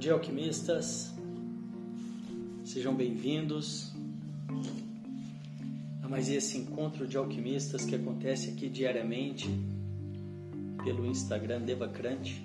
dia, 0.00 0.14
alquimistas. 0.14 1.12
Sejam 2.64 2.94
bem-vindos 2.94 3.92
a 6.02 6.08
mais 6.08 6.30
esse 6.30 6.56
encontro 6.56 7.06
de 7.06 7.18
alquimistas 7.18 7.84
que 7.84 7.94
acontece 7.94 8.48
aqui 8.48 8.70
diariamente 8.70 9.46
pelo 10.82 11.04
Instagram 11.04 11.60
Devacrante. 11.60 12.42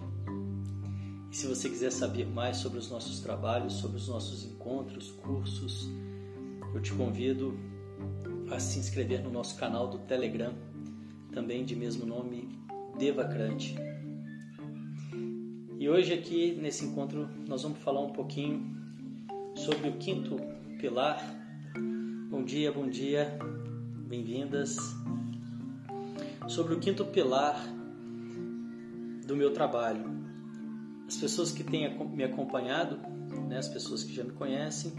E 1.31 1.35
se 1.35 1.47
você 1.47 1.69
quiser 1.69 1.93
saber 1.93 2.27
mais 2.27 2.57
sobre 2.57 2.77
os 2.77 2.91
nossos 2.91 3.21
trabalhos, 3.21 3.75
sobre 3.75 3.95
os 3.95 4.09
nossos 4.09 4.43
encontros, 4.43 5.11
cursos, 5.11 5.89
eu 6.73 6.81
te 6.81 6.91
convido 6.91 7.57
a 8.51 8.59
se 8.59 8.79
inscrever 8.79 9.23
no 9.23 9.31
nosso 9.31 9.55
canal 9.55 9.87
do 9.87 9.99
Telegram, 9.99 10.53
também 11.31 11.63
de 11.63 11.73
mesmo 11.73 12.05
nome 12.05 12.49
Devacrante. 12.99 13.84
E 15.85 15.87
hoje 15.87 16.15
aqui 16.15 16.57
nesse 16.59 16.83
encontro 16.83 17.29
nós 17.47 17.61
vamos 17.61 17.77
falar 17.77 18.01
um 18.01 18.11
pouquinho 18.11 18.75
sobre 19.53 19.89
o 19.89 19.97
quinto 19.97 20.35
pilar. 20.79 21.23
Bom 22.27 22.43
dia, 22.43 22.71
bom 22.71 22.89
dia, 22.89 23.37
bem-vindas. 24.07 24.77
Sobre 26.47 26.73
o 26.73 26.79
quinto 26.79 27.05
pilar 27.05 27.63
do 29.27 29.35
meu 29.35 29.53
trabalho. 29.53 30.03
As 31.07 31.17
pessoas 31.17 31.51
que 31.51 31.63
têm 31.63 31.95
me 32.15 32.23
acompanhado, 32.23 32.97
né, 33.47 33.59
as 33.59 33.67
pessoas 33.67 34.03
que 34.03 34.11
já 34.11 34.23
me 34.23 34.31
conhecem, 34.31 34.91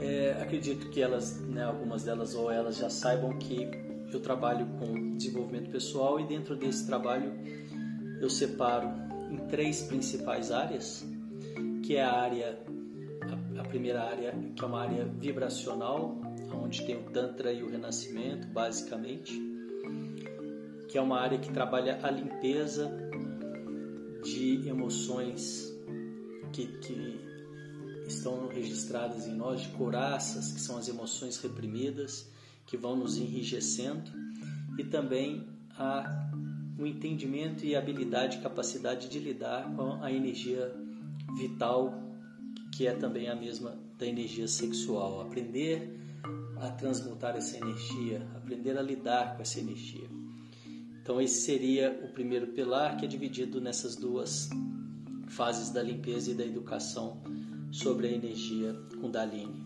é, 0.00 0.32
acredito 0.32 0.90
que 0.90 1.00
elas, 1.00 1.40
né, 1.40 1.64
algumas 1.64 2.04
delas 2.04 2.34
ou 2.34 2.50
elas 2.50 2.76
já 2.76 2.90
saibam 2.90 3.38
que 3.38 3.70
eu 4.12 4.20
trabalho 4.20 4.66
com 4.78 5.16
desenvolvimento 5.16 5.70
pessoal 5.70 6.20
e 6.20 6.26
dentro 6.26 6.54
desse 6.54 6.86
trabalho 6.86 7.32
eu 8.20 8.28
separo 8.28 9.03
em 9.34 9.48
três 9.48 9.82
principais 9.82 10.52
áreas, 10.52 11.04
que 11.82 11.96
é 11.96 12.04
a 12.04 12.12
área, 12.12 12.58
a, 13.58 13.64
primeira 13.64 14.02
área, 14.04 14.32
que 14.54 14.62
é 14.62 14.66
uma 14.66 14.80
área 14.80 15.04
vibracional, 15.04 16.16
onde 16.52 16.86
tem 16.86 16.96
o 16.96 17.10
Tantra 17.10 17.52
e 17.52 17.62
o 17.62 17.68
Renascimento, 17.68 18.46
basicamente, 18.48 19.32
que 20.88 20.96
é 20.96 21.02
uma 21.02 21.20
área 21.20 21.38
que 21.38 21.52
trabalha 21.52 21.98
a 22.02 22.10
limpeza 22.10 22.90
de 24.22 24.68
emoções 24.68 25.74
que, 26.52 26.66
que 26.78 27.20
estão 28.06 28.46
registradas 28.48 29.26
em 29.26 29.34
nós, 29.34 29.62
de 29.62 29.68
coraças, 29.70 30.52
que 30.52 30.60
são 30.60 30.78
as 30.78 30.88
emoções 30.88 31.38
reprimidas, 31.38 32.30
que 32.66 32.76
vão 32.76 32.94
nos 32.94 33.16
enrijecendo, 33.16 34.10
e 34.78 34.84
também 34.84 35.46
a 35.76 36.30
o 36.78 36.86
entendimento 36.86 37.64
e 37.64 37.76
habilidade 37.76 38.38
capacidade 38.38 39.08
de 39.08 39.18
lidar 39.18 39.74
com 39.76 40.02
a 40.02 40.12
energia 40.12 40.74
vital, 41.36 41.94
que 42.72 42.86
é 42.86 42.94
também 42.94 43.28
a 43.28 43.36
mesma 43.36 43.78
da 43.98 44.06
energia 44.06 44.48
sexual. 44.48 45.20
Aprender 45.20 46.00
a 46.60 46.70
transmutar 46.70 47.36
essa 47.36 47.56
energia, 47.56 48.26
aprender 48.34 48.76
a 48.76 48.82
lidar 48.82 49.36
com 49.36 49.42
essa 49.42 49.60
energia. 49.60 50.08
Então, 51.02 51.20
esse 51.20 51.42
seria 51.42 52.00
o 52.02 52.08
primeiro 52.08 52.48
pilar, 52.48 52.96
que 52.96 53.04
é 53.04 53.08
dividido 53.08 53.60
nessas 53.60 53.94
duas 53.94 54.48
fases 55.28 55.70
da 55.70 55.82
limpeza 55.82 56.30
e 56.30 56.34
da 56.34 56.44
educação 56.44 57.22
sobre 57.70 58.06
a 58.08 58.10
energia 58.10 58.74
Kundalini. 59.00 59.62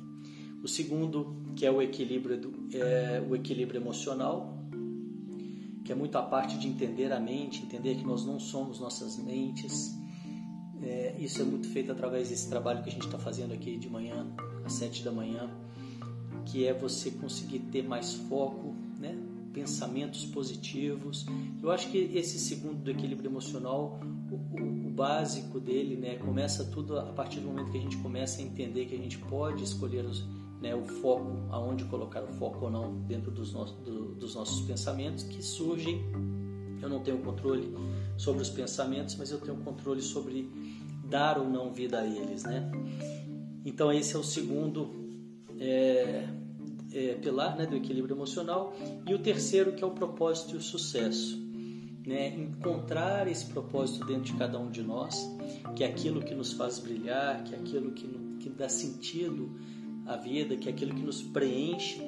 O 0.62 0.66
segundo, 0.66 1.36
que 1.54 1.64
é 1.64 1.70
o 1.70 1.80
equilíbrio, 1.80 2.40
é 2.72 3.22
o 3.28 3.36
equilíbrio 3.36 3.80
emocional, 3.80 4.57
que 5.88 5.92
é 5.92 5.94
muito 5.94 6.18
a 6.18 6.22
parte 6.22 6.58
de 6.58 6.68
entender 6.68 7.10
a 7.14 7.18
mente, 7.18 7.62
entender 7.62 7.94
que 7.94 8.04
nós 8.04 8.22
não 8.22 8.38
somos 8.38 8.78
nossas 8.78 9.16
mentes. 9.16 9.96
É, 10.82 11.16
isso 11.18 11.40
é 11.40 11.46
muito 11.46 11.66
feito 11.66 11.90
através 11.90 12.28
desse 12.28 12.46
trabalho 12.46 12.82
que 12.82 12.90
a 12.90 12.92
gente 12.92 13.06
está 13.06 13.18
fazendo 13.18 13.54
aqui 13.54 13.78
de 13.78 13.88
manhã, 13.88 14.26
às 14.66 14.74
sete 14.74 15.02
da 15.02 15.10
manhã, 15.10 15.50
que 16.44 16.66
é 16.66 16.74
você 16.74 17.10
conseguir 17.10 17.60
ter 17.60 17.88
mais 17.88 18.12
foco, 18.12 18.74
né? 19.00 19.16
pensamentos 19.54 20.26
positivos. 20.26 21.24
Eu 21.62 21.70
acho 21.70 21.90
que 21.90 21.96
esse 21.96 22.38
segundo 22.38 22.82
do 22.82 22.90
equilíbrio 22.90 23.30
emocional, 23.30 23.98
o, 24.30 24.34
o, 24.60 24.88
o 24.88 24.90
básico 24.90 25.58
dele, 25.58 25.96
né? 25.96 26.16
começa 26.16 26.66
tudo 26.66 26.98
a 26.98 27.06
partir 27.14 27.40
do 27.40 27.46
momento 27.46 27.70
que 27.70 27.78
a 27.78 27.80
gente 27.80 27.96
começa 27.96 28.42
a 28.42 28.44
entender 28.44 28.84
que 28.84 28.94
a 28.94 28.98
gente 28.98 29.16
pode 29.16 29.64
escolher 29.64 30.04
os 30.04 30.22
né, 30.60 30.74
o 30.74 30.84
foco, 30.84 31.46
aonde 31.50 31.84
colocar 31.84 32.22
o 32.22 32.32
foco 32.32 32.64
ou 32.64 32.70
não 32.70 32.94
dentro 33.02 33.30
dos, 33.30 33.52
no, 33.52 33.64
do, 33.64 34.14
dos 34.14 34.34
nossos 34.34 34.66
pensamentos 34.66 35.24
que 35.24 35.42
surgem. 35.42 36.04
Eu 36.80 36.88
não 36.88 37.00
tenho 37.00 37.18
controle 37.18 37.74
sobre 38.16 38.42
os 38.42 38.50
pensamentos, 38.50 39.16
mas 39.16 39.30
eu 39.30 39.38
tenho 39.38 39.56
controle 39.58 40.02
sobre 40.02 40.50
dar 41.04 41.38
ou 41.38 41.48
não 41.48 41.72
vida 41.72 42.00
a 42.00 42.06
eles, 42.06 42.44
né? 42.44 42.70
Então 43.64 43.92
esse 43.92 44.14
é 44.14 44.18
o 44.18 44.22
segundo 44.22 44.90
é, 45.58 46.28
é, 46.92 47.14
pilar 47.14 47.56
né, 47.56 47.66
do 47.66 47.76
equilíbrio 47.76 48.14
emocional 48.14 48.74
e 49.06 49.14
o 49.14 49.18
terceiro 49.18 49.72
que 49.72 49.82
é 49.82 49.86
o 49.86 49.90
propósito 49.90 50.54
e 50.54 50.56
o 50.58 50.60
sucesso, 50.60 51.36
né? 52.06 52.28
Encontrar 52.36 53.26
esse 53.26 53.46
propósito 53.46 54.06
dentro 54.06 54.32
de 54.32 54.34
cada 54.34 54.58
um 54.58 54.70
de 54.70 54.82
nós, 54.82 55.28
que 55.74 55.82
é 55.82 55.86
aquilo 55.86 56.20
que 56.20 56.34
nos 56.34 56.52
faz 56.52 56.78
brilhar, 56.78 57.42
que 57.44 57.54
é 57.54 57.58
aquilo 57.58 57.92
que, 57.92 58.06
que 58.40 58.48
dá 58.50 58.68
sentido 58.68 59.50
a 60.08 60.16
vida, 60.16 60.56
que 60.56 60.68
é 60.68 60.72
aquilo 60.72 60.94
que 60.94 61.02
nos 61.02 61.22
preenche, 61.22 62.00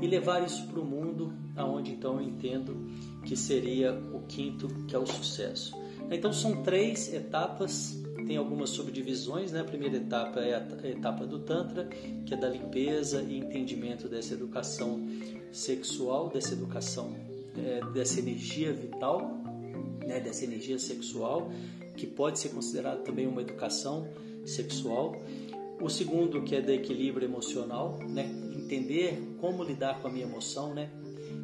e 0.00 0.06
levar 0.06 0.44
isso 0.44 0.66
para 0.66 0.80
o 0.80 0.84
mundo, 0.84 1.32
aonde 1.56 1.92
então 1.92 2.20
eu 2.20 2.28
entendo 2.28 2.86
que 3.24 3.36
seria 3.36 3.92
o 4.12 4.20
quinto, 4.26 4.68
que 4.86 4.94
é 4.94 4.98
o 4.98 5.06
sucesso. 5.06 5.74
Então 6.10 6.32
são 6.32 6.62
três 6.62 7.12
etapas, 7.12 7.98
tem 8.26 8.36
algumas 8.36 8.70
subdivisões, 8.70 9.52
né? 9.52 9.60
A 9.60 9.64
primeira 9.64 9.96
etapa 9.96 10.40
é 10.40 10.54
a 10.54 10.88
etapa 10.88 11.26
do 11.26 11.38
Tantra, 11.38 11.88
que 12.24 12.34
é 12.34 12.36
da 12.36 12.48
limpeza 12.48 13.22
e 13.22 13.38
entendimento 13.38 14.08
dessa 14.08 14.34
educação 14.34 15.06
sexual, 15.50 16.28
dessa 16.28 16.52
educação, 16.52 17.14
é, 17.56 17.80
dessa 17.92 18.20
energia 18.20 18.72
vital, 18.72 19.42
né? 20.06 20.20
dessa 20.20 20.44
energia 20.44 20.78
sexual, 20.78 21.50
que 21.96 22.06
pode 22.06 22.38
ser 22.38 22.50
considerada 22.50 23.00
também 23.00 23.26
uma 23.26 23.40
educação 23.40 24.08
sexual. 24.44 25.16
O 25.80 25.90
segundo, 25.90 26.42
que 26.42 26.56
é 26.56 26.60
do 26.62 26.72
equilíbrio 26.72 27.26
emocional, 27.26 27.98
né? 28.08 28.26
entender 28.54 29.36
como 29.38 29.62
lidar 29.62 30.00
com 30.00 30.08
a 30.08 30.10
minha 30.10 30.24
emoção, 30.24 30.74
né? 30.74 30.90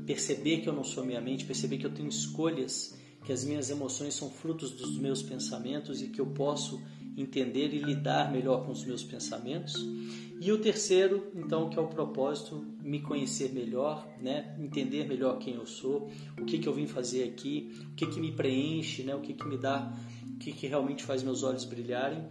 perceber 0.06 0.58
que 0.58 0.68
eu 0.68 0.72
não 0.72 0.82
sou 0.82 1.04
minha 1.04 1.20
mente, 1.20 1.44
perceber 1.44 1.76
que 1.78 1.86
eu 1.86 1.92
tenho 1.92 2.08
escolhas, 2.08 2.98
que 3.24 3.32
as 3.32 3.44
minhas 3.44 3.70
emoções 3.70 4.14
são 4.14 4.30
frutos 4.30 4.72
dos 4.72 4.98
meus 4.98 5.22
pensamentos 5.22 6.02
e 6.02 6.08
que 6.08 6.20
eu 6.20 6.26
posso 6.26 6.82
entender 7.16 7.74
e 7.74 7.78
lidar 7.78 8.32
melhor 8.32 8.64
com 8.64 8.72
os 8.72 8.84
meus 8.84 9.04
pensamentos. 9.04 9.86
E 10.40 10.50
o 10.50 10.58
terceiro, 10.58 11.30
então, 11.36 11.68
que 11.68 11.78
é 11.78 11.82
o 11.82 11.86
propósito, 11.86 12.64
me 12.82 13.00
conhecer 13.00 13.52
melhor, 13.52 14.08
né? 14.20 14.56
entender 14.58 15.06
melhor 15.06 15.38
quem 15.38 15.54
eu 15.54 15.66
sou, 15.66 16.10
o 16.40 16.44
que, 16.46 16.58
que 16.58 16.66
eu 16.66 16.72
vim 16.72 16.86
fazer 16.86 17.24
aqui, 17.24 17.70
o 17.92 17.94
que, 17.94 18.06
que 18.06 18.18
me 18.18 18.32
preenche, 18.32 19.02
né? 19.02 19.14
o 19.14 19.20
que, 19.20 19.34
que 19.34 19.46
me 19.46 19.58
dá, 19.58 19.94
o 20.34 20.38
que, 20.38 20.52
que 20.52 20.66
realmente 20.66 21.04
faz 21.04 21.22
meus 21.22 21.42
olhos 21.42 21.64
brilharem 21.64 22.26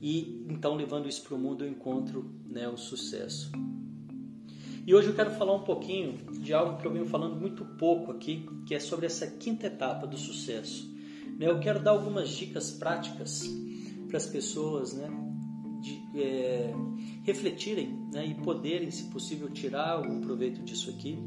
e 0.00 0.44
então 0.48 0.74
levando 0.74 1.08
isso 1.08 1.22
para 1.22 1.34
o 1.34 1.38
mundo 1.38 1.64
eu 1.64 1.70
encontro 1.70 2.30
né, 2.46 2.68
o 2.68 2.76
sucesso. 2.76 3.50
E 4.86 4.94
hoje 4.94 5.08
eu 5.08 5.14
quero 5.14 5.32
falar 5.32 5.52
um 5.54 5.64
pouquinho 5.64 6.18
de 6.40 6.54
algo 6.54 6.80
que 6.80 6.86
eu 6.86 6.92
venho 6.92 7.06
falando 7.06 7.34
muito 7.34 7.64
pouco 7.64 8.12
aqui, 8.12 8.48
que 8.64 8.74
é 8.74 8.78
sobre 8.78 9.06
essa 9.06 9.26
quinta 9.26 9.66
etapa 9.66 10.06
do 10.06 10.16
sucesso. 10.16 10.88
Né, 11.38 11.48
eu 11.48 11.58
quero 11.58 11.82
dar 11.82 11.90
algumas 11.90 12.30
dicas 12.30 12.70
práticas 12.70 13.42
para 14.06 14.16
as 14.16 14.26
pessoas 14.26 14.94
né, 14.94 15.08
de, 15.80 16.20
é, 16.20 16.72
refletirem 17.24 17.98
né, 18.12 18.26
e 18.26 18.34
poderem, 18.34 18.90
se 18.90 19.10
possível, 19.10 19.50
tirar 19.50 19.90
algum 19.90 20.20
proveito 20.20 20.62
disso 20.62 20.90
aqui, 20.90 21.18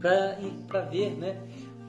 para 0.00 0.80
ver 0.82 1.16
né, 1.16 1.40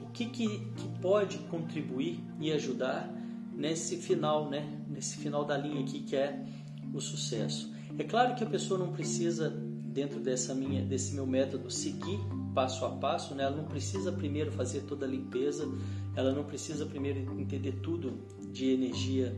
o 0.02 0.10
que, 0.12 0.26
que, 0.26 0.46
que 0.46 1.00
pode 1.00 1.38
contribuir 1.38 2.20
e 2.38 2.52
ajudar 2.52 3.12
nesse 3.52 3.96
final, 3.96 4.48
né? 4.48 4.81
Nesse 4.92 5.16
final 5.16 5.44
da 5.44 5.56
linha 5.56 5.80
aqui 5.80 6.00
que 6.00 6.14
é 6.14 6.44
o 6.92 7.00
sucesso. 7.00 7.72
É 7.98 8.04
claro 8.04 8.34
que 8.34 8.44
a 8.44 8.46
pessoa 8.46 8.78
não 8.78 8.92
precisa 8.92 9.50
dentro 9.50 10.20
dessa 10.20 10.54
minha, 10.54 10.82
desse 10.82 11.14
meu 11.14 11.26
método 11.26 11.70
seguir 11.70 12.18
passo 12.54 12.84
a 12.84 12.90
passo, 12.90 13.34
né? 13.34 13.44
Ela 13.44 13.56
não 13.56 13.64
precisa 13.64 14.10
primeiro 14.10 14.50
fazer 14.52 14.80
toda 14.82 15.04
a 15.04 15.08
limpeza, 15.08 15.68
ela 16.16 16.32
não 16.32 16.44
precisa 16.44 16.86
primeiro 16.86 17.20
entender 17.38 17.72
tudo 17.82 18.18
de 18.50 18.70
energia 18.70 19.34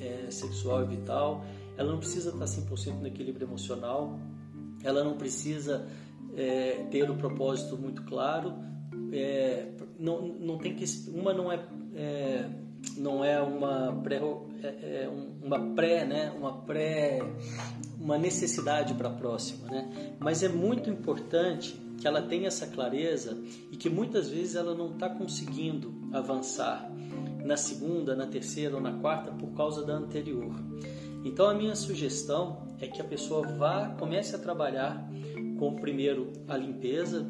é, 0.00 0.30
sexual 0.30 0.82
e 0.82 0.96
vital, 0.96 1.44
ela 1.76 1.90
não 1.90 1.98
precisa 1.98 2.30
estar 2.30 2.44
100% 2.44 3.00
no 3.00 3.06
equilíbrio 3.06 3.46
emocional, 3.46 4.18
ela 4.82 5.02
não 5.02 5.16
precisa 5.16 5.86
é, 6.36 6.86
ter 6.90 7.10
o 7.10 7.16
propósito 7.16 7.76
muito 7.76 8.02
claro, 8.02 8.54
é, 9.12 9.68
não, 9.98 10.28
não 10.28 10.58
tem 10.58 10.74
que 10.74 10.84
uma 11.10 11.32
não 11.32 11.50
é, 11.50 11.64
é 11.94 12.50
não 12.96 13.24
é 13.24 13.40
uma 13.40 13.92
pré, 14.02 14.20
é, 14.62 14.66
é 14.66 15.10
uma 15.42 15.74
pré, 15.74 16.04
né, 16.04 16.32
uma 16.38 16.62
pré, 16.62 17.20
uma 17.98 18.18
necessidade 18.18 18.94
para 18.94 19.08
a 19.08 19.12
próxima, 19.12 19.68
né? 19.68 20.16
Mas 20.18 20.42
é 20.42 20.48
muito 20.48 20.90
importante 20.90 21.80
que 21.98 22.06
ela 22.06 22.22
tenha 22.22 22.48
essa 22.48 22.66
clareza 22.66 23.38
e 23.70 23.76
que 23.76 23.88
muitas 23.88 24.28
vezes 24.28 24.56
ela 24.56 24.74
não 24.74 24.92
está 24.92 25.08
conseguindo 25.08 25.94
avançar 26.12 26.90
na 27.44 27.56
segunda, 27.56 28.14
na 28.14 28.26
terceira 28.26 28.74
ou 28.74 28.80
na 28.80 28.92
quarta 29.00 29.30
por 29.32 29.48
causa 29.54 29.84
da 29.84 29.94
anterior. 29.94 30.54
Então 31.24 31.48
a 31.48 31.54
minha 31.54 31.74
sugestão 31.74 32.66
é 32.80 32.86
que 32.86 33.00
a 33.00 33.04
pessoa 33.04 33.46
vá, 33.46 33.94
comece 33.98 34.34
a 34.34 34.38
trabalhar 34.38 35.08
com 35.58 35.76
primeiro 35.76 36.32
a 36.48 36.56
limpeza, 36.56 37.22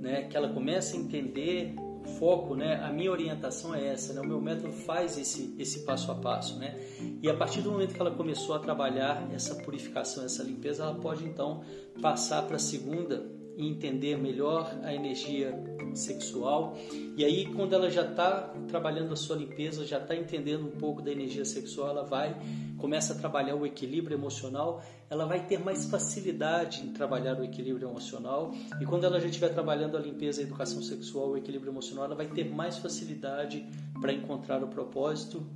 né, 0.00 0.22
que 0.22 0.36
ela 0.36 0.48
comece 0.48 0.96
a 0.96 1.00
entender 1.00 1.74
foco, 2.18 2.54
né, 2.54 2.80
a 2.82 2.92
minha 2.92 3.10
orientação 3.10 3.74
é 3.74 3.86
essa, 3.86 4.12
né, 4.12 4.20
o 4.20 4.26
meu 4.26 4.40
método 4.40 4.72
faz 4.72 5.18
esse, 5.18 5.54
esse 5.58 5.80
passo 5.80 6.10
a 6.12 6.14
passo, 6.14 6.58
né, 6.58 6.78
e 7.22 7.28
a 7.28 7.34
partir 7.34 7.62
do 7.62 7.70
momento 7.70 7.94
que 7.94 8.00
ela 8.00 8.10
começou 8.10 8.54
a 8.54 8.58
trabalhar 8.58 9.28
essa 9.32 9.54
purificação, 9.56 10.24
essa 10.24 10.42
limpeza, 10.42 10.82
ela 10.82 10.94
pode 10.94 11.24
então 11.24 11.62
passar 12.00 12.42
para 12.42 12.56
a 12.56 12.58
segunda 12.60 13.39
entender 13.66 14.16
melhor 14.16 14.78
a 14.82 14.94
energia 14.94 15.54
sexual. 15.94 16.76
E 17.16 17.24
aí, 17.24 17.46
quando 17.54 17.74
ela 17.74 17.90
já 17.90 18.02
está 18.02 18.52
trabalhando 18.68 19.12
a 19.12 19.16
sua 19.16 19.36
limpeza, 19.36 19.84
já 19.84 19.98
está 19.98 20.14
entendendo 20.14 20.66
um 20.66 20.78
pouco 20.78 21.02
da 21.02 21.10
energia 21.10 21.44
sexual, 21.44 21.88
ela 21.90 22.04
vai 22.04 22.36
começa 22.80 23.12
a 23.12 23.16
trabalhar 23.16 23.54
o 23.54 23.66
equilíbrio 23.66 24.16
emocional, 24.16 24.82
ela 25.08 25.26
vai 25.26 25.46
ter 25.46 25.58
mais 25.58 25.84
facilidade 25.84 26.82
em 26.82 26.92
trabalhar 26.92 27.38
o 27.38 27.44
equilíbrio 27.44 27.88
emocional. 27.88 28.52
E 28.80 28.86
quando 28.86 29.04
ela 29.04 29.20
já 29.20 29.26
estiver 29.26 29.50
trabalhando 29.50 29.96
a 29.96 30.00
limpeza, 30.00 30.40
a 30.40 30.44
educação 30.44 30.82
sexual, 30.82 31.30
o 31.30 31.36
equilíbrio 31.36 31.70
emocional, 31.70 32.06
ela 32.06 32.14
vai 32.14 32.26
ter 32.26 32.44
mais 32.44 32.78
facilidade 32.78 33.66
para 34.00 34.12
encontrar 34.12 34.64
o 34.64 34.68
propósito. 34.68 35.46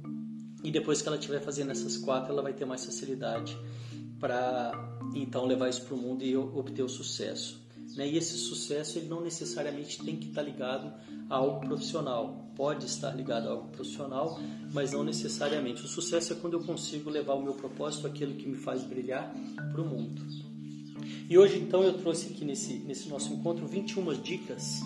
E 0.62 0.70
depois 0.70 1.00
que 1.00 1.08
ela 1.08 1.16
estiver 1.16 1.40
fazendo 1.40 1.72
essas 1.72 1.96
quatro, 1.96 2.32
ela 2.32 2.42
vai 2.42 2.52
ter 2.52 2.66
mais 2.66 2.84
facilidade 2.84 3.58
para 4.20 4.72
então 5.14 5.46
levar 5.46 5.68
isso 5.68 5.82
para 5.82 5.94
o 5.94 5.98
mundo 5.98 6.22
e 6.24 6.36
obter 6.36 6.82
o 6.82 6.88
sucesso. 6.88 7.63
Né? 7.96 8.08
E 8.08 8.17
esse 8.17 8.37
sucesso 8.37 8.99
ele 8.99 9.08
não 9.08 9.20
necessariamente 9.20 10.02
tem 10.02 10.17
que 10.17 10.29
estar 10.29 10.43
ligado 10.43 10.93
a 11.29 11.37
algo 11.37 11.61
profissional. 11.67 12.50
Pode 12.56 12.87
estar 12.87 13.11
ligado 13.11 13.49
a 13.49 13.52
algo 13.52 13.69
profissional, 13.69 14.38
mas 14.73 14.93
não 14.93 15.05
necessariamente. 15.05 15.85
O 15.85 15.88
sucesso 15.88 16.32
é 16.32 16.37
quando 16.37 16.55
eu 16.55 16.61
consigo 16.61 17.11
levar 17.11 17.35
o 17.35 17.43
meu 17.43 17.55
propósito, 17.55 18.06
aquilo 18.06 18.35
que 18.35 18.46
me 18.46 18.56
faz 18.56 18.82
brilhar, 18.82 19.35
para 19.73 19.81
o 19.81 19.85
mundo. 19.85 20.23
E 21.29 21.38
hoje, 21.38 21.58
então, 21.58 21.82
eu 21.82 21.94
trouxe 21.94 22.32
aqui 22.32 22.44
nesse, 22.44 22.75
nesse 22.81 23.08
nosso 23.08 23.32
encontro 23.32 23.67
21 23.67 24.12
dicas. 24.20 24.81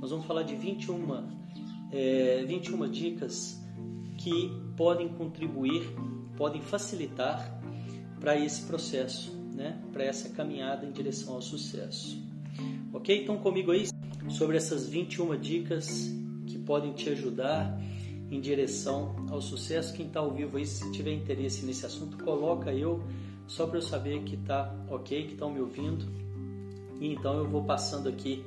Nós 0.00 0.10
vamos 0.10 0.26
falar 0.26 0.42
de 0.42 0.54
21, 0.54 1.24
é, 1.92 2.44
21 2.46 2.88
dicas 2.90 3.58
que 4.18 4.50
podem 4.76 5.08
contribuir, 5.08 5.82
podem 6.36 6.60
facilitar 6.60 7.60
para 8.20 8.36
esse 8.36 8.62
processo, 8.62 9.32
né? 9.54 9.80
para 9.92 10.04
essa 10.04 10.28
caminhada 10.30 10.84
em 10.84 10.90
direção 10.90 11.34
ao 11.34 11.42
sucesso. 11.42 12.27
Ok? 12.92 13.22
Então 13.22 13.36
comigo 13.38 13.70
aí 13.70 13.86
sobre 14.28 14.56
essas 14.56 14.88
21 14.88 15.38
dicas 15.38 16.12
que 16.46 16.58
podem 16.58 16.92
te 16.92 17.10
ajudar 17.10 17.78
em 18.30 18.40
direção 18.40 19.26
ao 19.30 19.40
sucesso. 19.40 19.94
Quem 19.94 20.06
está 20.06 20.20
ao 20.20 20.32
vivo 20.32 20.56
aí, 20.56 20.66
se 20.66 20.90
tiver 20.92 21.12
interesse 21.12 21.64
nesse 21.64 21.86
assunto, 21.86 22.22
coloca 22.22 22.72
eu 22.72 23.02
só 23.46 23.66
para 23.66 23.78
eu 23.78 23.82
saber 23.82 24.22
que 24.24 24.34
está 24.34 24.74
ok, 24.90 25.26
que 25.26 25.32
estão 25.32 25.50
me 25.50 25.60
ouvindo. 25.60 26.06
E 27.00 27.12
então 27.12 27.38
eu 27.38 27.48
vou 27.48 27.64
passando 27.64 28.08
aqui 28.08 28.44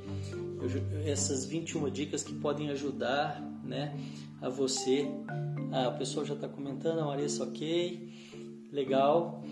essas 1.06 1.46
21 1.46 1.90
dicas 1.90 2.24
que 2.24 2.34
podem 2.34 2.70
ajudar 2.70 3.42
né, 3.64 3.96
a 4.42 4.50
você. 4.50 5.08
Ah, 5.72 5.90
o 5.90 5.98
pessoal 5.98 6.26
já 6.26 6.36
está 6.36 6.48
comentando, 6.48 7.00
a 7.00 7.06
Marissa, 7.06 7.44
ok, 7.44 8.10
legal. 8.72 9.44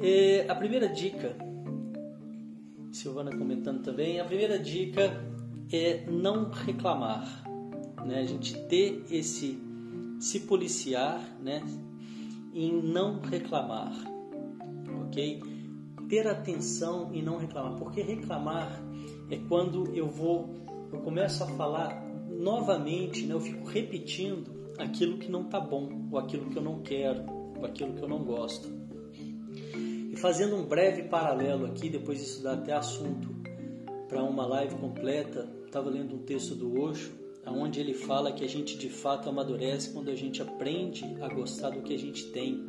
E 0.00 0.44
a 0.48 0.54
primeira 0.54 0.88
dica 0.88 1.36
Silvana 3.00 3.30
comentando 3.30 3.82
também. 3.82 4.20
A 4.20 4.24
primeira 4.26 4.58
dica 4.58 5.24
é 5.72 6.04
não 6.10 6.50
reclamar, 6.50 7.44
né? 8.04 8.18
A 8.18 8.26
gente 8.26 8.54
ter 8.66 9.02
esse 9.10 9.58
se 10.18 10.40
policiar, 10.40 11.18
né? 11.42 11.62
Em 12.52 12.70
não 12.82 13.18
reclamar, 13.20 13.90
ok? 15.06 15.40
Ter 16.10 16.26
atenção 16.26 17.10
e 17.14 17.22
não 17.22 17.38
reclamar, 17.38 17.78
porque 17.78 18.02
reclamar 18.02 18.82
é 19.30 19.36
quando 19.48 19.94
eu 19.94 20.06
vou, 20.06 20.50
eu 20.92 21.00
começo 21.00 21.42
a 21.42 21.46
falar 21.46 22.04
novamente, 22.28 23.24
né? 23.24 23.32
Eu 23.32 23.40
fico 23.40 23.66
repetindo 23.66 24.74
aquilo 24.78 25.16
que 25.16 25.30
não 25.30 25.44
tá 25.44 25.58
bom, 25.58 26.06
ou 26.12 26.18
aquilo 26.18 26.50
que 26.50 26.58
eu 26.58 26.62
não 26.62 26.82
quero, 26.82 27.24
ou 27.56 27.64
aquilo 27.64 27.94
que 27.94 28.02
eu 28.02 28.08
não 28.08 28.22
gosto 28.22 28.79
fazendo 30.20 30.54
um 30.54 30.64
breve 30.64 31.04
paralelo 31.04 31.66
aqui, 31.66 31.88
depois 31.88 32.20
isso 32.20 32.42
dá 32.42 32.52
até 32.52 32.72
assunto 32.74 33.34
para 34.08 34.22
uma 34.22 34.46
live 34.46 34.76
completa. 34.76 35.48
Estava 35.64 35.88
lendo 35.88 36.14
um 36.14 36.22
texto 36.22 36.54
do 36.54 36.80
Osho, 36.80 37.12
onde 37.46 37.80
ele 37.80 37.94
fala 37.94 38.32
que 38.32 38.44
a 38.44 38.48
gente 38.48 38.76
de 38.76 38.90
fato 38.90 39.28
amadurece 39.28 39.90
quando 39.92 40.10
a 40.10 40.14
gente 40.14 40.42
aprende 40.42 41.04
a 41.22 41.28
gostar 41.28 41.70
do 41.70 41.82
que 41.82 41.94
a 41.94 41.98
gente 41.98 42.26
tem 42.32 42.60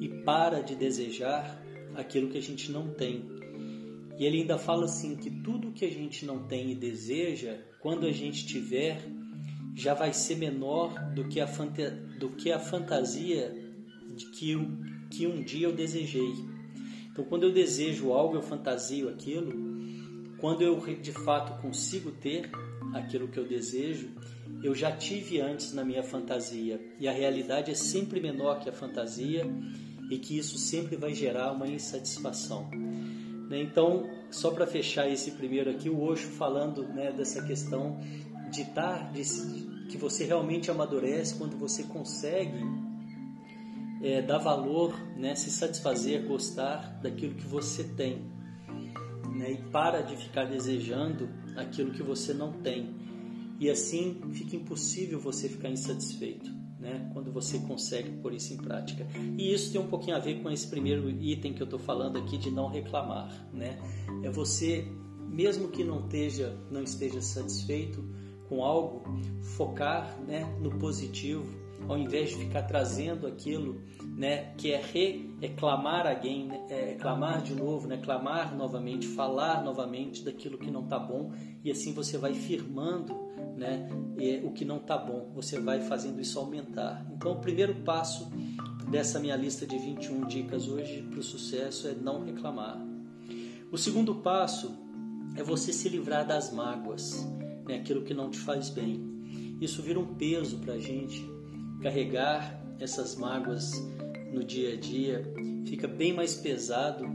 e 0.00 0.08
para 0.24 0.60
de 0.60 0.76
desejar 0.76 1.60
aquilo 1.96 2.28
que 2.28 2.38
a 2.38 2.42
gente 2.42 2.70
não 2.70 2.88
tem. 2.88 3.24
E 4.16 4.24
ele 4.24 4.42
ainda 4.42 4.56
fala 4.56 4.84
assim 4.84 5.16
que 5.16 5.30
tudo 5.30 5.72
que 5.72 5.84
a 5.84 5.90
gente 5.90 6.24
não 6.24 6.46
tem 6.46 6.70
e 6.70 6.74
deseja, 6.76 7.58
quando 7.80 8.06
a 8.06 8.12
gente 8.12 8.46
tiver, 8.46 9.02
já 9.74 9.94
vai 9.94 10.12
ser 10.12 10.36
menor 10.36 10.94
do 11.12 11.26
que 11.26 11.40
a, 11.40 11.46
do 12.20 12.30
que 12.30 12.52
a 12.52 12.60
fantasia 12.60 13.52
de 14.14 14.26
que, 14.26 14.54
que 15.10 15.26
um 15.26 15.42
dia 15.42 15.66
eu 15.66 15.72
desejei. 15.72 16.53
Então, 17.14 17.24
quando 17.24 17.44
eu 17.44 17.52
desejo 17.52 18.12
algo, 18.12 18.34
eu 18.34 18.42
fantasio 18.42 19.08
aquilo. 19.08 19.52
Quando 20.38 20.62
eu 20.62 20.80
de 20.96 21.12
fato 21.12 21.62
consigo 21.62 22.10
ter 22.10 22.50
aquilo 22.92 23.28
que 23.28 23.38
eu 23.38 23.46
desejo, 23.46 24.10
eu 24.64 24.74
já 24.74 24.90
tive 24.90 25.40
antes 25.40 25.72
na 25.72 25.84
minha 25.84 26.02
fantasia. 26.02 26.80
E 26.98 27.06
a 27.06 27.12
realidade 27.12 27.70
é 27.70 27.74
sempre 27.74 28.20
menor 28.20 28.58
que 28.58 28.68
a 28.68 28.72
fantasia 28.72 29.46
e 30.10 30.18
que 30.18 30.36
isso 30.36 30.58
sempre 30.58 30.96
vai 30.96 31.14
gerar 31.14 31.52
uma 31.52 31.68
insatisfação. 31.68 32.68
Né? 33.48 33.60
Então, 33.62 34.10
só 34.28 34.50
para 34.50 34.66
fechar 34.66 35.08
esse 35.08 35.30
primeiro 35.30 35.70
aqui, 35.70 35.88
o 35.88 36.02
Osho 36.02 36.30
falando 36.30 36.82
né, 36.82 37.12
dessa 37.12 37.44
questão 37.44 38.00
de 38.50 38.62
estar, 38.62 39.12
de, 39.12 39.22
que 39.88 39.96
você 39.96 40.24
realmente 40.24 40.68
amadurece 40.68 41.36
quando 41.36 41.56
você 41.56 41.84
consegue 41.84 42.58
é, 44.04 44.20
dar 44.20 44.36
valor, 44.36 44.94
né, 45.16 45.34
se 45.34 45.50
satisfazer, 45.50 46.26
gostar 46.26 47.00
daquilo 47.02 47.34
que 47.34 47.46
você 47.46 47.82
tem. 47.82 48.30
Né, 49.34 49.52
e 49.52 49.70
para 49.70 50.02
de 50.02 50.14
ficar 50.14 50.44
desejando 50.44 51.28
aquilo 51.56 51.90
que 51.90 52.02
você 52.02 52.34
não 52.34 52.52
tem. 52.52 52.94
E 53.58 53.70
assim 53.70 54.20
fica 54.34 54.54
impossível 54.56 55.18
você 55.18 55.48
ficar 55.48 55.70
insatisfeito. 55.70 56.52
Né, 56.78 57.10
quando 57.14 57.32
você 57.32 57.58
consegue 57.60 58.10
pôr 58.18 58.34
isso 58.34 58.52
em 58.52 58.58
prática. 58.58 59.06
E 59.38 59.54
isso 59.54 59.72
tem 59.72 59.80
um 59.80 59.86
pouquinho 59.86 60.16
a 60.16 60.18
ver 60.18 60.42
com 60.42 60.50
esse 60.50 60.66
primeiro 60.66 61.08
item 61.08 61.54
que 61.54 61.62
eu 61.62 61.64
estou 61.64 61.78
falando 61.78 62.18
aqui 62.18 62.36
de 62.36 62.50
não 62.50 62.68
reclamar. 62.68 63.48
Né? 63.54 63.78
É 64.22 64.30
você, 64.30 64.86
mesmo 65.30 65.68
que 65.68 65.82
não 65.82 66.00
esteja, 66.00 66.58
não 66.70 66.82
esteja 66.82 67.22
satisfeito 67.22 68.04
com 68.50 68.62
algo, 68.62 69.02
focar 69.56 70.20
né, 70.26 70.44
no 70.60 70.78
positivo, 70.78 71.63
ao 71.88 71.98
invés 71.98 72.30
de 72.30 72.36
ficar 72.36 72.62
trazendo 72.62 73.26
aquilo, 73.26 73.82
né, 74.16 74.54
que 74.56 74.72
é 74.72 74.80
reclamar 75.40 76.06
alguém, 76.06 76.46
né, 76.46 76.66
é, 76.68 76.94
clamar 76.94 77.42
de 77.42 77.54
novo, 77.54 77.86
né, 77.86 77.98
clamar 77.98 78.54
novamente, 78.56 79.06
falar 79.08 79.62
novamente 79.64 80.24
daquilo 80.24 80.58
que 80.58 80.70
não 80.70 80.84
está 80.84 80.98
bom 80.98 81.32
e 81.62 81.70
assim 81.70 81.92
você 81.92 82.16
vai 82.16 82.32
firmando, 82.32 83.14
né, 83.56 83.88
o 84.44 84.52
que 84.52 84.64
não 84.64 84.78
está 84.78 84.96
bom, 84.96 85.30
você 85.34 85.60
vai 85.60 85.80
fazendo 85.80 86.20
isso 86.20 86.38
aumentar. 86.38 87.06
Então, 87.12 87.32
o 87.32 87.40
primeiro 87.40 87.74
passo 87.82 88.30
dessa 88.90 89.18
minha 89.18 89.36
lista 89.36 89.66
de 89.66 89.76
21 89.76 90.26
dicas 90.26 90.68
hoje 90.68 91.02
para 91.02 91.18
o 91.18 91.22
sucesso 91.22 91.88
é 91.88 91.94
não 91.94 92.24
reclamar. 92.24 92.80
O 93.70 93.76
segundo 93.76 94.16
passo 94.16 94.74
é 95.36 95.42
você 95.42 95.72
se 95.72 95.88
livrar 95.88 96.26
das 96.26 96.52
mágoas, 96.52 97.26
né, 97.66 97.76
aquilo 97.76 98.02
que 98.02 98.14
não 98.14 98.30
te 98.30 98.38
faz 98.38 98.70
bem. 98.70 99.12
Isso 99.60 99.82
vira 99.82 99.98
um 99.98 100.14
peso 100.14 100.58
para 100.58 100.74
a 100.74 100.78
gente 100.78 101.33
carregar 101.82 102.62
essas 102.78 103.16
mágoas 103.16 103.72
no 104.32 104.42
dia 104.42 104.74
a 104.74 104.76
dia 104.76 105.22
fica 105.66 105.86
bem 105.86 106.12
mais 106.12 106.34
pesado 106.34 107.06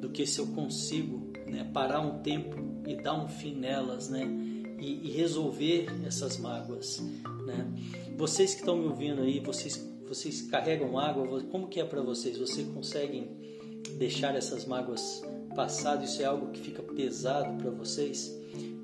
do 0.00 0.10
que 0.10 0.26
se 0.26 0.38
eu 0.38 0.46
consigo 0.48 1.32
né, 1.46 1.68
parar 1.72 2.00
um 2.00 2.18
tempo 2.22 2.56
e 2.86 2.96
dar 2.96 3.14
um 3.14 3.28
fim 3.28 3.54
nelas, 3.54 4.08
né, 4.08 4.26
e, 4.80 5.08
e 5.08 5.10
resolver 5.10 5.86
essas 6.06 6.38
mágoas, 6.38 7.02
né. 7.46 7.66
Vocês 8.16 8.54
que 8.54 8.60
estão 8.60 8.76
me 8.76 8.86
ouvindo 8.86 9.22
aí, 9.22 9.40
vocês 9.40 9.88
vocês 10.08 10.40
carregam 10.40 10.98
água, 10.98 11.42
como 11.50 11.68
que 11.68 11.78
é 11.78 11.84
para 11.84 12.00
vocês? 12.00 12.38
Vocês 12.38 12.66
conseguem 12.68 13.28
deixar 13.98 14.34
essas 14.34 14.64
mágoas 14.64 15.22
passar? 15.54 16.02
Isso 16.02 16.22
é 16.22 16.24
algo 16.24 16.50
que 16.50 16.60
fica 16.60 16.82
pesado 16.82 17.58
para 17.58 17.70
vocês? 17.70 18.34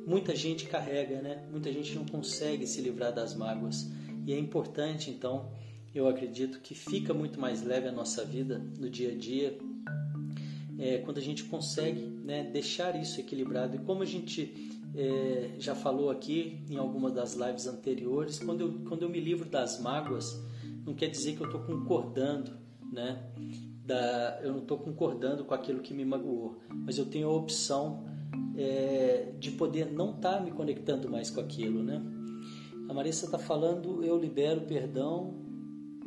Muita 0.06 0.36
gente 0.36 0.66
carrega, 0.66 1.22
né? 1.22 1.42
Muita 1.50 1.72
gente 1.72 1.94
não 1.94 2.04
consegue 2.04 2.66
se 2.66 2.82
livrar 2.82 3.12
das 3.12 3.34
mágoas. 3.34 3.90
E 4.26 4.32
é 4.32 4.38
importante, 4.38 5.10
então, 5.10 5.50
eu 5.94 6.08
acredito 6.08 6.60
que 6.60 6.74
fica 6.74 7.12
muito 7.14 7.38
mais 7.38 7.62
leve 7.62 7.88
a 7.88 7.92
nossa 7.92 8.24
vida 8.24 8.58
no 8.78 8.88
dia 8.88 9.12
a 9.12 9.14
dia 9.14 9.58
é, 10.78 10.98
quando 10.98 11.18
a 11.18 11.20
gente 11.20 11.44
consegue 11.44 12.00
né, 12.00 12.44
deixar 12.44 13.00
isso 13.00 13.20
equilibrado. 13.20 13.76
E 13.76 13.78
como 13.78 14.02
a 14.02 14.06
gente 14.06 14.70
é, 14.94 15.50
já 15.58 15.74
falou 15.74 16.10
aqui 16.10 16.64
em 16.68 16.76
alguma 16.76 17.10
das 17.10 17.34
lives 17.34 17.66
anteriores, 17.66 18.38
quando 18.38 18.60
eu, 18.60 18.72
quando 18.88 19.02
eu 19.02 19.08
me 19.08 19.20
livro 19.20 19.48
das 19.48 19.80
mágoas, 19.80 20.40
não 20.84 20.94
quer 20.94 21.08
dizer 21.08 21.36
que 21.36 21.42
eu 21.42 21.46
estou 21.46 21.60
concordando, 21.62 22.52
né? 22.92 23.22
Da, 23.84 24.40
eu 24.42 24.52
não 24.52 24.60
estou 24.60 24.78
concordando 24.78 25.44
com 25.44 25.52
aquilo 25.52 25.80
que 25.80 25.92
me 25.92 26.06
magoou, 26.06 26.58
mas 26.70 26.96
eu 26.96 27.04
tenho 27.04 27.28
a 27.28 27.32
opção 27.32 28.06
é, 28.56 29.32
de 29.38 29.50
poder 29.50 29.92
não 29.92 30.16
estar 30.16 30.38
tá 30.38 30.40
me 30.40 30.50
conectando 30.50 31.10
mais 31.10 31.28
com 31.28 31.40
aquilo, 31.40 31.82
né? 31.82 32.02
A 32.88 32.94
Marissa 32.94 33.26
está 33.26 33.38
falando, 33.38 34.04
eu 34.04 34.18
libero 34.18 34.62
perdão 34.62 35.34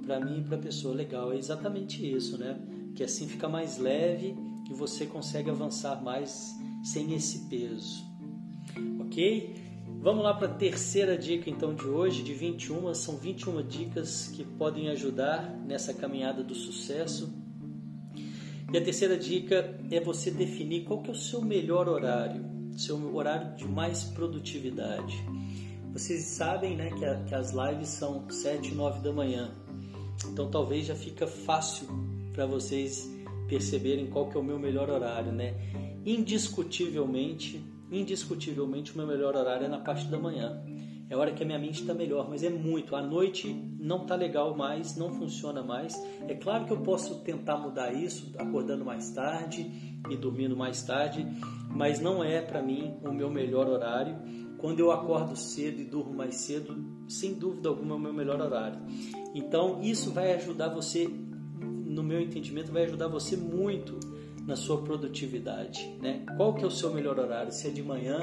para 0.05 0.19
mim 0.19 0.39
e 0.39 0.43
para 0.43 0.57
a 0.57 0.60
pessoa. 0.60 0.93
Legal, 0.93 1.34
é 1.34 1.38
exatamente 1.38 2.10
isso, 2.10 2.38
né? 2.38 2.60
Que 2.96 3.03
assim 3.03 3.27
fica 3.27 3.50
mais 3.50 3.77
leve 3.77 4.36
e 4.69 4.74
você 4.74 5.05
consegue 5.05 5.50
avançar 5.50 6.01
mais 6.03 6.55
sem 6.84 7.13
esse 7.13 7.48
peso. 7.50 8.03
Ok? 9.00 9.55
Vamos 10.00 10.24
lá 10.24 10.34
para 10.34 10.48
a 10.48 10.53
terceira 10.53 11.17
dica 11.17 11.50
então 11.50 11.74
de 11.74 11.86
hoje, 11.86 12.24
de 12.24 12.34
21. 12.34 12.93
São 12.93 13.17
21 13.17 13.65
dicas 13.65 14.27
que 14.27 14.43
podem 14.43 14.89
ajudar 14.89 15.50
nessa 15.65 15.93
caminhada 15.93 16.43
do 16.43 16.53
sucesso. 16.53 17.34
E 18.72 18.77
a 18.77 18.84
terceira 18.84 19.17
dica 19.17 19.79
é 19.89 20.00
você 20.00 20.29
definir 20.29 20.84
qual 20.84 21.01
que 21.01 21.10
é 21.10 21.13
o 21.13 21.15
seu 21.15 21.41
melhor 21.41 21.88
horário, 21.88 22.46
seu 22.77 23.15
horário 23.15 23.55
de 23.55 23.65
mais 23.65 24.03
produtividade. 24.03 25.15
Vocês 25.98 26.25
sabem 26.25 26.75
né, 26.75 26.92
que, 26.92 27.04
a, 27.04 27.16
que 27.24 27.34
as 27.34 27.54
lives 27.54 27.88
são 27.88 28.30
7 28.30 28.72
e 28.72 28.75
9 28.75 29.00
da 29.00 29.12
manhã. 29.12 29.50
Então 30.32 30.48
talvez 30.48 30.86
já 30.86 30.96
fica 30.96 31.25
fácil 31.25 31.88
para 32.34 32.46
vocês 32.46 33.12
perceberem 33.50 34.06
qual 34.06 34.30
que 34.30 34.38
é 34.38 34.39
o 34.39 34.44
meu 34.44 34.60
melhor 34.60 34.92
horário, 34.92 35.32
né? 35.32 35.56
Indiscutivelmente, 36.06 37.66
indiscutivelmente 37.92 38.94
o 38.94 38.98
meu 38.98 39.08
melhor 39.08 39.36
horário 39.36 39.66
é 39.66 39.68
na 39.68 39.80
parte 39.80 40.06
da 40.06 40.20
manhã. 40.20 40.63
É 41.10 41.16
a 41.16 41.18
hora 41.18 41.32
que 41.32 41.42
a 41.42 41.46
minha 41.48 41.58
mente 41.58 41.82
está 41.82 41.96
melhor, 41.96 42.30
mas 42.30 42.44
é 42.44 42.50
muito. 42.51 42.96
À 42.96 43.01
noite 43.01 43.51
não 43.80 44.04
está 44.04 44.13
legal 44.13 44.56
mais, 44.56 44.96
não 44.96 45.12
funciona 45.12 45.63
mais. 45.63 46.00
É 46.27 46.36
claro 46.36 46.66
que 46.66 46.74
eu 46.74 46.82
posso 46.82 47.24
tentar 47.24 47.58
mudar 47.58 47.92
isso, 47.92 48.36
acordando 48.38 48.86
mais 48.86 49.10
tarde 49.10 49.98
e 50.12 50.16
dormindo 50.16 50.56
mais 50.56 50.84
tarde, 50.84 51.25
mas 51.72 52.00
não 52.00 52.24
é 52.24 52.39
para 52.39 52.62
mim 52.62 52.94
o 53.04 53.12
meu 53.12 53.32
melhor 53.32 53.68
horário. 53.68 54.47
Quando 54.57 54.79
eu 54.79 54.91
acordo 54.91 55.35
cedo 55.35 55.81
e 55.81 55.83
durmo 55.83 56.13
mais 56.13 56.35
cedo, 56.35 56.75
sem 57.07 57.33
dúvida 57.33 57.69
alguma 57.69 57.93
é 57.93 57.97
o 57.97 57.99
meu 57.99 58.13
melhor 58.13 58.41
horário. 58.41 58.79
Então 59.33 59.81
isso 59.81 60.11
vai 60.11 60.33
ajudar 60.33 60.69
você, 60.69 61.07
no 61.59 62.03
meu 62.03 62.19
entendimento, 62.19 62.71
vai 62.71 62.83
ajudar 62.85 63.07
você 63.07 63.37
muito 63.37 63.99
na 64.45 64.55
sua 64.55 64.81
produtividade, 64.81 65.93
né? 66.01 66.25
Qual 66.37 66.53
que 66.53 66.63
é 66.63 66.67
o 66.67 66.71
seu 66.71 66.93
melhor 66.93 67.19
horário? 67.19 67.51
Se 67.51 67.67
é 67.67 67.69
de 67.69 67.83
manhã, 67.83 68.21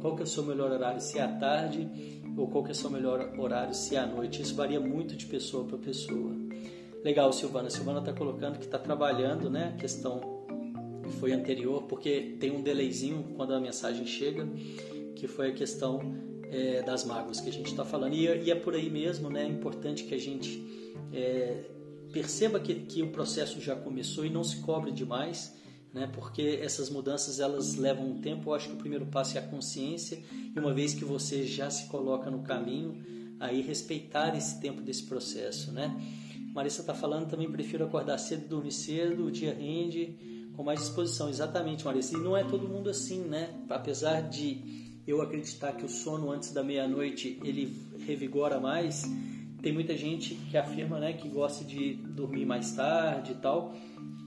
qual 0.00 0.14
que 0.14 0.22
é 0.22 0.24
o 0.24 0.28
seu 0.28 0.44
melhor 0.44 0.70
horário? 0.70 1.00
Se 1.00 1.18
é 1.18 1.22
à 1.22 1.28
tarde 1.28 2.22
ou 2.36 2.48
qual 2.48 2.62
que 2.62 2.70
é 2.70 2.72
o 2.72 2.76
seu 2.76 2.90
melhor 2.90 3.34
horário? 3.38 3.74
Se 3.74 3.96
é 3.96 3.98
à 3.98 4.06
noite? 4.06 4.40
Isso 4.40 4.54
varia 4.54 4.80
muito 4.80 5.16
de 5.16 5.26
pessoa 5.26 5.64
para 5.66 5.78
pessoa. 5.78 6.32
Legal, 7.04 7.32
Silvana. 7.32 7.68
Silvana 7.68 7.98
está 7.98 8.12
colocando 8.12 8.58
que 8.58 8.64
está 8.64 8.78
trabalhando, 8.78 9.50
né? 9.50 9.72
A 9.74 9.76
questão 9.76 10.20
que 11.02 11.10
foi 11.16 11.32
anterior, 11.32 11.82
porque 11.82 12.36
tem 12.40 12.50
um 12.50 12.62
delayzinho 12.62 13.34
quando 13.36 13.52
a 13.52 13.60
mensagem 13.60 14.06
chega, 14.06 14.48
que 15.14 15.26
foi 15.26 15.50
a 15.50 15.52
questão 15.52 16.00
é, 16.50 16.82
das 16.82 17.04
mágoas 17.04 17.40
que 17.40 17.48
a 17.48 17.52
gente 17.52 17.70
está 17.70 17.84
falando. 17.84 18.14
E, 18.14 18.24
e, 18.24 18.50
é 18.50 18.54
por 18.54 18.74
aí 18.74 18.90
mesmo, 18.90 19.30
né? 19.30 19.44
É 19.44 19.48
importante 19.48 20.04
que 20.04 20.14
a 20.14 20.18
gente 20.18 20.62
é, 21.12 21.64
perceba 22.12 22.60
que, 22.60 22.74
que 22.74 23.02
o 23.02 23.10
processo 23.10 23.60
já 23.60 23.74
começou 23.74 24.24
e 24.24 24.30
não 24.30 24.44
se 24.44 24.60
cobre 24.60 24.92
demais 24.92 25.54
né? 25.94 26.10
Porque 26.12 26.58
essas 26.60 26.90
mudanças 26.90 27.38
elas 27.38 27.76
levam 27.76 28.10
um 28.10 28.20
tempo. 28.20 28.50
Eu 28.50 28.54
acho 28.54 28.68
que 28.68 28.74
o 28.74 28.76
primeiro 28.76 29.06
passo 29.06 29.38
é 29.38 29.40
a 29.40 29.46
consciência 29.46 30.20
e 30.54 30.58
uma 30.58 30.74
vez 30.74 30.92
que 30.92 31.04
você 31.04 31.46
já 31.46 31.70
se 31.70 31.86
coloca 31.86 32.28
no 32.30 32.42
caminho, 32.42 33.00
aí 33.38 33.62
respeitar 33.62 34.36
esse 34.36 34.60
tempo 34.60 34.82
desse 34.82 35.04
processo, 35.04 35.70
né? 35.70 35.96
Marissa 36.52 36.80
está 36.80 36.94
falando 36.94 37.28
também 37.28 37.50
prefiro 37.50 37.84
acordar 37.84 38.18
cedo, 38.18 38.48
dormir 38.48 38.72
cedo, 38.72 39.26
o 39.26 39.30
dia 39.30 39.54
rende 39.54 40.50
com 40.56 40.62
mais 40.64 40.80
disposição. 40.80 41.28
Exatamente, 41.28 41.84
Marissa. 41.84 42.16
E 42.16 42.20
não 42.20 42.36
é 42.36 42.42
todo 42.42 42.68
mundo 42.68 42.90
assim, 42.90 43.20
né? 43.20 43.54
Apesar 43.70 44.20
de 44.20 44.83
eu 45.06 45.20
acreditar 45.20 45.72
que 45.72 45.84
o 45.84 45.88
sono 45.88 46.30
antes 46.30 46.52
da 46.52 46.62
meia-noite 46.62 47.38
ele 47.42 47.76
revigora 48.06 48.58
mais, 48.58 49.04
tem 49.62 49.72
muita 49.72 49.96
gente 49.96 50.34
que 50.34 50.56
afirma, 50.56 50.98
né, 50.98 51.14
que 51.14 51.28
gosta 51.28 51.64
de 51.64 51.94
dormir 51.94 52.44
mais 52.44 52.72
tarde 52.72 53.32
e 53.32 53.34
tal. 53.36 53.74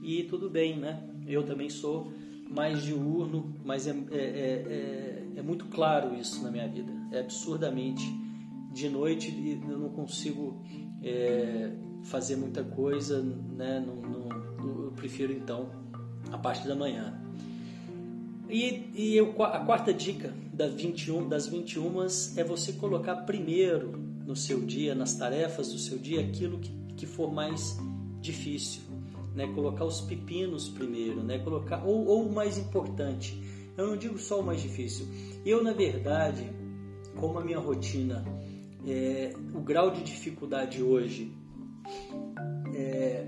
E 0.02 0.24
tudo 0.24 0.48
bem, 0.48 0.76
né? 0.76 1.02
Eu 1.26 1.44
também 1.44 1.68
sou 1.68 2.12
mais 2.50 2.82
diurno, 2.82 3.54
mas 3.64 3.86
é, 3.86 3.90
é, 4.10 4.16
é, 4.16 5.24
é, 5.36 5.42
muito 5.42 5.66
claro 5.66 6.14
isso 6.14 6.42
na 6.42 6.50
minha 6.50 6.66
vida. 6.66 6.90
É 7.12 7.20
absurdamente. 7.20 8.04
De 8.72 8.88
noite 8.88 9.60
eu 9.68 9.78
não 9.78 9.88
consigo 9.88 10.62
é, 11.02 11.72
fazer 12.04 12.36
muita 12.36 12.62
coisa, 12.62 13.22
né? 13.22 13.84
Não, 13.84 13.96
não, 13.96 14.84
eu 14.86 14.92
prefiro 14.92 15.32
então 15.32 15.70
a 16.32 16.38
parte 16.38 16.66
da 16.66 16.74
manhã. 16.74 17.20
E, 18.48 18.90
e 18.94 19.16
eu, 19.16 19.34
a 19.42 19.60
quarta 19.60 19.92
dica 19.92 20.32
das 20.52 20.74
21, 20.74 21.28
das 21.28 21.46
21 21.46 22.06
é 22.36 22.44
você 22.44 22.72
colocar 22.72 23.16
primeiro 23.16 23.98
no 24.26 24.34
seu 24.34 24.60
dia, 24.60 24.94
nas 24.94 25.14
tarefas 25.14 25.72
do 25.72 25.78
seu 25.78 25.98
dia, 25.98 26.20
aquilo 26.20 26.58
que, 26.58 26.72
que 26.96 27.06
for 27.06 27.32
mais 27.32 27.76
difícil 28.20 28.88
né? 29.38 29.46
Colocar 29.54 29.84
os 29.84 30.00
pepinos 30.00 30.68
primeiro, 30.68 31.22
né? 31.22 31.38
Colocar 31.38 31.84
ou, 31.84 32.04
ou 32.06 32.26
o 32.26 32.32
mais 32.32 32.58
importante. 32.58 33.40
Eu 33.76 33.86
não 33.86 33.96
digo 33.96 34.18
só 34.18 34.40
o 34.40 34.42
mais 34.42 34.60
difícil. 34.60 35.06
Eu 35.46 35.62
na 35.62 35.72
verdade, 35.72 36.50
como 37.16 37.38
a 37.38 37.44
minha 37.44 37.60
rotina, 37.60 38.24
é, 38.84 39.32
o 39.54 39.60
grau 39.60 39.92
de 39.92 40.02
dificuldade 40.02 40.82
hoje, 40.82 41.32
é, 42.74 43.26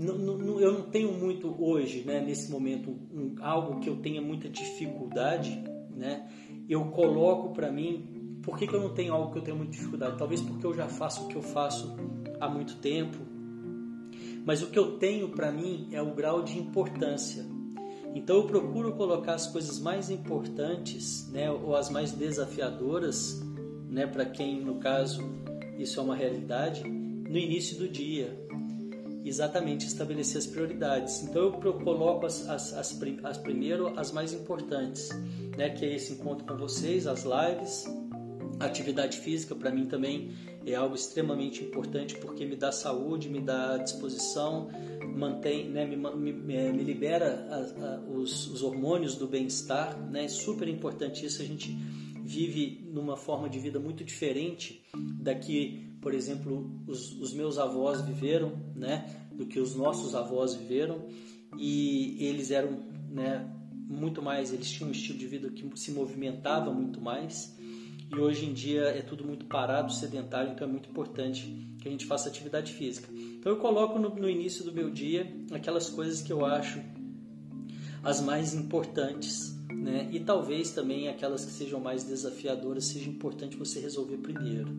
não, 0.00 0.38
não, 0.38 0.60
eu 0.60 0.72
não 0.72 0.82
tenho 0.82 1.12
muito 1.12 1.54
hoje, 1.62 2.02
né? 2.04 2.20
Nesse 2.20 2.50
momento, 2.50 2.90
um, 3.12 3.34
algo 3.40 3.80
que 3.80 3.88
eu 3.88 3.96
tenha 3.96 4.22
muita 4.22 4.48
dificuldade, 4.48 5.62
né? 5.94 6.28
Eu 6.68 6.86
coloco 6.86 7.52
para 7.52 7.70
mim. 7.70 8.38
Por 8.42 8.58
que, 8.58 8.66
que 8.66 8.74
eu 8.74 8.80
não 8.80 8.94
tenho 8.94 9.12
algo 9.12 9.30
que 9.30 9.38
eu 9.38 9.42
tenho 9.42 9.56
muita 9.56 9.72
dificuldade? 9.72 10.16
Talvez 10.16 10.40
porque 10.40 10.64
eu 10.64 10.72
já 10.72 10.88
faço 10.88 11.24
o 11.24 11.28
que 11.28 11.36
eu 11.36 11.42
faço 11.42 11.94
há 12.40 12.48
muito 12.48 12.76
tempo, 12.76 13.18
mas 14.46 14.62
o 14.62 14.68
que 14.68 14.78
eu 14.78 14.96
tenho 14.96 15.28
para 15.28 15.52
mim 15.52 15.88
é 15.92 16.00
o 16.00 16.14
grau 16.14 16.42
de 16.42 16.58
importância. 16.58 17.44
Então 18.14 18.36
eu 18.36 18.46
procuro 18.46 18.94
colocar 18.94 19.34
as 19.34 19.46
coisas 19.46 19.78
mais 19.78 20.10
importantes, 20.10 21.28
né, 21.30 21.50
ou 21.50 21.76
as 21.76 21.90
mais 21.90 22.12
desafiadoras, 22.12 23.40
né, 23.88 24.06
para 24.06 24.24
quem 24.24 24.60
no 24.64 24.76
caso 24.76 25.22
isso 25.78 26.00
é 26.00 26.02
uma 26.02 26.16
realidade, 26.16 26.82
no 26.82 27.36
início 27.36 27.78
do 27.78 27.88
dia. 27.88 28.36
Exatamente 29.24 29.86
estabelecer 29.86 30.38
as 30.38 30.46
prioridades. 30.46 31.22
Então 31.22 31.42
eu 31.62 31.74
coloco 31.74 32.26
as, 32.26 32.48
as, 32.48 32.72
as, 32.72 32.98
as 33.22 33.38
primeiro 33.38 33.98
as 33.98 34.12
mais 34.12 34.32
importantes, 34.32 35.10
né, 35.56 35.70
que 35.70 35.84
é 35.84 35.94
esse 35.94 36.14
encontro 36.14 36.46
com 36.46 36.56
vocês, 36.56 37.06
as 37.06 37.24
lives, 37.24 37.84
atividade 38.58 39.18
física 39.18 39.54
para 39.54 39.70
mim 39.70 39.86
também 39.86 40.34
é 40.66 40.74
algo 40.74 40.94
extremamente 40.94 41.64
importante 41.64 42.16
porque 42.16 42.44
me 42.44 42.56
dá 42.56 42.70
saúde, 42.70 43.28
me 43.28 43.40
dá 43.40 43.78
disposição, 43.78 44.68
mantém, 45.14 45.68
né, 45.68 45.86
me, 45.86 45.96
me, 45.96 46.32
me 46.32 46.84
libera 46.84 47.46
a, 47.50 47.84
a, 47.84 48.00
os, 48.00 48.48
os, 48.48 48.62
hormônios 48.62 49.16
do 49.16 49.26
bem-estar, 49.26 49.98
né? 50.10 50.24
É 50.24 50.28
super 50.28 50.68
importante 50.68 51.24
isso. 51.24 51.42
A 51.42 51.44
gente 51.44 51.70
vive 52.22 52.86
numa 52.92 53.16
forma 53.16 53.48
de 53.48 53.58
vida 53.58 53.78
muito 53.78 54.04
diferente 54.04 54.82
da 54.94 55.34
que, 55.34 55.89
por 56.00 56.14
exemplo, 56.14 56.70
os, 56.86 57.12
os 57.20 57.32
meus 57.32 57.58
avós 57.58 58.00
viveram, 58.00 58.52
né? 58.74 59.08
Do 59.32 59.46
que 59.46 59.58
os 59.58 59.74
nossos 59.74 60.14
avós 60.14 60.54
viveram 60.54 61.06
e 61.58 62.16
eles 62.24 62.50
eram, 62.50 62.78
né? 63.10 63.48
Muito 63.72 64.22
mais, 64.22 64.52
eles 64.52 64.70
tinham 64.70 64.88
um 64.88 64.92
estilo 64.92 65.18
de 65.18 65.26
vida 65.26 65.50
que 65.50 65.68
se 65.78 65.90
movimentava 65.90 66.72
muito 66.72 67.00
mais 67.00 67.56
e 68.12 68.18
hoje 68.18 68.44
em 68.44 68.52
dia 68.52 68.82
é 68.82 69.02
tudo 69.02 69.24
muito 69.24 69.46
parado, 69.46 69.92
sedentário, 69.92 70.52
então 70.52 70.66
é 70.66 70.70
muito 70.70 70.90
importante 70.90 71.46
que 71.80 71.86
a 71.86 71.90
gente 71.90 72.06
faça 72.06 72.28
atividade 72.28 72.72
física. 72.72 73.08
Então 73.12 73.52
eu 73.52 73.58
coloco 73.58 74.00
no, 74.00 74.10
no 74.10 74.28
início 74.28 74.64
do 74.64 74.72
meu 74.72 74.90
dia 74.90 75.32
aquelas 75.52 75.88
coisas 75.88 76.20
que 76.20 76.32
eu 76.32 76.44
acho 76.44 76.80
as 78.02 78.20
mais 78.20 78.52
importantes, 78.52 79.54
né? 79.72 80.08
E 80.10 80.18
talvez 80.18 80.72
também 80.72 81.08
aquelas 81.08 81.44
que 81.44 81.52
sejam 81.52 81.78
mais 81.78 82.02
desafiadoras 82.02 82.86
seja 82.86 83.08
importante 83.08 83.56
você 83.56 83.78
resolver 83.78 84.16
primeiro, 84.18 84.76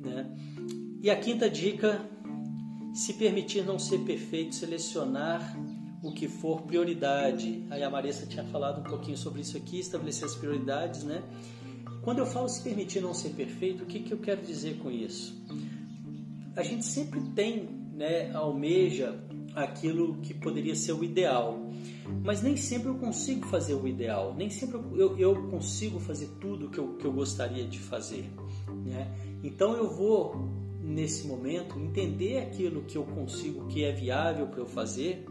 né? 0.00 0.26
E 1.02 1.10
a 1.10 1.16
quinta 1.16 1.48
dica, 1.48 2.00
se 2.92 3.14
permitir 3.14 3.64
não 3.64 3.78
ser 3.78 4.00
perfeito, 4.00 4.54
selecionar 4.54 5.56
o 6.02 6.12
que 6.12 6.28
for 6.28 6.62
prioridade. 6.62 7.64
Aí 7.70 7.82
a 7.82 7.90
Marissa 7.90 8.26
tinha 8.26 8.44
falado 8.44 8.80
um 8.80 8.84
pouquinho 8.84 9.16
sobre 9.16 9.42
isso 9.42 9.56
aqui, 9.56 9.78
estabelecer 9.78 10.24
as 10.24 10.34
prioridades, 10.34 11.04
né? 11.04 11.22
Quando 12.02 12.18
eu 12.18 12.26
falo 12.26 12.48
se 12.48 12.62
permitir 12.62 13.00
não 13.00 13.12
ser 13.12 13.30
perfeito, 13.30 13.84
o 13.84 13.86
que, 13.86 14.00
que 14.00 14.12
eu 14.12 14.18
quero 14.18 14.40
dizer 14.42 14.78
com 14.78 14.90
isso? 14.90 15.38
A 16.56 16.62
gente 16.62 16.84
sempre 16.84 17.20
tem, 17.34 17.68
né, 17.92 18.32
almeja 18.32 19.22
aquilo 19.54 20.16
que 20.18 20.32
poderia 20.32 20.74
ser 20.74 20.92
o 20.92 21.04
ideal. 21.04 21.70
Mas 22.24 22.42
nem 22.42 22.56
sempre 22.56 22.88
eu 22.88 22.94
consigo 22.96 23.46
fazer 23.46 23.74
o 23.74 23.86
ideal, 23.86 24.34
nem 24.34 24.50
sempre 24.50 24.78
eu, 24.98 25.16
eu 25.18 25.48
consigo 25.48 26.00
fazer 26.00 26.28
tudo 26.40 26.68
que 26.68 26.78
eu, 26.78 26.94
que 26.96 27.04
eu 27.04 27.12
gostaria 27.12 27.66
de 27.66 27.78
fazer. 27.78 28.30
Né? 28.84 29.12
Então 29.42 29.74
eu 29.74 29.90
vou, 29.90 30.34
nesse 30.82 31.26
momento, 31.26 31.78
entender 31.78 32.38
aquilo 32.38 32.82
que 32.82 32.96
eu 32.96 33.04
consigo, 33.04 33.66
que 33.68 33.84
é 33.84 33.92
viável 33.92 34.46
para 34.46 34.60
eu 34.60 34.66
fazer 34.66 35.24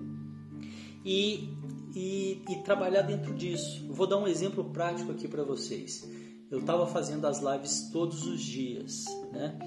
e, 1.06 1.50
e, 1.96 2.42
e, 2.50 2.56
trabalhar 2.64 3.02
dentro 3.02 3.34
disso. 3.34 3.88
vou 3.90 4.08
dar 4.08 4.18
um 4.18 4.28
exemplo 4.28 4.64
prático 4.66 5.12
aqui 5.12 5.28
para 5.28 5.44
vocês. 5.44 6.10
Eu 6.52 6.60
estava 6.60 6.88
fazendo 6.88 7.26
as 7.26 7.42
lives 7.42 7.90
todos 7.92 8.26
os 8.26 8.42
dias, 8.42 9.06
né? 9.32 9.58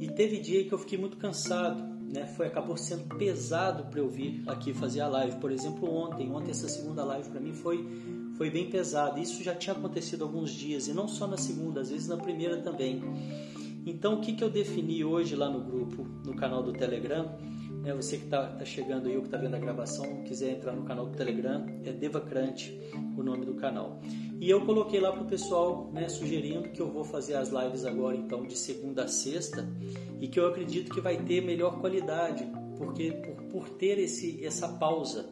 E 0.00 0.08
teve 0.08 0.40
dia 0.40 0.64
que 0.64 0.72
eu 0.72 0.78
fiquei 0.78 0.98
muito 0.98 1.16
cansado 1.16 1.92
né, 2.12 2.26
foi 2.26 2.46
acabou 2.46 2.76
sendo 2.76 3.16
pesado 3.16 3.84
para 3.84 3.98
eu 3.98 4.08
vir 4.08 4.42
aqui 4.46 4.74
fazer 4.74 5.00
a 5.00 5.08
live. 5.08 5.38
Por 5.38 5.50
exemplo, 5.50 5.90
ontem, 5.90 6.30
ontem 6.30 6.50
essa 6.50 6.68
segunda 6.68 7.02
live 7.04 7.30
para 7.30 7.40
mim 7.40 7.54
foi 7.54 7.82
foi 8.36 8.50
bem 8.50 8.68
pesado. 8.70 9.20
Isso 9.20 9.42
já 9.42 9.54
tinha 9.54 9.74
acontecido 9.74 10.24
alguns 10.24 10.50
dias 10.50 10.88
e 10.88 10.92
não 10.92 11.08
só 11.08 11.26
na 11.26 11.36
segunda, 11.36 11.80
às 11.80 11.90
vezes 11.90 12.08
na 12.08 12.16
primeira 12.16 12.58
também. 12.58 13.02
Então, 13.84 14.14
o 14.14 14.20
que, 14.20 14.32
que 14.32 14.44
eu 14.44 14.50
defini 14.50 15.04
hoje 15.04 15.34
lá 15.34 15.50
no 15.50 15.60
grupo, 15.60 16.06
no 16.24 16.34
canal 16.34 16.62
do 16.62 16.72
Telegram? 16.72 17.36
É, 17.84 17.92
você 17.92 18.16
que 18.16 18.24
está 18.24 18.46
tá 18.46 18.64
chegando 18.64 19.08
aí 19.08 19.16
ou 19.16 19.22
que 19.22 19.26
está 19.26 19.36
vendo 19.36 19.56
a 19.56 19.58
gravação, 19.58 20.22
quiser 20.22 20.52
entrar 20.52 20.72
no 20.72 20.84
canal 20.84 21.06
do 21.06 21.16
Telegram, 21.16 21.66
é 21.84 21.92
Devacrante 21.92 22.78
o 23.16 23.22
nome 23.24 23.44
do 23.44 23.54
canal. 23.54 24.00
E 24.40 24.48
eu 24.48 24.64
coloquei 24.64 25.00
lá 25.00 25.10
para 25.10 25.22
o 25.22 25.26
pessoal, 25.26 25.90
né, 25.92 26.08
sugerindo 26.08 26.68
que 26.68 26.80
eu 26.80 26.90
vou 26.90 27.04
fazer 27.04 27.34
as 27.34 27.48
lives 27.48 27.84
agora, 27.84 28.16
então, 28.16 28.46
de 28.46 28.56
segunda 28.56 29.04
a 29.04 29.08
sexta, 29.08 29.68
e 30.20 30.28
que 30.28 30.38
eu 30.38 30.46
acredito 30.46 30.94
que 30.94 31.00
vai 31.00 31.16
ter 31.16 31.40
melhor 31.40 31.80
qualidade, 31.80 32.46
porque 32.78 33.10
por, 33.12 33.42
por 33.44 33.68
ter 33.70 33.98
esse, 33.98 34.44
essa 34.44 34.68
pausa. 34.68 35.28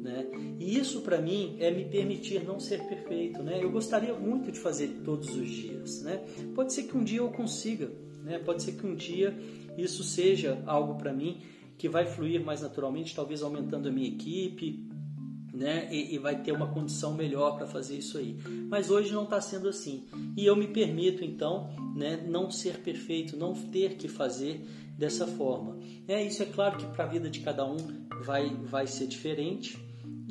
Né? 0.00 0.26
E 0.58 0.78
isso 0.78 1.02
para 1.02 1.20
mim 1.20 1.56
é 1.58 1.70
me 1.70 1.84
permitir 1.84 2.42
não 2.42 2.58
ser 2.58 2.82
perfeito. 2.88 3.42
Né? 3.42 3.62
Eu 3.62 3.70
gostaria 3.70 4.14
muito 4.14 4.50
de 4.50 4.58
fazer 4.58 4.88
todos 5.04 5.28
os 5.36 5.48
dias. 5.48 6.02
Né? 6.02 6.24
Pode 6.54 6.72
ser 6.72 6.84
que 6.84 6.96
um 6.96 7.04
dia 7.04 7.18
eu 7.18 7.28
consiga, 7.30 7.90
né? 8.22 8.38
pode 8.38 8.62
ser 8.62 8.72
que 8.72 8.86
um 8.86 8.94
dia 8.94 9.36
isso 9.76 10.02
seja 10.02 10.62
algo 10.66 10.94
para 10.96 11.12
mim 11.12 11.40
que 11.76 11.88
vai 11.88 12.06
fluir 12.06 12.44
mais 12.44 12.60
naturalmente, 12.60 13.14
talvez 13.14 13.42
aumentando 13.42 13.88
a 13.88 13.92
minha 13.92 14.08
equipe, 14.08 14.86
né? 15.52 15.88
E, 15.90 16.14
e, 16.14 16.18
vai 16.18 16.42
ter 16.42 16.52
uma 16.52 16.66
condição 16.66 17.14
melhor 17.14 17.56
para 17.56 17.66
fazer 17.66 17.96
isso 17.96 18.18
aí. 18.18 18.36
Mas 18.68 18.90
hoje 18.90 19.12
não 19.12 19.24
está 19.24 19.40
sendo 19.40 19.68
assim. 19.68 20.04
E 20.36 20.44
eu 20.44 20.54
me 20.54 20.68
permito 20.68 21.24
então, 21.24 21.70
né, 21.96 22.22
não 22.28 22.50
ser 22.50 22.80
perfeito, 22.80 23.36
não 23.36 23.54
ter 23.54 23.94
que 23.96 24.08
fazer 24.08 24.62
dessa 24.96 25.26
forma. 25.26 25.78
É 26.06 26.22
isso 26.22 26.42
é 26.42 26.46
claro 26.46 26.76
que 26.76 26.84
para 26.86 27.04
a 27.04 27.08
vida 27.08 27.30
de 27.30 27.40
cada 27.40 27.64
um 27.64 27.78
vai 28.24 28.48
vai 28.66 28.86
ser 28.86 29.06
diferente. 29.06 29.78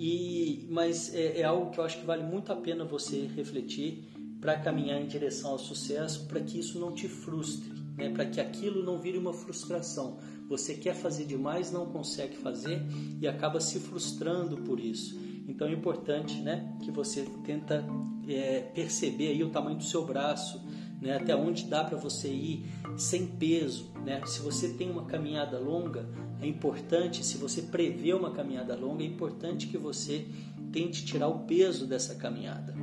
E 0.01 0.65
mas 0.69 1.13
é, 1.13 1.41
é 1.41 1.43
algo 1.43 1.71
que 1.71 1.79
eu 1.79 1.83
acho 1.83 1.99
que 1.99 2.05
vale 2.05 2.23
muito 2.23 2.53
a 2.53 2.55
pena 2.55 2.85
você 2.85 3.27
refletir 3.35 4.05
para 4.39 4.57
caminhar 4.57 5.01
em 5.01 5.05
direção 5.07 5.51
ao 5.51 5.59
sucesso, 5.59 6.25
para 6.25 6.39
que 6.39 6.57
isso 6.57 6.79
não 6.79 6.93
te 6.93 7.09
frustre, 7.09 7.69
né? 7.97 8.09
Para 8.09 8.25
que 8.25 8.39
aquilo 8.39 8.81
não 8.81 8.97
vire 8.97 9.17
uma 9.17 9.33
frustração 9.33 10.17
você 10.49 10.73
quer 10.73 10.95
fazer 10.95 11.25
demais, 11.25 11.71
não 11.71 11.85
consegue 11.85 12.35
fazer 12.35 12.81
e 13.21 13.27
acaba 13.27 13.59
se 13.59 13.79
frustrando 13.79 14.57
por 14.57 14.79
isso. 14.79 15.15
Então 15.47 15.67
é 15.67 15.71
importante 15.71 16.41
né, 16.41 16.75
que 16.81 16.89
você 16.89 17.23
tenta 17.45 17.85
é, 18.27 18.61
perceber 18.73 19.29
aí 19.29 19.43
o 19.43 19.51
tamanho 19.51 19.77
do 19.77 19.83
seu 19.83 20.03
braço, 20.03 20.59
né, 21.01 21.15
até 21.15 21.35
onde 21.35 21.65
dá 21.65 21.83
para 21.83 21.97
você 21.97 22.27
ir 22.27 22.65
sem 22.97 23.25
peso. 23.25 23.91
Né? 24.05 24.21
Se 24.25 24.41
você 24.41 24.69
tem 24.69 24.89
uma 24.89 25.05
caminhada 25.05 25.59
longa, 25.59 26.07
é 26.41 26.47
importante, 26.47 27.25
se 27.25 27.37
você 27.37 27.61
prevê 27.61 28.13
uma 28.13 28.31
caminhada 28.31 28.75
longa, 28.75 29.03
é 29.03 29.07
importante 29.07 29.67
que 29.67 29.77
você 29.77 30.25
tente 30.71 31.05
tirar 31.05 31.27
o 31.27 31.39
peso 31.39 31.85
dessa 31.87 32.15
caminhada. 32.15 32.75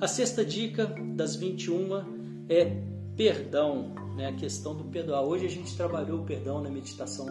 A 0.00 0.08
sexta 0.08 0.44
dica 0.44 0.86
das 1.14 1.36
21 1.36 2.44
é 2.48 2.82
perdão 3.16 3.94
né, 4.16 4.28
a 4.28 4.32
questão 4.32 4.76
do 4.76 4.84
perdoar. 4.84 5.22
Hoje 5.22 5.46
a 5.46 5.50
gente 5.50 5.76
trabalhou 5.76 6.20
o 6.20 6.24
perdão 6.24 6.60
na 6.60 6.70
meditação 6.70 7.26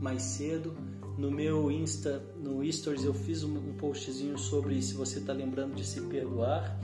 mais 0.00 0.22
cedo. 0.22 0.76
No 1.16 1.30
meu 1.30 1.70
Insta, 1.70 2.22
no 2.36 2.70
Stories, 2.70 3.04
eu 3.04 3.14
fiz 3.14 3.44
um, 3.44 3.56
um 3.56 3.74
postzinho 3.74 4.36
sobre 4.36 4.82
se 4.82 4.94
você 4.94 5.20
está 5.20 5.32
lembrando 5.32 5.74
de 5.74 5.84
se 5.84 6.00
perdoar. 6.02 6.78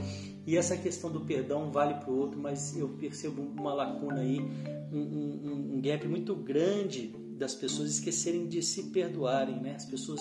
E 0.46 0.56
essa 0.56 0.76
questão 0.76 1.10
do 1.10 1.20
perdão 1.20 1.70
vale 1.70 1.94
para 1.94 2.10
o 2.10 2.16
outro, 2.16 2.40
mas 2.40 2.76
eu 2.76 2.88
percebo 2.88 3.42
uma 3.42 3.72
lacuna 3.74 4.20
aí, 4.20 4.40
um, 4.92 4.98
um, 4.98 5.74
um 5.74 5.80
gap 5.80 6.06
muito 6.08 6.34
grande 6.34 7.14
das 7.36 7.54
pessoas 7.54 7.90
esquecerem 7.90 8.46
de 8.46 8.62
se 8.62 8.84
perdoarem, 8.84 9.60
né? 9.60 9.74
As 9.74 9.84
pessoas 9.84 10.20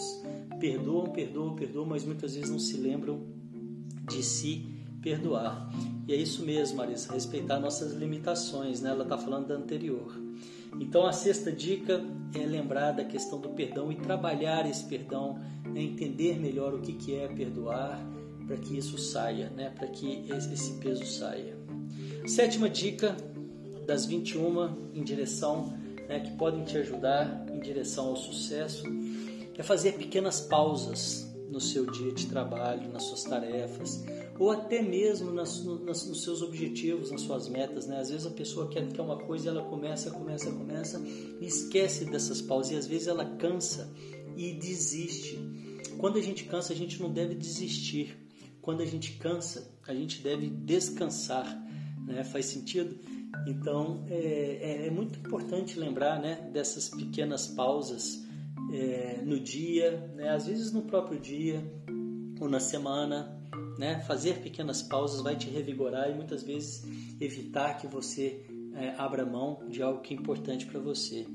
perdoam, 0.60 1.08
perdoam, 1.08 1.56
perdoam, 1.56 1.86
mas 1.86 2.06
muitas 2.06 2.36
vezes 2.36 2.50
não 2.50 2.60
se 2.60 2.78
lembram 2.78 3.28
de 4.10 4.24
si 4.24 4.66
perdoar. 5.02 5.70
E 6.08 6.14
é 6.14 6.16
isso 6.16 6.44
mesmo, 6.46 6.78
Marisa, 6.78 7.14
respeitar 7.14 7.60
nossas 7.60 7.94
limitações, 7.94 8.82
né? 8.82 8.90
Ela 8.92 9.04
está 9.04 9.18
falando 9.18 9.48
da 9.48 9.56
anterior. 9.56 10.18
Então 10.80 11.06
a 11.06 11.12
sexta 11.12 11.52
dica 11.52 12.02
é 12.34 12.46
lembrar 12.46 12.92
da 12.92 13.04
questão 13.04 13.40
do 13.40 13.50
perdão 13.50 13.92
e 13.92 13.96
trabalhar 13.96 14.70
esse 14.70 14.86
perdão, 14.86 15.40
é 15.76 15.82
entender 15.82 16.40
melhor 16.40 16.74
o 16.74 16.80
que, 16.80 16.94
que 16.94 17.16
é 17.16 17.28
perdoar, 17.28 18.00
para 18.50 18.58
que 18.58 18.76
isso 18.76 18.98
saia, 18.98 19.52
né? 19.52 19.70
para 19.70 19.88
que 19.88 20.26
esse 20.28 20.74
peso 20.80 21.06
saia. 21.06 21.56
Sétima 22.26 22.68
dica 22.68 23.16
das 23.86 24.08
21 24.08 24.92
em 24.96 25.04
direção, 25.04 25.78
né, 26.08 26.20
que 26.20 26.32
podem 26.32 26.64
te 26.64 26.76
ajudar 26.78 27.46
em 27.54 27.60
direção 27.60 28.08
ao 28.08 28.16
sucesso, 28.16 28.84
é 29.56 29.62
fazer 29.62 29.94
pequenas 29.94 30.42
pausas 30.42 31.32
no 31.48 31.62
seu 31.62 31.86
dia 31.92 32.12
de 32.12 32.26
trabalho, 32.26 32.92
nas 32.92 33.04
suas 33.04 33.24
tarefas, 33.24 34.04
ou 34.40 34.50
até 34.50 34.82
mesmo 34.82 35.32
nas, 35.32 35.64
nas, 35.64 36.08
nos 36.08 36.24
seus 36.24 36.42
objetivos, 36.42 37.12
nas 37.12 37.22
suas 37.22 37.48
metas. 37.48 37.86
Né? 37.86 38.00
Às 38.00 38.10
vezes 38.10 38.26
a 38.26 38.32
pessoa 38.32 38.68
quer, 38.68 38.88
quer 38.88 39.02
uma 39.02 39.18
coisa 39.18 39.46
e 39.46 39.50
ela 39.50 39.64
começa, 39.64 40.10
começa, 40.10 40.52
começa 40.52 41.00
e 41.40 41.46
esquece 41.46 42.06
dessas 42.06 42.42
pausas, 42.42 42.72
e 42.72 42.76
às 42.78 42.88
vezes 42.88 43.08
ela 43.08 43.26
cansa 43.26 43.94
e 44.36 44.54
desiste. 44.54 45.38
Quando 46.00 46.18
a 46.18 46.22
gente 46.22 46.46
cansa, 46.46 46.74
a 46.74 46.76
gente 46.76 47.00
não 47.00 47.12
deve 47.12 47.36
desistir. 47.36 48.29
Quando 48.62 48.82
a 48.82 48.86
gente 48.86 49.14
cansa, 49.14 49.72
a 49.88 49.94
gente 49.94 50.22
deve 50.22 50.50
descansar. 50.50 51.46
Né? 52.06 52.24
Faz 52.24 52.46
sentido? 52.46 52.98
Então 53.48 54.06
é, 54.10 54.60
é, 54.62 54.88
é 54.88 54.92
muito 54.92 55.20
importante 55.20 55.80
lembrar 55.80 56.20
né, 56.20 56.50
dessas 56.52 56.90
pequenas 56.90 57.48
pausas 57.48 58.26
é, 58.72 59.22
no 59.24 59.40
dia, 59.40 60.12
né? 60.16 60.30
às 60.30 60.48
vezes 60.48 60.72
no 60.72 60.84
próprio 60.84 61.20
dia 61.20 61.64
ou 62.40 62.50
na 62.50 62.60
semana. 62.60 63.38
Né? 63.78 64.00
Fazer 64.02 64.40
pequenas 64.40 64.82
pausas 64.82 65.22
vai 65.22 65.36
te 65.36 65.50
revigorar 65.50 66.10
e 66.10 66.14
muitas 66.14 66.44
vezes 66.44 66.84
evitar 67.20 67.76
que 67.78 67.88
você 67.88 68.46
é, 68.76 68.94
abra 68.98 69.26
mão 69.26 69.64
de 69.70 69.82
algo 69.82 70.02
que 70.02 70.14
é 70.14 70.18
importante 70.18 70.66
para 70.66 70.80
você. 70.80 71.26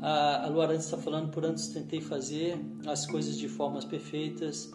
A, 0.00 0.44
a 0.44 0.48
Luarante 0.48 0.84
está 0.84 0.96
falando, 0.96 1.30
por 1.30 1.44
antes 1.44 1.68
tentei 1.68 2.00
fazer 2.00 2.58
as 2.86 3.06
coisas 3.06 3.36
de 3.36 3.48
formas 3.48 3.84
perfeitas, 3.84 4.70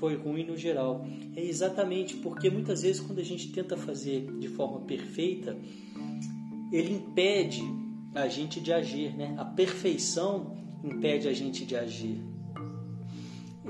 foi 0.00 0.16
ruim 0.16 0.44
no 0.44 0.56
geral. 0.56 1.06
É 1.36 1.44
exatamente 1.44 2.16
porque 2.16 2.50
muitas 2.50 2.82
vezes 2.82 3.00
quando 3.00 3.20
a 3.20 3.24
gente 3.24 3.52
tenta 3.52 3.76
fazer 3.76 4.26
de 4.38 4.48
forma 4.48 4.80
perfeita, 4.80 5.56
ele 6.72 6.94
impede 6.94 7.62
a 8.14 8.26
gente 8.26 8.60
de 8.60 8.72
agir, 8.72 9.14
né? 9.14 9.34
A 9.38 9.44
perfeição 9.44 10.56
impede 10.82 11.28
a 11.28 11.32
gente 11.32 11.64
de 11.64 11.76
agir. 11.76 12.20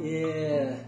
É, 0.02 0.78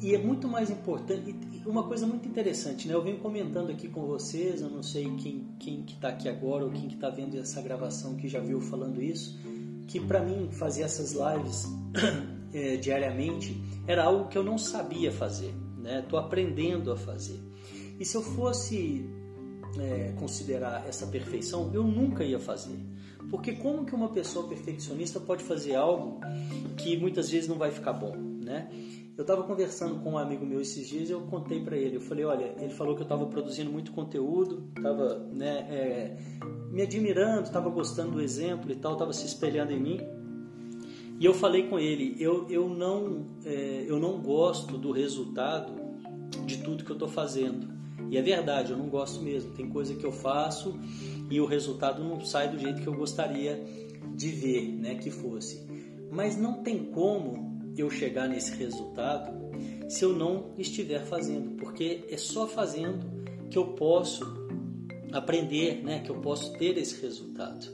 e 0.00 0.14
é 0.14 0.18
muito 0.18 0.48
mais 0.48 0.70
importante, 0.70 1.34
uma 1.66 1.84
coisa 1.84 2.06
muito 2.06 2.26
interessante, 2.26 2.88
né? 2.88 2.94
Eu 2.94 3.02
venho 3.02 3.18
comentando 3.18 3.70
aqui 3.70 3.88
com 3.88 4.06
vocês, 4.06 4.62
eu 4.62 4.70
não 4.70 4.82
sei 4.82 5.04
quem, 5.16 5.46
quem 5.58 5.82
que 5.82 5.94
está 5.94 6.08
aqui 6.08 6.28
agora 6.28 6.64
ou 6.64 6.70
quem 6.70 6.88
que 6.88 6.94
está 6.94 7.10
vendo 7.10 7.36
essa 7.38 7.60
gravação 7.60 8.16
que 8.16 8.28
já 8.28 8.40
viu 8.40 8.60
falando 8.60 9.02
isso, 9.02 9.38
que 9.86 10.00
para 10.00 10.22
mim 10.22 10.48
fazer 10.52 10.82
essas 10.82 11.12
lives 11.12 11.66
é, 12.54 12.76
diariamente 12.76 13.60
era 13.86 14.04
algo 14.04 14.28
que 14.28 14.38
eu 14.38 14.42
não 14.42 14.58
sabia 14.58 15.10
fazer, 15.10 15.54
né? 15.78 16.00
Estou 16.00 16.18
aprendendo 16.18 16.92
a 16.92 16.96
fazer. 16.96 17.40
E 17.98 18.04
se 18.04 18.16
eu 18.16 18.22
fosse 18.22 19.04
é, 19.78 20.12
considerar 20.18 20.86
essa 20.88 21.06
perfeição, 21.06 21.70
eu 21.72 21.84
nunca 21.84 22.24
ia 22.24 22.38
fazer. 22.38 22.78
Porque 23.30 23.52
como 23.52 23.84
que 23.84 23.94
uma 23.94 24.08
pessoa 24.08 24.48
perfeccionista 24.48 25.18
pode 25.20 25.42
fazer 25.44 25.74
algo 25.74 26.20
que 26.76 26.96
muitas 26.96 27.30
vezes 27.30 27.48
não 27.48 27.56
vai 27.56 27.70
ficar 27.70 27.92
bom, 27.92 28.16
né? 28.16 28.68
Eu 29.16 29.22
estava 29.22 29.42
conversando 29.42 30.00
com 30.00 30.12
um 30.12 30.18
amigo 30.18 30.44
meu 30.44 30.60
esses 30.60 30.88
dias 30.88 31.10
e 31.10 31.12
eu 31.12 31.20
contei 31.22 31.62
para 31.62 31.76
ele. 31.76 31.96
Eu 31.96 32.00
falei, 32.00 32.24
olha, 32.24 32.54
ele 32.58 32.70
falou 32.70 32.94
que 32.94 33.02
eu 33.02 33.04
estava 33.04 33.26
produzindo 33.26 33.70
muito 33.70 33.92
conteúdo, 33.92 34.70
estava 34.76 35.18
né, 35.32 35.66
é, 35.70 36.16
me 36.70 36.82
admirando, 36.82 37.42
estava 37.42 37.68
gostando 37.68 38.12
do 38.12 38.20
exemplo 38.20 38.72
e 38.72 38.76
tal, 38.76 38.94
estava 38.94 39.12
se 39.12 39.26
espelhando 39.26 39.72
em 39.72 39.80
mim. 39.80 40.00
E 41.22 41.24
eu 41.24 41.32
falei 41.32 41.68
com 41.68 41.78
ele, 41.78 42.16
eu, 42.18 42.48
eu, 42.50 42.68
não, 42.68 43.24
é, 43.44 43.84
eu 43.86 44.00
não 44.00 44.20
gosto 44.20 44.76
do 44.76 44.90
resultado 44.90 45.72
de 46.44 46.58
tudo 46.58 46.82
que 46.82 46.90
eu 46.90 46.96
estou 46.96 47.06
fazendo. 47.06 47.68
E 48.10 48.18
é 48.18 48.22
verdade, 48.22 48.72
eu 48.72 48.76
não 48.76 48.88
gosto 48.88 49.22
mesmo. 49.22 49.52
Tem 49.52 49.68
coisa 49.68 49.94
que 49.94 50.04
eu 50.04 50.10
faço 50.10 50.76
e 51.30 51.40
o 51.40 51.46
resultado 51.46 52.02
não 52.02 52.20
sai 52.24 52.50
do 52.50 52.58
jeito 52.58 52.82
que 52.82 52.88
eu 52.88 52.94
gostaria 52.94 53.64
de 54.16 54.30
ver, 54.30 54.66
né, 54.72 54.96
que 54.96 55.12
fosse. 55.12 55.64
Mas 56.10 56.36
não 56.36 56.54
tem 56.54 56.86
como 56.86 57.72
eu 57.78 57.88
chegar 57.88 58.28
nesse 58.28 58.56
resultado 58.56 59.30
se 59.88 60.04
eu 60.04 60.12
não 60.12 60.50
estiver 60.58 61.04
fazendo, 61.04 61.54
porque 61.54 62.02
é 62.10 62.16
só 62.16 62.48
fazendo 62.48 63.06
que 63.48 63.56
eu 63.56 63.66
posso 63.74 64.24
aprender, 65.12 65.84
né, 65.84 66.00
que 66.00 66.10
eu 66.10 66.16
posso 66.16 66.52
ter 66.54 66.76
esse 66.78 67.00
resultado. 67.00 67.70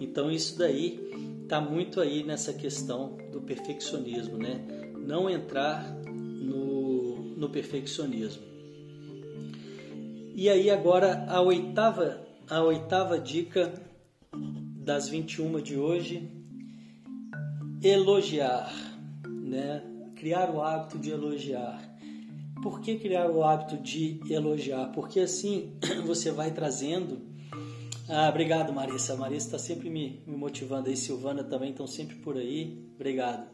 Então 0.00 0.30
isso 0.30 0.56
daí 0.56 1.27
está 1.48 1.62
muito 1.62 1.98
aí 1.98 2.22
nessa 2.22 2.52
questão 2.52 3.16
do 3.32 3.40
perfeccionismo, 3.40 4.36
né? 4.36 4.60
Não 4.98 5.30
entrar 5.30 5.90
no, 6.04 7.22
no 7.38 7.48
perfeccionismo. 7.48 8.42
E 10.34 10.46
aí 10.50 10.68
agora 10.68 11.24
a 11.26 11.40
oitava, 11.40 12.20
a 12.50 12.60
oitava 12.60 13.18
dica 13.18 13.72
das 14.84 15.08
21 15.08 15.62
de 15.62 15.78
hoje, 15.78 16.30
elogiar, 17.82 18.70
né? 19.26 19.82
Criar 20.16 20.50
o 20.50 20.60
hábito 20.60 20.98
de 20.98 21.10
elogiar. 21.10 21.82
Por 22.62 22.82
que 22.82 22.98
criar 22.98 23.30
o 23.30 23.42
hábito 23.42 23.78
de 23.78 24.20
elogiar? 24.28 24.92
Porque 24.92 25.20
assim 25.20 25.78
você 26.04 26.30
vai 26.30 26.50
trazendo 26.50 27.22
ah, 28.08 28.28
obrigado, 28.28 28.72
Marissa. 28.72 29.12
A 29.12 29.16
Marissa 29.16 29.46
está 29.46 29.58
sempre 29.58 29.90
me, 29.90 30.22
me, 30.26 30.36
motivando 30.36 30.88
aí. 30.88 30.96
Silvana 30.96 31.44
também 31.44 31.70
estão 31.70 31.86
sempre 31.86 32.16
por 32.16 32.36
aí. 32.36 32.90
Obrigado. 32.94 33.46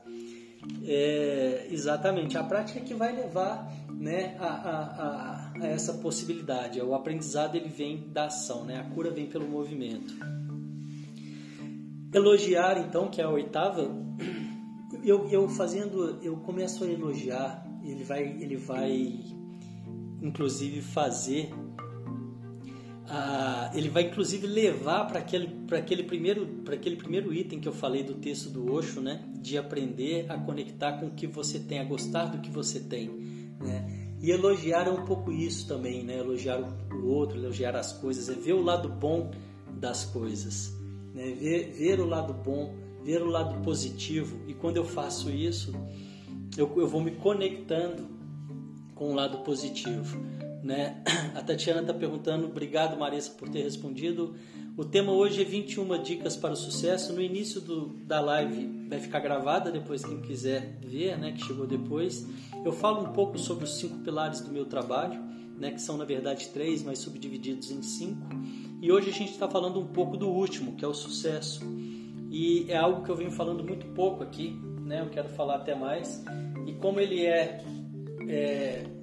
É, 0.84 1.66
exatamente. 1.70 2.38
A 2.38 2.44
prática 2.44 2.78
é 2.78 2.82
que 2.82 2.94
vai 2.94 3.14
levar 3.14 3.68
né, 3.90 4.36
a, 4.38 4.46
a, 4.46 4.82
a, 4.82 5.52
a, 5.60 5.66
essa 5.66 5.94
possibilidade. 5.94 6.80
O 6.80 6.94
aprendizado 6.94 7.56
ele 7.56 7.68
vem 7.68 8.08
da 8.12 8.26
ação, 8.26 8.64
né? 8.64 8.78
A 8.78 8.84
cura 8.94 9.10
vem 9.10 9.26
pelo 9.26 9.48
movimento. 9.48 10.14
Elogiar, 12.12 12.78
então, 12.78 13.08
que 13.08 13.20
é 13.20 13.24
a 13.24 13.30
oitava, 13.30 13.90
eu, 15.02 15.28
eu 15.28 15.48
fazendo, 15.48 16.20
eu 16.22 16.36
começo 16.36 16.84
a 16.84 16.86
elogiar. 16.86 17.66
Ele 17.84 18.04
vai, 18.04 18.22
ele 18.22 18.56
vai, 18.56 19.20
inclusive, 20.22 20.80
fazer 20.80 21.52
ah, 23.08 23.70
ele 23.74 23.88
vai 23.88 24.04
inclusive 24.04 24.46
levar 24.46 25.04
para 25.06 25.18
aquele, 25.18 25.50
aquele, 25.72 26.02
primeiro, 26.04 26.62
aquele 26.72 26.96
primeiro 26.96 27.32
item 27.34 27.60
que 27.60 27.68
eu 27.68 27.72
falei 27.72 28.02
do 28.02 28.14
texto 28.14 28.48
do 28.48 28.72
Osho, 28.72 29.00
né? 29.00 29.22
de 29.36 29.58
aprender 29.58 30.30
a 30.30 30.38
conectar 30.38 30.94
com 30.98 31.06
o 31.06 31.10
que 31.10 31.26
você 31.26 31.58
tem, 31.58 31.78
a 31.78 31.84
gostar 31.84 32.26
do 32.26 32.38
que 32.38 32.50
você 32.50 32.80
tem. 32.80 33.08
Né? 33.60 34.16
E 34.20 34.30
elogiar 34.30 34.88
é 34.88 34.90
um 34.90 35.04
pouco 35.04 35.30
isso 35.30 35.68
também, 35.68 36.02
né? 36.02 36.18
elogiar 36.18 36.58
o 36.58 37.06
outro, 37.06 37.38
elogiar 37.38 37.76
as 37.76 37.92
coisas, 37.92 38.30
é 38.30 38.32
ver 38.32 38.54
o 38.54 38.62
lado 38.62 38.88
bom 38.88 39.30
das 39.70 40.06
coisas, 40.06 40.74
né? 41.12 41.32
ver, 41.32 41.72
ver 41.72 42.00
o 42.00 42.06
lado 42.06 42.32
bom, 42.32 42.74
ver 43.02 43.22
o 43.22 43.26
lado 43.26 43.62
positivo. 43.62 44.40
E 44.48 44.54
quando 44.54 44.78
eu 44.78 44.84
faço 44.84 45.30
isso, 45.30 45.74
eu, 46.56 46.72
eu 46.76 46.88
vou 46.88 47.02
me 47.02 47.10
conectando 47.10 48.08
com 48.94 49.12
o 49.12 49.14
lado 49.14 49.38
positivo. 49.38 50.16
Né? 50.64 51.02
A 51.36 51.42
Tatiana 51.42 51.82
está 51.82 51.92
perguntando, 51.92 52.46
obrigado 52.46 52.98
Marissa 52.98 53.30
por 53.32 53.50
ter 53.50 53.62
respondido. 53.62 54.34
O 54.78 54.84
tema 54.84 55.12
hoje 55.12 55.42
é 55.42 55.44
21 55.44 56.02
dicas 56.02 56.36
para 56.36 56.54
o 56.54 56.56
sucesso. 56.56 57.12
No 57.12 57.20
início 57.20 57.60
do, 57.60 57.88
da 58.06 58.18
live 58.18 58.88
vai 58.88 58.98
ficar 58.98 59.20
gravada, 59.20 59.70
depois 59.70 60.02
quem 60.02 60.22
quiser 60.22 60.78
ver, 60.80 61.18
né, 61.18 61.32
que 61.32 61.44
chegou 61.44 61.66
depois. 61.66 62.26
Eu 62.64 62.72
falo 62.72 63.02
um 63.02 63.12
pouco 63.12 63.38
sobre 63.38 63.64
os 63.64 63.76
cinco 63.76 63.98
pilares 63.98 64.40
do 64.40 64.50
meu 64.50 64.64
trabalho, 64.64 65.20
né, 65.58 65.70
que 65.70 65.82
são 65.82 65.98
na 65.98 66.04
verdade 66.06 66.48
três, 66.48 66.82
mas 66.82 66.98
subdivididos 66.98 67.70
em 67.70 67.82
cinco. 67.82 68.26
E 68.80 68.90
hoje 68.90 69.10
a 69.10 69.12
gente 69.12 69.32
está 69.32 69.46
falando 69.46 69.78
um 69.78 69.86
pouco 69.86 70.16
do 70.16 70.28
último, 70.30 70.76
que 70.76 70.84
é 70.84 70.88
o 70.88 70.94
sucesso. 70.94 71.60
E 72.30 72.64
é 72.70 72.76
algo 72.78 73.04
que 73.04 73.10
eu 73.10 73.16
venho 73.16 73.30
falando 73.30 73.62
muito 73.62 73.86
pouco 73.88 74.22
aqui, 74.22 74.58
né? 74.80 75.02
Eu 75.02 75.10
quero 75.10 75.28
falar 75.28 75.56
até 75.56 75.74
mais. 75.74 76.24
E 76.66 76.72
como 76.72 76.98
ele 76.98 77.24
é, 77.24 77.62
é 78.26 78.93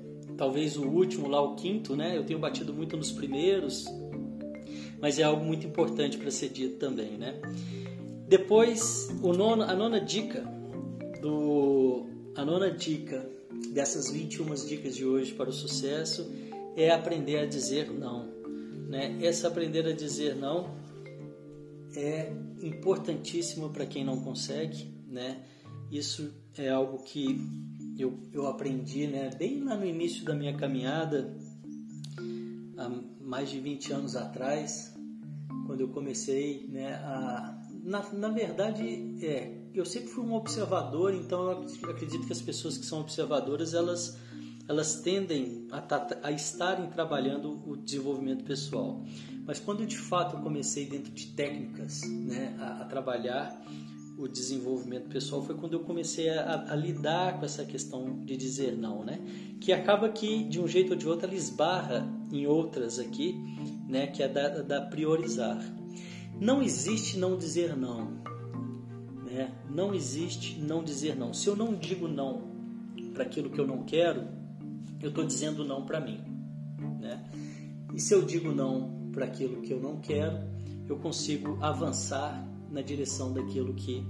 talvez 0.42 0.76
o 0.76 0.88
último 0.88 1.28
lá, 1.28 1.40
o 1.40 1.56
quinto, 1.56 1.96
né? 1.96 2.18
Eu 2.18 2.24
tenho 2.24 2.40
batido 2.40 2.74
muito 2.74 2.98
nos 2.98 3.12
primeiros, 3.12 3.86
mas 5.00 5.20
é 5.20 5.24
algo 5.24 5.46
muito 5.46 5.68
importante 5.68 6.18
para 6.18 6.32
ser 6.32 6.50
dito 6.50 6.78
também, 6.78 7.16
né? 7.16 7.40
Depois, 8.28 9.08
o 9.22 9.34
nono, 9.34 9.62
a 9.62 9.76
nona 9.76 10.02
dica 10.02 10.44
do 11.22 12.08
a 12.36 12.44
nona 12.44 12.72
dica 12.72 13.24
dessas 13.72 14.10
21 14.10 14.56
dicas 14.66 14.96
de 14.96 15.06
hoje 15.06 15.32
para 15.32 15.48
o 15.48 15.54
sucesso 15.54 16.28
é 16.76 16.90
aprender 16.90 17.38
a 17.38 17.46
dizer 17.46 17.92
não, 17.92 18.26
né? 18.90 19.20
Essa 19.22 19.48
aprender 19.48 19.86
a 19.86 19.92
dizer 19.92 20.36
não 20.36 20.72
é 21.96 22.34
importantíssimo 22.64 23.70
para 23.70 23.86
quem 23.86 24.04
não 24.04 24.20
consegue, 24.20 24.92
né? 25.08 25.44
Isso 25.92 26.34
é 26.58 26.68
algo 26.68 26.98
que 27.04 27.40
eu, 27.98 28.20
eu 28.32 28.48
aprendi 28.48 29.08
né, 29.08 29.30
bem 29.38 29.64
lá 29.64 29.76
no 29.76 29.86
início 29.86 30.24
da 30.24 30.34
minha 30.34 30.56
caminhada, 30.56 31.36
há 32.78 32.90
mais 33.20 33.50
de 33.50 33.60
20 33.60 33.94
anos 33.94 34.16
atrás, 34.16 34.96
quando 35.66 35.82
eu 35.82 35.90
comecei 35.90 36.68
né, 36.70 36.96
a. 36.96 37.58
Na, 37.84 38.08
na 38.14 38.30
verdade, 38.30 39.18
é, 39.26 39.62
eu 39.74 39.86
sempre 39.86 40.10
fui 40.10 40.24
um 40.24 40.34
observador, 40.34 41.14
então 41.16 41.52
eu 41.82 41.90
acredito 41.90 42.28
que 42.28 42.34
as 42.34 42.42
pessoas 42.42 42.78
que 42.78 42.86
são 42.86 43.02
observadoras 43.02 43.74
elas, 43.74 44.18
elas 44.68 45.02
tendem 45.02 45.68
a, 45.72 45.82
a 46.28 46.32
estarem 46.32 46.88
trabalhando 46.92 47.60
o 47.68 47.76
desenvolvimento 47.76 48.44
pessoal. 48.44 49.04
Mas 49.48 49.60
quando 49.60 49.86
de 49.86 49.98
fato 49.98 50.36
eu 50.36 50.42
comecei 50.42 50.86
dentro 50.86 51.12
de 51.12 51.28
técnicas 51.28 52.02
né, 52.04 52.56
a, 52.60 52.82
a 52.82 52.86
trabalhar 52.86 53.60
o 54.22 54.28
desenvolvimento 54.28 55.10
pessoal 55.10 55.42
foi 55.42 55.56
quando 55.56 55.74
eu 55.74 55.80
comecei 55.80 56.30
a, 56.30 56.72
a, 56.72 56.76
lidar 56.76 57.40
com 57.40 57.46
essa 57.46 57.66
questão 57.66 58.20
de 58.24 58.38
dizer 58.38 58.78
não, 58.78 59.04
né? 59.04 59.20
Que 59.60 59.74
acaba 59.74 60.10
que 60.10 60.44
de 60.44 60.62
um 60.62 60.68
jeito 60.68 60.92
ou 60.92 60.96
de 60.96 61.08
outro 61.08 61.26
ela 61.26 61.36
esbarra 61.36 62.08
em 62.32 62.46
outras 62.46 63.00
aqui, 63.00 63.36
né? 63.88 64.06
Que 64.06 64.22
é 64.22 64.28
da, 64.28 64.62
da 64.62 64.82
priorizar. 64.82 65.60
Não 66.40 66.62
existe 66.62 67.18
não 67.18 67.36
dizer 67.36 67.76
não, 67.76 68.12
né? 69.26 69.52
Não 69.68 69.92
existe 69.94 70.60
não 70.60 70.84
dizer 70.84 71.16
não. 71.16 71.34
Se 71.34 71.48
eu 71.48 71.56
não 71.56 71.74
digo 71.74 72.08
não 72.08 72.44
para 73.16 73.24
aquilo 73.24 73.50
que 73.50 73.60
eu 73.60 73.66
não 73.66 73.84
quero, 73.84 74.28
eu 75.02 75.10
estou 75.10 75.26
dizendo 75.26 75.66
não 75.66 75.84
para 75.84 76.00
mim, 76.00 76.20
né? 77.00 77.28
E 77.92 78.00
se 78.00 78.14
eu 78.14 78.22
digo 78.22 78.52
não 78.52 79.10
para 79.12 79.26
aquilo 79.26 79.62
que 79.64 79.74
eu 79.74 79.82
não 79.82 79.98
quero, 79.98 80.38
eu 80.88 80.98
consigo 80.98 81.58
avançar 81.60 82.51
na 82.72 82.82
direção 82.82 83.34
daquilo 83.34 83.74
que 83.74 84.06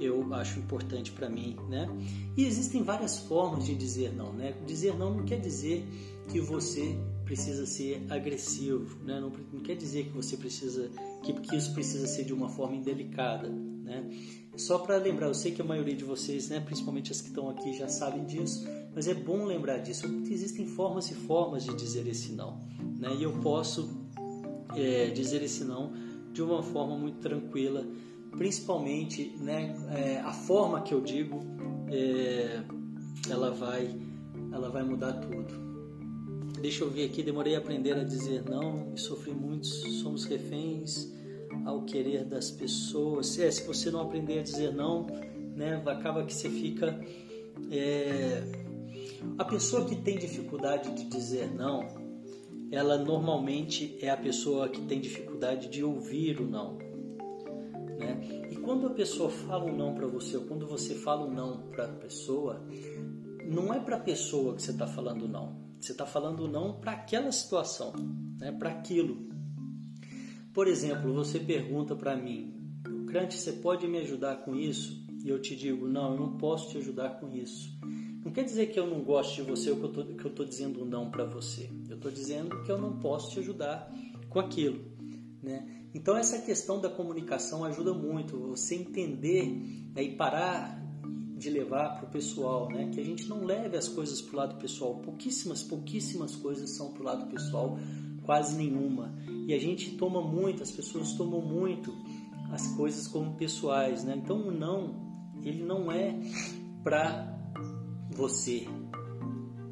eu 0.00 0.32
acho 0.34 0.58
importante 0.58 1.10
para 1.12 1.28
mim, 1.28 1.56
né? 1.68 1.88
E 2.36 2.44
existem 2.44 2.82
várias 2.82 3.18
formas 3.18 3.66
de 3.66 3.74
dizer 3.74 4.14
não, 4.14 4.32
né? 4.32 4.54
Dizer 4.66 4.96
não 4.96 5.14
não 5.14 5.24
quer 5.24 5.40
dizer 5.40 5.84
que 6.28 6.40
você 6.40 6.96
precisa 7.24 7.66
ser 7.66 8.04
agressivo, 8.08 9.02
né? 9.04 9.20
Não, 9.20 9.32
não 9.52 9.60
quer 9.60 9.74
dizer 9.74 10.04
que 10.04 10.10
você 10.10 10.36
precisa 10.36 10.90
que, 11.22 11.32
que 11.32 11.56
isso 11.56 11.72
precisa 11.74 12.06
ser 12.06 12.24
de 12.24 12.32
uma 12.32 12.48
forma 12.48 12.76
indelicada, 12.76 13.48
né? 13.48 14.08
Só 14.56 14.78
para 14.78 14.96
lembrar, 14.96 15.28
eu 15.28 15.34
sei 15.34 15.52
que 15.52 15.62
a 15.62 15.64
maioria 15.64 15.94
de 15.94 16.04
vocês, 16.04 16.48
né, 16.48 16.58
principalmente 16.58 17.12
as 17.12 17.20
que 17.20 17.28
estão 17.28 17.48
aqui, 17.48 17.72
já 17.74 17.86
sabem 17.86 18.24
disso, 18.24 18.66
mas 18.92 19.06
é 19.06 19.14
bom 19.14 19.44
lembrar 19.44 19.78
disso. 19.78 20.06
Existem 20.28 20.66
formas 20.66 21.10
e 21.10 21.14
formas 21.14 21.64
de 21.64 21.74
dizer 21.76 22.06
esse 22.06 22.32
não, 22.32 22.58
né? 22.98 23.14
E 23.16 23.22
eu 23.22 23.32
posso 23.40 23.88
é, 24.74 25.10
dizer 25.10 25.42
esse 25.42 25.64
não 25.64 26.07
de 26.38 26.42
uma 26.42 26.62
forma 26.62 26.96
muito 26.96 27.18
tranquila, 27.18 27.84
principalmente 28.30 29.34
né, 29.40 29.74
é, 29.90 30.20
a 30.20 30.32
forma 30.32 30.80
que 30.82 30.94
eu 30.94 31.00
digo, 31.00 31.40
é, 31.90 32.62
ela 33.28 33.50
vai, 33.50 33.92
ela 34.52 34.70
vai 34.70 34.84
mudar 34.84 35.14
tudo. 35.14 35.52
Deixa 36.60 36.84
eu 36.84 36.90
ver 36.90 37.06
aqui, 37.06 37.24
demorei 37.24 37.56
a 37.56 37.58
aprender 37.58 37.94
a 37.94 38.04
dizer 38.04 38.44
não 38.48 38.96
sofri 38.96 39.32
muito, 39.32 39.66
somos 39.66 40.26
reféns 40.26 41.12
ao 41.64 41.82
querer 41.82 42.24
das 42.24 42.52
pessoas. 42.52 43.36
É, 43.36 43.50
se 43.50 43.66
você 43.66 43.90
não 43.90 44.02
aprender 44.02 44.38
a 44.38 44.42
dizer 44.42 44.72
não, 44.72 45.08
né, 45.56 45.82
acaba 45.86 46.24
que 46.24 46.32
você 46.32 46.48
fica. 46.48 47.04
É... 47.68 48.44
A 49.36 49.44
pessoa 49.44 49.84
que 49.84 49.96
tem 49.96 50.16
dificuldade 50.16 50.94
de 50.94 51.04
dizer 51.06 51.52
não, 51.52 51.80
ela 52.70 52.98
normalmente 52.98 53.98
é 54.00 54.10
a 54.10 54.16
pessoa 54.16 54.68
que 54.68 54.82
tem 54.82 55.00
dificuldade 55.00 55.68
de 55.68 55.82
ouvir 55.82 56.40
o 56.40 56.46
não. 56.46 56.76
Né? 57.98 58.46
E 58.50 58.56
quando 58.56 58.86
a 58.86 58.90
pessoa 58.90 59.30
fala 59.30 59.64
um 59.64 59.76
não 59.76 59.94
para 59.94 60.06
você, 60.06 60.36
ou 60.36 60.44
quando 60.44 60.66
você 60.66 60.94
fala 60.94 61.26
um 61.26 61.32
não 61.32 61.68
para 61.70 61.84
a 61.84 61.92
pessoa, 61.92 62.64
não 63.46 63.72
é 63.72 63.80
para 63.80 63.96
a 63.96 64.00
pessoa 64.00 64.54
que 64.54 64.62
você 64.62 64.72
está 64.72 64.86
falando 64.86 65.26
não. 65.26 65.66
Você 65.80 65.92
está 65.92 66.04
falando 66.04 66.48
não 66.48 66.80
para 66.80 66.92
aquela 66.92 67.32
situação, 67.32 67.92
né? 68.38 68.52
para 68.52 68.70
aquilo. 68.70 69.28
Por 70.52 70.66
exemplo, 70.66 71.12
você 71.14 71.38
pergunta 71.38 71.94
para 71.94 72.16
mim, 72.16 72.58
Crante, 73.08 73.38
você 73.38 73.52
pode 73.52 73.88
me 73.88 73.98
ajudar 73.98 74.36
com 74.42 74.54
isso? 74.54 75.02
E 75.24 75.28
eu 75.28 75.40
te 75.40 75.56
digo, 75.56 75.88
não, 75.88 76.12
eu 76.12 76.20
não 76.20 76.36
posso 76.36 76.70
te 76.70 76.76
ajudar 76.76 77.18
com 77.18 77.30
isso. 77.30 77.78
Não 78.28 78.34
quer 78.34 78.44
dizer 78.44 78.66
que 78.66 78.78
eu 78.78 78.86
não 78.86 79.00
gosto 79.00 79.36
de 79.36 79.42
você 79.42 79.70
ou 79.70 79.76
que 79.78 80.22
eu 80.22 80.28
estou 80.28 80.44
dizendo 80.44 80.84
não 80.84 81.10
para 81.10 81.24
você. 81.24 81.70
Eu 81.88 81.96
estou 81.96 82.12
dizendo 82.12 82.62
que 82.62 82.70
eu 82.70 82.76
não 82.76 82.98
posso 82.98 83.30
te 83.30 83.38
ajudar 83.38 83.90
com 84.28 84.38
aquilo. 84.38 84.84
Né? 85.42 85.86
Então 85.94 86.14
essa 86.14 86.38
questão 86.42 86.78
da 86.78 86.90
comunicação 86.90 87.64
ajuda 87.64 87.94
muito, 87.94 88.36
você 88.36 88.74
entender 88.74 89.46
né, 89.94 90.02
e 90.02 90.14
parar 90.14 90.78
de 91.38 91.48
levar 91.48 91.96
para 91.96 92.06
o 92.06 92.10
pessoal, 92.10 92.68
né? 92.68 92.90
Que 92.92 93.00
a 93.00 93.04
gente 93.04 93.26
não 93.28 93.46
leve 93.46 93.78
as 93.78 93.88
coisas 93.88 94.20
para 94.20 94.34
o 94.34 94.36
lado 94.36 94.56
pessoal. 94.56 94.96
Pouquíssimas, 94.96 95.62
pouquíssimas 95.62 96.36
coisas 96.36 96.76
são 96.76 96.92
para 96.92 97.00
o 97.00 97.06
lado 97.06 97.30
pessoal, 97.30 97.78
quase 98.26 98.54
nenhuma. 98.56 99.14
E 99.46 99.54
a 99.54 99.58
gente 99.58 99.96
toma 99.96 100.20
muito, 100.20 100.62
as 100.62 100.70
pessoas 100.70 101.14
tomam 101.14 101.40
muito 101.40 101.96
as 102.52 102.66
coisas 102.74 103.08
como 103.08 103.36
pessoais, 103.36 104.04
né? 104.04 104.20
Então 104.22 104.48
o 104.48 104.52
não, 104.52 105.32
ele 105.42 105.62
não 105.62 105.90
é 105.90 106.14
para 106.84 107.37
você, 108.18 108.66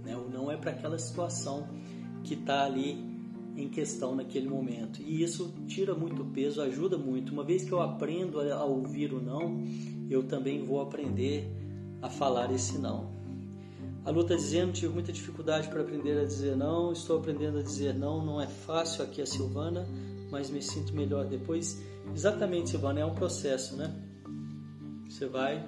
né? 0.04 0.16
O 0.16 0.30
não 0.30 0.50
é 0.50 0.56
para 0.56 0.70
aquela 0.70 0.96
situação 0.96 1.68
que 2.22 2.34
está 2.34 2.64
ali 2.64 3.04
em 3.56 3.68
questão 3.68 4.14
naquele 4.14 4.48
momento. 4.48 5.02
E 5.02 5.22
isso 5.22 5.52
tira 5.66 5.94
muito 5.94 6.24
peso, 6.26 6.62
ajuda 6.62 6.96
muito. 6.96 7.32
Uma 7.32 7.42
vez 7.42 7.64
que 7.64 7.72
eu 7.72 7.80
aprendo 7.80 8.40
a 8.40 8.64
ouvir 8.64 9.12
o 9.12 9.20
não, 9.20 9.60
eu 10.08 10.22
também 10.22 10.62
vou 10.62 10.80
aprender 10.80 11.50
a 12.00 12.08
falar 12.08 12.52
esse 12.52 12.78
não. 12.78 13.10
A 14.04 14.10
Lu 14.10 14.20
está 14.20 14.36
dizendo, 14.36 14.72
tive 14.72 14.92
muita 14.94 15.12
dificuldade 15.12 15.66
para 15.68 15.80
aprender 15.80 16.20
a 16.20 16.24
dizer 16.24 16.56
não, 16.56 16.92
estou 16.92 17.18
aprendendo 17.18 17.58
a 17.58 17.62
dizer 17.62 17.92
não, 17.92 18.24
não 18.24 18.40
é 18.40 18.46
fácil 18.46 19.02
aqui 19.02 19.20
a 19.20 19.26
Silvana, 19.26 19.84
mas 20.30 20.48
me 20.48 20.62
sinto 20.62 20.94
melhor 20.94 21.24
depois. 21.24 21.82
Exatamente, 22.14 22.70
Silvana, 22.70 23.00
é 23.00 23.04
um 23.04 23.14
processo, 23.14 23.76
né? 23.76 23.92
Você 25.08 25.26
vai 25.26 25.66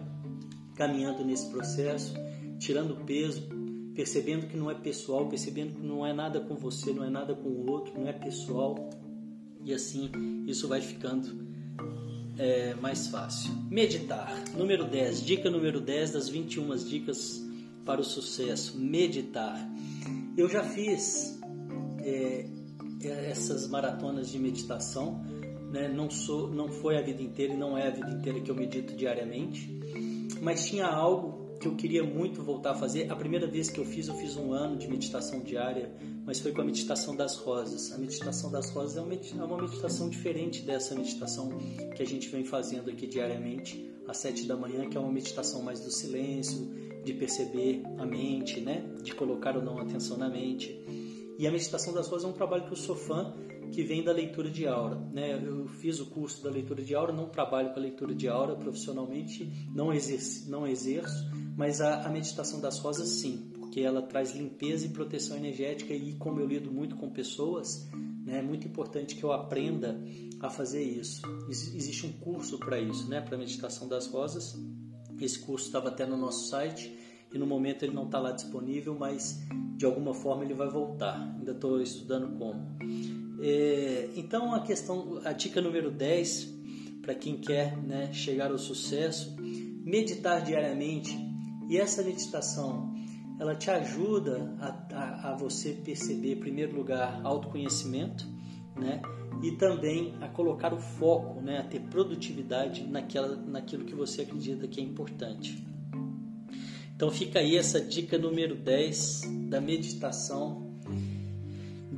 caminhando 0.77 1.25
nesse 1.25 1.51
processo, 1.51 2.15
tirando 2.59 3.05
peso, 3.05 3.49
percebendo 3.95 4.47
que 4.47 4.57
não 4.57 4.71
é 4.71 4.75
pessoal, 4.75 5.29
percebendo 5.29 5.75
que 5.75 5.87
não 5.87 6.07
é 6.07 6.13
nada 6.13 6.41
com 6.41 6.55
você, 6.55 6.93
não 6.93 7.05
é 7.05 7.11
nada 7.11 7.35
com 7.35 7.49
o 7.49 7.71
outro, 7.71 7.99
não 7.99 8.07
é 8.07 8.13
pessoal. 8.13 8.89
E 9.65 9.75
assim 9.75 10.11
isso 10.47 10.69
vai 10.69 10.81
ficando 10.81 11.49
é, 12.39 12.75
mais 12.75 13.09
fácil. 13.09 13.53
Meditar. 13.71 14.33
Número 14.57 14.85
10. 14.85 15.25
Dica 15.25 15.51
número 15.51 15.81
10 15.81 16.13
das 16.13 16.29
21 16.29 16.77
dicas 16.77 17.45
para 17.85 18.01
o 18.01 18.05
sucesso. 18.05 18.79
Meditar. 18.79 19.59
Eu 20.37 20.49
já 20.49 20.63
fiz 20.63 21.39
é, 21.99 22.47
essas 23.03 23.67
maratonas 23.69 24.31
de 24.31 24.39
meditação. 24.39 25.23
Né? 25.73 25.89
Não, 25.89 26.09
sou, 26.09 26.49
não 26.49 26.69
foi 26.69 26.97
a 26.97 27.03
vida 27.03 27.23
inteira 27.23 27.53
e 27.53 27.57
não 27.57 27.77
é 27.77 27.89
a 27.89 27.91
vida 27.91 28.11
inteira 28.11 28.41
que 28.41 28.51
eu 28.51 28.55
medito 28.55 28.95
diariamente. 28.95 29.69
Mas 30.41 30.69
tinha 30.69 30.87
algo 30.87 31.38
que 31.59 31.67
eu 31.67 31.75
queria 31.75 32.05
muito 32.05 32.43
voltar 32.43 32.73
a 32.73 32.75
fazer. 32.75 33.11
A 33.11 33.17
primeira 33.17 33.47
vez 33.47 33.69
que 33.69 33.79
eu 33.79 33.85
fiz, 33.85 34.09
eu 34.09 34.15
fiz 34.15 34.37
um 34.37 34.53
ano 34.53 34.77
de 34.77 34.89
meditação 34.89 35.41
diária, 35.41 35.91
mas 36.25 36.39
foi 36.41 36.53
com 36.53 36.61
a 36.61 36.65
meditação 36.65 37.17
das 37.17 37.37
rosas. 37.37 37.93
A 37.93 37.99
meditação 37.99 38.51
das 38.51 38.71
rosas 38.71 38.97
é 38.97 39.01
uma 39.01 39.61
meditação 39.61 40.09
diferente 40.09 40.63
dessa 40.63 40.95
meditação 40.95 41.59
que 41.97 42.03
a 42.03 42.07
gente 42.07 42.29
vem 42.29 42.45
fazendo 42.45 42.91
aqui 42.91 43.07
diariamente, 43.07 43.91
às 44.07 44.19
sete 44.19 44.47
da 44.47 44.57
manhã, 44.57 44.89
que 44.89 44.97
é 44.97 45.01
uma 45.01 45.13
meditação 45.13 45.63
mais 45.63 45.81
do 45.81 45.91
silêncio, 45.91 46.69
de 47.05 47.13
perceber 47.15 47.83
a 47.99 48.07
mente, 48.07 48.61
né? 48.61 48.85
de 49.03 49.15
colocar 49.15 49.57
ou 49.57 49.63
não 49.63 49.79
atenção 49.79 50.17
na 50.17 50.29
mente. 50.29 50.79
E 51.39 51.47
a 51.47 51.51
meditação 51.51 51.93
das 51.93 52.09
rosas 52.09 52.25
é 52.25 52.29
um 52.29 52.33
trabalho 52.33 52.67
que 52.67 52.73
eu 52.73 52.77
sou 52.77 52.97
fã 52.97 53.35
que 53.69 53.83
vem 53.83 54.03
da 54.03 54.13
leitura 54.13 54.51
de 54.51 54.67
aura. 54.67 54.97
Né? 55.13 55.41
Eu 55.43 55.69
fiz 55.69 56.01
o 56.01 56.07
curso 56.07 56.43
da 56.43 56.51
leitura 56.51 56.83
de 56.83 56.95
aura, 56.95 57.13
não 57.13 57.29
trabalho 57.29 57.71
com 57.71 57.79
a 57.79 57.83
leitura 57.83 58.15
de 58.15 58.29
aura 58.29 58.55
profissionalmente, 58.57 59.69
não 59.75 59.93
exerço, 59.93 60.51
não 60.51 60.67
exerço 60.67 61.29
mas 61.59 61.81
a, 61.81 62.07
a 62.07 62.09
meditação 62.09 62.61
das 62.61 62.79
rosas 62.79 63.09
sim, 63.09 63.51
porque 63.59 63.81
ela 63.81 64.01
traz 64.01 64.33
limpeza 64.33 64.87
e 64.87 64.91
proteção 64.91 65.37
energética 65.37 65.93
e 65.93 66.15
como 66.15 66.39
eu 66.39 66.47
lido 66.47 66.71
muito 66.71 66.95
com 66.95 67.11
pessoas, 67.11 67.91
né, 68.25 68.39
é 68.39 68.43
muito 68.43 68.69
importante 68.69 69.17
que 69.17 69.25
eu 69.25 69.33
aprenda 69.33 70.01
a 70.39 70.49
fazer 70.49 70.85
isso. 70.85 71.21
Existe 71.49 72.07
um 72.07 72.13
curso 72.13 72.59
para 72.59 72.79
isso, 72.79 73.11
né, 73.11 73.21
para 73.21 73.37
meditação 73.37 73.89
das 73.89 74.07
rosas. 74.07 74.57
Esse 75.21 75.41
curso 75.41 75.67
estava 75.67 75.89
até 75.89 76.07
no 76.07 76.17
nosso 76.17 76.49
site 76.49 76.97
e 77.35 77.37
no 77.37 77.45
momento 77.45 77.85
ele 77.85 77.93
não 77.93 78.05
está 78.05 78.21
lá 78.21 78.31
disponível, 78.31 78.97
mas 78.97 79.45
de 79.77 79.85
alguma 79.85 80.15
forma 80.15 80.45
ele 80.45 80.55
vai 80.55 80.71
voltar. 80.71 81.21
Ainda 81.37 81.51
estou 81.51 81.83
estudando 81.83 82.39
como. 82.39 83.28
É, 83.41 84.11
então 84.17 84.55
a 84.55 84.61
questão, 84.61 85.21
a 85.25 85.33
dica 85.33 85.61
número 85.61 85.91
10, 85.91 86.55
para 87.03 87.15
quem 87.15 87.37
quer 87.37 87.77
né, 87.77 88.13
chegar 88.13 88.51
ao 88.51 88.59
sucesso, 88.59 89.37
meditar 89.85 90.43
diariamente. 90.43 91.17
E 91.69 91.77
essa 91.77 92.03
meditação, 92.03 92.95
ela 93.39 93.55
te 93.55 93.71
ajuda 93.71 94.57
a, 94.59 94.69
a, 94.95 95.33
a 95.33 95.37
você 95.37 95.73
perceber, 95.73 96.33
em 96.33 96.41
primeiro 96.41 96.77
lugar, 96.77 97.21
autoconhecimento, 97.25 98.27
né? 98.77 99.01
E 99.43 99.53
também 99.53 100.15
a 100.21 100.29
colocar 100.29 100.73
o 100.73 100.81
foco, 100.81 101.41
né? 101.41 101.59
A 101.59 101.63
ter 101.63 101.81
produtividade 101.81 102.85
naquela, 102.87 103.37
naquilo 103.37 103.85
que 103.85 103.95
você 103.95 104.23
acredita 104.23 104.67
que 104.67 104.81
é 104.81 104.83
importante. 104.83 105.63
Então 106.97 107.11
fica 107.11 107.39
aí 107.39 107.57
essa 107.57 107.81
dica 107.81 108.19
número 108.19 108.57
10 108.57 109.49
da 109.49 109.61
meditação 109.61 110.69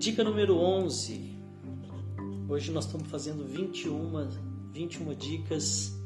Dica 0.00 0.24
número 0.24 0.56
11. 0.56 1.29
Hoje 2.50 2.72
nós 2.72 2.84
estamos 2.86 3.06
fazendo 3.06 3.44
21, 3.44 4.10
21 4.72 5.14
dicas 5.14 5.96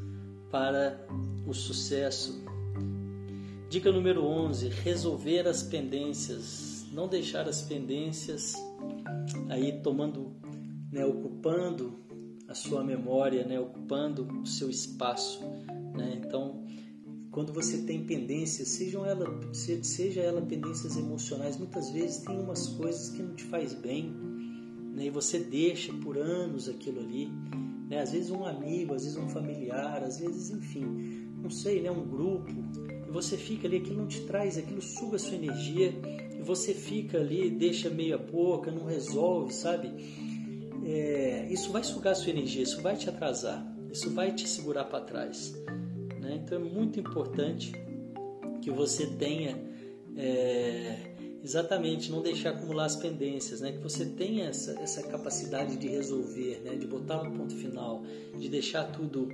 para 0.51 1.09
o 1.47 1.55
sucesso. 1.55 2.45
Dica 3.71 3.91
número 3.91 4.23
11: 4.23 4.69
resolver 4.69 5.49
as 5.49 5.63
pendências. 5.63 6.85
Não 6.93 7.09
deixar 7.09 7.49
as 7.49 7.63
pendências 7.63 8.53
aí 9.49 9.81
tomando, 9.81 10.37
né, 10.93 11.07
ocupando 11.07 11.99
a 12.47 12.55
sua 12.55 12.85
memória, 12.85 13.47
né, 13.47 13.59
ocupando 13.59 14.29
o 14.43 14.47
seu 14.47 14.69
espaço. 14.69 15.43
Né? 15.97 16.21
Então, 16.23 16.63
quando 17.31 17.55
você 17.55 17.79
tem 17.79 18.05
pendências, 18.05 18.69
sejam 18.69 19.07
ela, 19.07 19.25
seja 19.55 20.21
ela 20.21 20.43
pendências 20.43 20.95
emocionais, 20.95 21.57
muitas 21.57 21.91
vezes 21.91 22.19
tem 22.19 22.39
umas 22.39 22.69
coisas 22.69 23.09
que 23.09 23.23
não 23.23 23.35
te 23.35 23.45
faz 23.45 23.73
bem, 23.73 24.34
né? 24.95 25.07
E 25.07 25.11
você 25.11 25.39
deixa 25.39 25.93
por 25.93 26.17
anos 26.17 26.69
aquilo 26.69 27.01
ali, 27.01 27.31
né? 27.89 28.01
Às 28.01 28.13
vezes 28.13 28.31
um 28.31 28.45
amigo, 28.45 28.95
às 28.95 29.03
vezes 29.03 29.19
um 29.19 29.29
familiar, 29.29 30.03
às 30.03 30.21
vezes, 30.21 30.51
enfim, 30.51 31.29
não 31.43 31.51
sei, 31.51 31.83
né? 31.83 31.91
Um 31.91 32.07
grupo, 32.07 32.51
e 33.07 33.11
você 33.11 33.37
fica 33.37 33.67
ali, 33.67 33.79
aquilo 33.79 33.99
não 33.99 34.07
te 34.07 34.21
traz, 34.23 34.57
aquilo 34.57 34.81
suga 34.81 35.17
a 35.17 35.19
sua 35.19 35.35
energia, 35.37 35.93
e 36.39 36.43
você 36.43 36.73
fica 36.73 37.19
ali, 37.19 37.51
deixa 37.51 37.91
meia 37.91 38.17
boca, 38.17 38.71
não 38.71 38.87
resolve, 38.87 39.53
sabe? 39.53 39.91
É, 40.85 41.47
isso 41.51 41.73
vai 41.73 41.83
sugar 41.83 42.13
a 42.13 42.15
sua 42.15 42.31
energia, 42.31 42.63
isso 42.63 42.81
vai 42.81 42.97
te 42.97 43.09
atrasar, 43.09 43.67
isso 43.91 44.11
vai 44.11 44.33
te 44.33 44.49
segurar 44.49 44.85
para 44.85 45.01
trás. 45.01 45.55
Né? 46.21 46.41
Então 46.43 46.59
é 46.59 46.65
muito 46.65 47.01
importante 47.01 47.73
que 48.61 48.71
você 48.71 49.07
tenha 49.07 49.59
é, 50.17 51.14
exatamente 51.45 52.11
não 52.11 52.23
deixar 52.23 52.51
acumular 52.51 52.87
as 52.87 52.97
pendências, 52.97 53.61
né? 53.61 53.73
que 53.73 53.79
você 53.79 54.07
tenha 54.07 54.47
essa, 54.47 54.73
essa 54.81 55.03
capacidade 55.03 55.77
de 55.77 55.87
resolver, 55.89 56.63
né? 56.65 56.75
de 56.75 56.87
botar 56.87 57.21
um 57.21 57.37
ponto 57.37 57.55
final, 57.55 58.03
de 58.39 58.49
deixar 58.49 58.85
tudo 58.85 59.29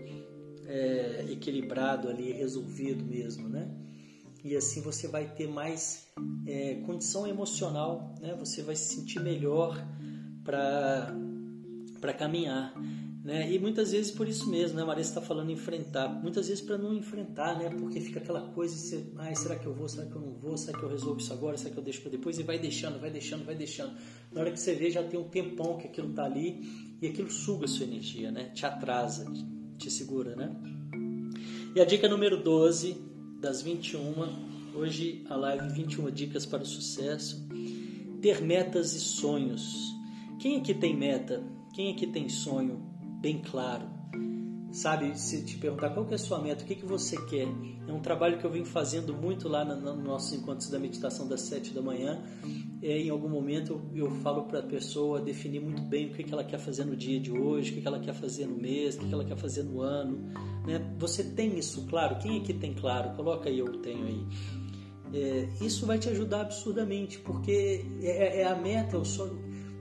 é, 0.66 1.25
equilibrado 1.31 2.09
ali, 2.09 2.33
resolvido 2.33 3.05
mesmo, 3.05 3.49
né? 3.49 3.68
E 4.42 4.57
assim 4.57 4.81
você 4.81 5.07
vai 5.07 5.27
ter 5.35 5.46
mais 5.46 6.09
é, 6.46 6.77
condição 6.87 7.27
emocional, 7.27 8.14
né? 8.20 8.35
Você 8.38 8.62
vai 8.62 8.75
se 8.75 8.94
sentir 8.94 9.20
melhor 9.20 9.77
para 10.42 11.14
para 12.01 12.14
caminhar. 12.14 12.73
Né? 13.22 13.52
E 13.52 13.59
muitas 13.59 13.92
vezes 13.92 14.11
por 14.11 14.26
isso 14.26 14.48
mesmo, 14.48 14.76
né? 14.76 14.83
A 14.83 14.87
Maria 14.87 15.02
está 15.02 15.20
falando 15.20 15.50
enfrentar. 15.50 16.09
Muitas 16.09 16.48
vezes 16.48 16.62
para 16.62 16.78
não 16.78 16.94
enfrentar, 16.94 17.59
né? 17.59 17.68
Porque 17.68 18.00
fica 18.00 18.18
aquela 18.18 18.40
coisa, 18.52 18.74
você, 18.74 19.12
ah, 19.18 19.35
será 19.35 19.56
que 19.56 19.66
eu 19.66 19.74
vou, 19.74 19.87
será 19.88 20.06
que 20.06 20.16
eu 20.16 20.22
não 20.22 20.33
vou, 20.33 20.56
será 20.56 20.78
que 20.78 20.83
eu 20.83 20.88
resolvo 20.88 21.20
isso 21.20 21.33
agora, 21.33 21.56
será 21.59 21.70
que 21.70 21.78
eu 21.78 21.85
deixo 21.85 22.00
para 22.00 22.12
depois? 22.12 22.38
E 22.38 22.42
vai 22.42 22.59
deixando, 22.59 22.98
vai 22.98 23.11
deixando, 23.11 23.44
vai 23.44 23.54
deixando. 23.54 23.92
Na 24.33 24.40
hora 24.40 24.50
que 24.50 24.59
você 24.59 24.74
vê, 24.74 24.90
já 24.90 25.02
tem 25.02 25.20
um 25.20 25.28
tempão 25.28 25.76
que 25.76 25.87
aquilo 25.87 26.09
está 26.09 26.24
ali 26.24 26.66
e 27.02 27.09
aquilo 27.09 27.30
suga 27.30 27.66
a 27.66 27.68
sua 27.68 27.85
energia, 27.85 28.30
né? 28.30 28.44
Te 28.54 28.64
atrasa, 28.64 29.30
te 29.76 29.90
segura, 29.90 30.35
né? 30.35 30.56
E 31.74 31.80
a 31.80 31.85
dica 31.85 32.09
número 32.09 32.42
12 32.42 32.96
das 33.38 33.61
21, 33.61 34.74
hoje 34.74 35.26
a 35.28 35.37
live 35.37 35.68
21 35.74 36.11
dicas 36.11 36.46
para 36.46 36.62
o 36.62 36.66
sucesso. 36.66 37.46
Ter 38.22 38.40
metas 38.40 38.94
e 38.94 39.00
sonhos. 39.00 39.94
Quem 40.38 40.59
aqui 40.59 40.72
tem 40.72 40.96
meta? 40.96 41.42
Quem 41.74 41.92
aqui 41.92 42.06
tem 42.06 42.28
sonho? 42.28 42.89
Bem 43.20 43.38
claro. 43.38 44.00
Sabe, 44.72 45.18
se 45.18 45.44
te 45.44 45.56
perguntar 45.56 45.90
qual 45.90 46.06
que 46.06 46.12
é 46.12 46.14
a 46.14 46.18
sua 46.18 46.40
meta, 46.40 46.62
o 46.62 46.66
que, 46.66 46.76
que 46.76 46.87
você 46.87 47.16
quer, 47.26 47.48
é 47.88 47.92
um 47.92 47.98
trabalho 47.98 48.38
que 48.38 48.44
eu 48.44 48.50
venho 48.50 48.64
fazendo 48.64 49.12
muito 49.12 49.48
lá 49.48 49.64
nos 49.64 49.83
no 49.83 49.96
nossos 49.96 50.33
encontros 50.33 50.70
da 50.70 50.78
meditação 50.78 51.26
das 51.26 51.40
sete 51.40 51.74
da 51.74 51.83
manhã. 51.83 52.22
É, 52.80 52.98
em 52.98 53.11
algum 53.11 53.28
momento 53.28 53.83
eu, 53.92 54.06
eu 54.06 54.11
falo 54.22 54.44
para 54.44 54.61
a 54.61 54.62
pessoa 54.62 55.20
definir 55.20 55.61
muito 55.61 55.83
bem 55.83 56.06
o 56.06 56.14
que, 56.14 56.22
que 56.22 56.33
ela 56.33 56.44
quer 56.44 56.59
fazer 56.59 56.85
no 56.85 56.96
dia 56.96 57.18
de 57.18 57.33
hoje, 57.33 57.72
o 57.72 57.74
que, 57.74 57.80
que 57.80 57.88
ela 57.88 57.98
quer 57.98 58.14
fazer 58.14 58.46
no 58.46 58.56
mês, 58.56 58.94
o 58.94 59.00
que, 59.00 59.09
que 59.09 59.14
ela 59.14 59.24
quer 59.24 59.37
fazer 59.37 59.64
no 59.64 59.80
ano. 59.80 60.18
Né? 60.64 60.94
Você 60.98 61.24
tem 61.24 61.59
isso 61.59 61.87
claro? 61.87 62.16
Quem 62.18 62.38
aqui 62.38 62.54
tem 62.54 62.72
claro? 62.72 63.16
Coloca 63.16 63.48
aí, 63.48 63.59
eu 63.59 63.72
tenho 63.83 64.06
aí. 64.06 64.26
É, 65.12 65.48
isso 65.61 65.85
vai 65.85 65.98
te 65.98 66.09
ajudar 66.09 66.42
absurdamente, 66.42 67.18
porque 67.18 67.85
é, 68.00 68.42
é 68.42 68.46
a 68.46 68.54
meta, 68.54 69.02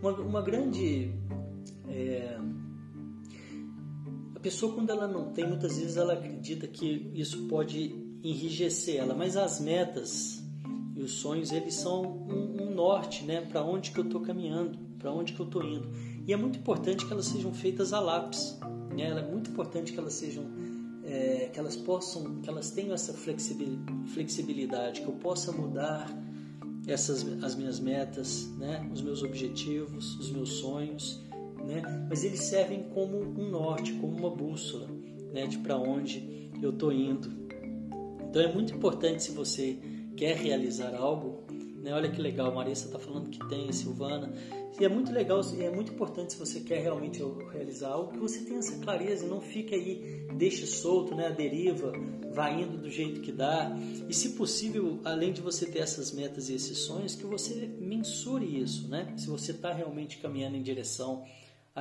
uma, 0.01 0.11
uma 0.13 0.41
grande. 0.41 1.13
É, 1.87 2.39
A 4.39 4.41
pessoa, 4.41 4.73
quando 4.73 4.89
ela 4.89 5.05
não 5.05 5.33
tem, 5.33 5.45
muitas 5.45 5.77
vezes 5.77 5.97
ela 5.97 6.13
acredita 6.13 6.65
que 6.65 7.11
isso 7.13 7.45
pode 7.49 7.93
enrijecer 8.23 8.95
ela, 8.95 9.13
mas 9.13 9.35
as 9.35 9.59
metas 9.59 10.41
e 10.95 11.01
os 11.01 11.11
sonhos, 11.19 11.51
eles 11.51 11.73
são 11.73 12.03
um, 12.03 12.63
um 12.63 12.73
norte, 12.73 13.25
né? 13.25 13.41
Para 13.41 13.61
onde 13.61 13.91
que 13.91 13.99
eu 13.99 14.05
estou 14.05 14.21
caminhando, 14.21 14.79
para 14.97 15.11
onde 15.11 15.33
que 15.33 15.41
eu 15.41 15.45
estou 15.45 15.61
indo. 15.61 15.89
E 16.25 16.31
é 16.31 16.37
muito 16.37 16.57
importante 16.57 17.05
que 17.05 17.11
elas 17.11 17.25
sejam 17.25 17.53
feitas 17.53 17.91
a 17.91 17.99
lápis, 17.99 18.57
né? 18.95 19.09
É 19.09 19.21
muito 19.29 19.49
importante 19.49 19.91
que 19.91 19.99
elas 19.99 20.13
sejam, 20.13 20.45
é, 21.03 21.49
que 21.51 21.59
elas 21.59 21.75
possam, 21.75 22.39
que 22.39 22.49
elas 22.49 22.71
tenham 22.71 22.93
essa 22.93 23.11
flexibilidade, 23.11 25.01
que 25.01 25.07
eu 25.07 25.15
possa 25.15 25.51
mudar 25.51 26.09
essas 26.87 27.27
as 27.43 27.55
minhas 27.55 27.77
metas, 27.77 28.47
né? 28.57 28.89
Os 28.89 29.01
meus 29.01 29.21
objetivos, 29.21 30.15
os 30.17 30.31
meus 30.31 30.59
sonhos 30.59 31.27
né? 31.69 32.07
mas 32.09 32.23
eles 32.23 32.41
servem 32.41 32.83
como 32.95 33.19
um 33.19 33.49
norte, 33.49 33.93
como 33.93 34.17
uma 34.17 34.31
bússola 34.31 34.87
né? 35.31 35.45
de 35.45 35.59
para 35.59 35.77
onde 35.77 36.49
eu 36.61 36.71
estou 36.71 36.91
indo. 36.91 37.31
Então 38.27 38.41
é 38.41 38.51
muito 38.51 38.73
importante 38.73 39.23
se 39.23 39.31
você 39.31 39.77
quer 40.17 40.35
realizar 40.35 40.95
algo, 40.95 41.43
né? 41.77 41.93
olha 41.93 42.09
que 42.09 42.19
legal, 42.19 42.53
Marissa 42.53 42.87
está 42.87 42.97
falando 42.97 43.29
que 43.29 43.39
tem, 43.47 43.71
Silvana, 43.71 44.33
e 44.79 44.85
é 44.85 44.89
muito 44.89 45.11
legal, 45.11 45.41
e 45.57 45.63
é 45.63 45.69
muito 45.69 45.91
importante 45.91 46.33
se 46.33 46.39
você 46.39 46.61
quer 46.61 46.81
realmente 46.81 47.21
realizar 47.51 47.89
algo, 47.89 48.13
que 48.13 48.19
você 48.19 48.39
tenha 48.45 48.59
essa 48.59 48.77
clareza 48.79 49.27
não 49.27 49.41
fique 49.41 49.75
aí, 49.75 50.25
deixe 50.35 50.65
solto, 50.65 51.13
né, 51.13 51.27
a 51.27 51.31
deriva, 51.31 51.91
vai 52.31 52.61
indo 52.61 52.77
do 52.77 52.89
jeito 52.89 53.19
que 53.19 53.31
dá. 53.31 53.75
E 54.07 54.13
se 54.13 54.29
possível, 54.29 54.99
além 55.03 55.33
de 55.33 55.41
você 55.41 55.65
ter 55.65 55.79
essas 55.79 56.13
metas 56.13 56.49
e 56.49 56.53
esses 56.53 56.77
sonhos, 56.77 57.15
que 57.15 57.25
você 57.25 57.69
mensure 57.79 58.45
isso, 58.45 58.87
né? 58.87 59.13
Se 59.17 59.27
você 59.27 59.51
está 59.51 59.73
realmente 59.73 60.17
caminhando 60.19 60.55
em 60.55 60.61
direção 60.61 61.25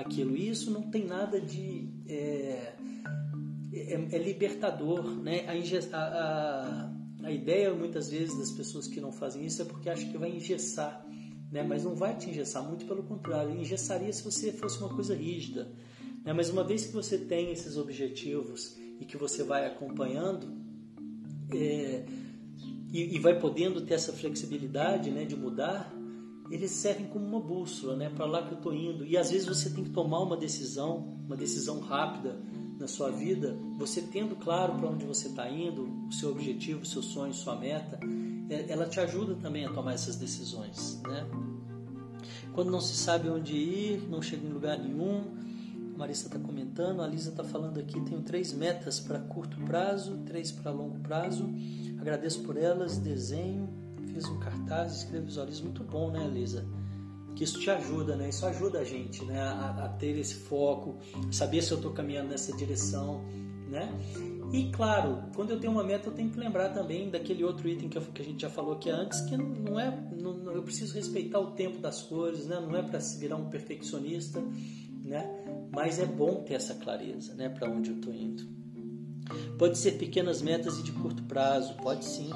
aquilo. 0.00 0.36
E 0.36 0.48
isso 0.48 0.70
não 0.70 0.82
tem 0.82 1.04
nada 1.04 1.40
de. 1.40 1.88
É, 2.06 2.74
é, 3.72 4.08
é 4.12 4.18
libertador. 4.18 5.04
Né? 5.22 5.44
A, 5.46 5.96
a, 5.96 6.90
a, 7.24 7.32
ideia, 7.32 7.72
muitas 7.74 8.10
vezes, 8.10 8.36
das 8.38 8.50
pessoas 8.50 8.86
que 8.86 9.00
não 9.00 9.12
fazem 9.12 9.44
isso 9.44 9.62
é 9.62 9.64
porque 9.64 9.88
acham 9.88 10.10
que 10.10 10.18
vai 10.18 10.30
engessar. 10.30 11.04
Né? 11.50 11.62
Mas 11.62 11.84
não 11.84 11.94
vai 11.94 12.16
te 12.16 12.30
engessar, 12.30 12.62
muito 12.62 12.86
pelo 12.86 13.02
contrário. 13.02 13.54
Engessaria 13.54 14.12
se 14.12 14.22
você 14.22 14.52
fosse 14.52 14.78
uma 14.78 14.94
coisa 14.94 15.14
rígida. 15.14 15.70
Né? 16.24 16.32
Mas 16.32 16.50
uma 16.50 16.64
vez 16.64 16.86
que 16.86 16.92
você 16.92 17.18
tem 17.18 17.52
esses 17.52 17.76
objetivos 17.76 18.76
e 19.00 19.04
que 19.04 19.16
você 19.16 19.42
vai 19.42 19.66
acompanhando. 19.66 20.56
É, 21.54 22.04
e, 22.92 23.16
e, 23.16 23.18
vai 23.18 23.38
podendo 23.38 23.82
ter 23.82 23.94
essa 23.94 24.12
flexibilidade 24.12 25.10
né, 25.10 25.24
de 25.24 25.36
mudar, 25.36 25.92
eles 26.50 26.70
servem 26.70 27.06
como 27.06 27.24
uma 27.24 27.40
bússola, 27.40 27.96
né? 27.96 28.08
Para 28.08 28.26
lá 28.26 28.42
que 28.42 28.52
eu 28.52 28.58
estou 28.58 28.74
indo. 28.74 29.04
E 29.04 29.16
às 29.16 29.30
vezes 29.30 29.46
você 29.46 29.70
tem 29.70 29.84
que 29.84 29.90
tomar 29.90 30.20
uma 30.20 30.36
decisão, 30.36 31.18
uma 31.26 31.36
decisão 31.36 31.80
rápida 31.80 32.38
na 32.78 32.86
sua 32.86 33.10
vida, 33.10 33.58
você 33.76 34.00
tendo 34.00 34.36
claro 34.36 34.74
para 34.74 34.88
onde 34.88 35.04
você 35.04 35.28
está 35.28 35.50
indo, 35.50 35.88
o 36.08 36.12
seu 36.12 36.30
objetivo, 36.30 36.82
o 36.82 36.86
seu 36.86 37.02
sonho, 37.02 37.34
sua 37.34 37.56
meta, 37.56 37.98
é, 38.48 38.70
ela 38.70 38.86
te 38.86 39.00
ajuda 39.00 39.34
também 39.34 39.66
a 39.66 39.72
tomar 39.72 39.94
essas 39.94 40.16
decisões, 40.16 41.00
né? 41.02 41.26
Quando 42.52 42.70
não 42.70 42.80
se 42.80 42.94
sabe 42.94 43.28
onde 43.28 43.56
ir, 43.56 44.08
não 44.08 44.22
chega 44.22 44.46
em 44.46 44.52
lugar 44.52 44.78
nenhum, 44.78 45.22
a 46.00 46.10
está 46.10 46.38
comentando, 46.38 47.02
a 47.02 47.06
Lisa 47.08 47.30
está 47.30 47.42
falando 47.42 47.78
aqui, 47.78 48.00
tenho 48.02 48.22
três 48.22 48.52
metas 48.52 49.00
para 49.00 49.18
curto 49.18 49.60
prazo, 49.62 50.18
três 50.24 50.52
para 50.52 50.70
longo 50.70 50.98
prazo, 51.00 51.50
agradeço 51.98 52.42
por 52.42 52.56
elas, 52.56 52.98
desenho, 52.98 53.68
fiz 54.18 54.28
um 54.28 54.38
cartaz, 54.40 54.96
escrevo 54.96 55.26
visualismo 55.26 55.66
muito 55.66 55.84
bom, 55.84 56.10
né, 56.10 56.26
Lisa? 56.26 56.66
Que 57.36 57.44
isso 57.44 57.60
te 57.60 57.70
ajuda, 57.70 58.16
né? 58.16 58.28
Isso 58.28 58.44
ajuda 58.44 58.80
a 58.80 58.84
gente, 58.84 59.24
né? 59.24 59.40
A, 59.40 59.84
a 59.84 59.88
ter 59.90 60.18
esse 60.18 60.34
foco, 60.34 60.98
saber 61.30 61.62
se 61.62 61.70
eu 61.70 61.76
estou 61.76 61.92
caminhando 61.92 62.30
nessa 62.30 62.54
direção, 62.56 63.24
né? 63.68 63.88
E 64.52 64.72
claro, 64.72 65.30
quando 65.36 65.50
eu 65.50 65.60
tenho 65.60 65.72
uma 65.72 65.84
meta, 65.84 66.08
eu 66.08 66.12
tenho 66.12 66.30
que 66.30 66.40
lembrar 66.40 66.70
também 66.70 67.10
daquele 67.10 67.44
outro 67.44 67.68
item 67.68 67.88
que, 67.88 67.96
eu, 67.96 68.02
que 68.02 68.22
a 68.22 68.24
gente 68.24 68.42
já 68.42 68.50
falou 68.50 68.72
aqui 68.72 68.90
antes, 68.90 69.20
que 69.20 69.36
não 69.36 69.78
é, 69.78 69.90
não, 70.20 70.50
eu 70.50 70.62
preciso 70.62 70.94
respeitar 70.94 71.38
o 71.38 71.52
tempo 71.52 71.78
das 71.78 72.02
coisas, 72.02 72.46
né? 72.46 72.58
Não 72.58 72.76
é 72.76 72.82
para 72.82 72.98
se 72.98 73.18
virar 73.18 73.36
um 73.36 73.48
perfeccionista, 73.48 74.42
né? 75.04 75.30
Mas 75.70 76.00
é 76.00 76.06
bom 76.06 76.42
ter 76.42 76.54
essa 76.54 76.74
clareza, 76.74 77.34
né? 77.34 77.48
Para 77.48 77.70
onde 77.70 77.90
eu 77.90 77.96
estou 77.96 78.12
indo. 78.12 78.42
Pode 79.58 79.78
ser 79.78 79.92
pequenas 79.92 80.42
metas 80.42 80.78
e 80.78 80.82
de 80.82 80.90
curto 80.90 81.22
prazo, 81.24 81.74
pode 81.74 82.04
sim 82.04 82.30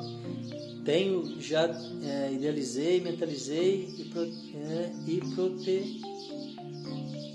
tenho, 0.84 1.40
já 1.40 1.64
é, 2.04 2.32
idealizei, 2.32 3.00
mentalizei 3.00 3.88
e, 3.98 4.04
pro, 4.04 4.22
é, 4.22 4.92
e 5.06 5.20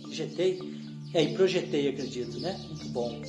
projetei. 0.04 0.78
É, 1.14 1.24
e 1.24 1.34
projetei, 1.34 1.88
acredito, 1.90 2.40
né? 2.40 2.60
Muito 2.68 2.90
bom. 2.90 3.22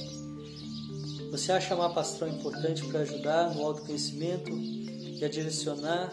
Você 1.30 1.52
acha 1.52 1.74
a 1.74 1.76
mapa 1.76 2.00
astral 2.00 2.30
importante 2.30 2.84
para 2.86 3.00
ajudar 3.00 3.54
no 3.54 3.64
autoconhecimento 3.64 4.50
e 4.50 5.22
a 5.24 5.28
direcionar 5.28 6.10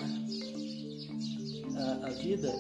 a, 1.76 2.08
a 2.08 2.10
vida? 2.12 2.54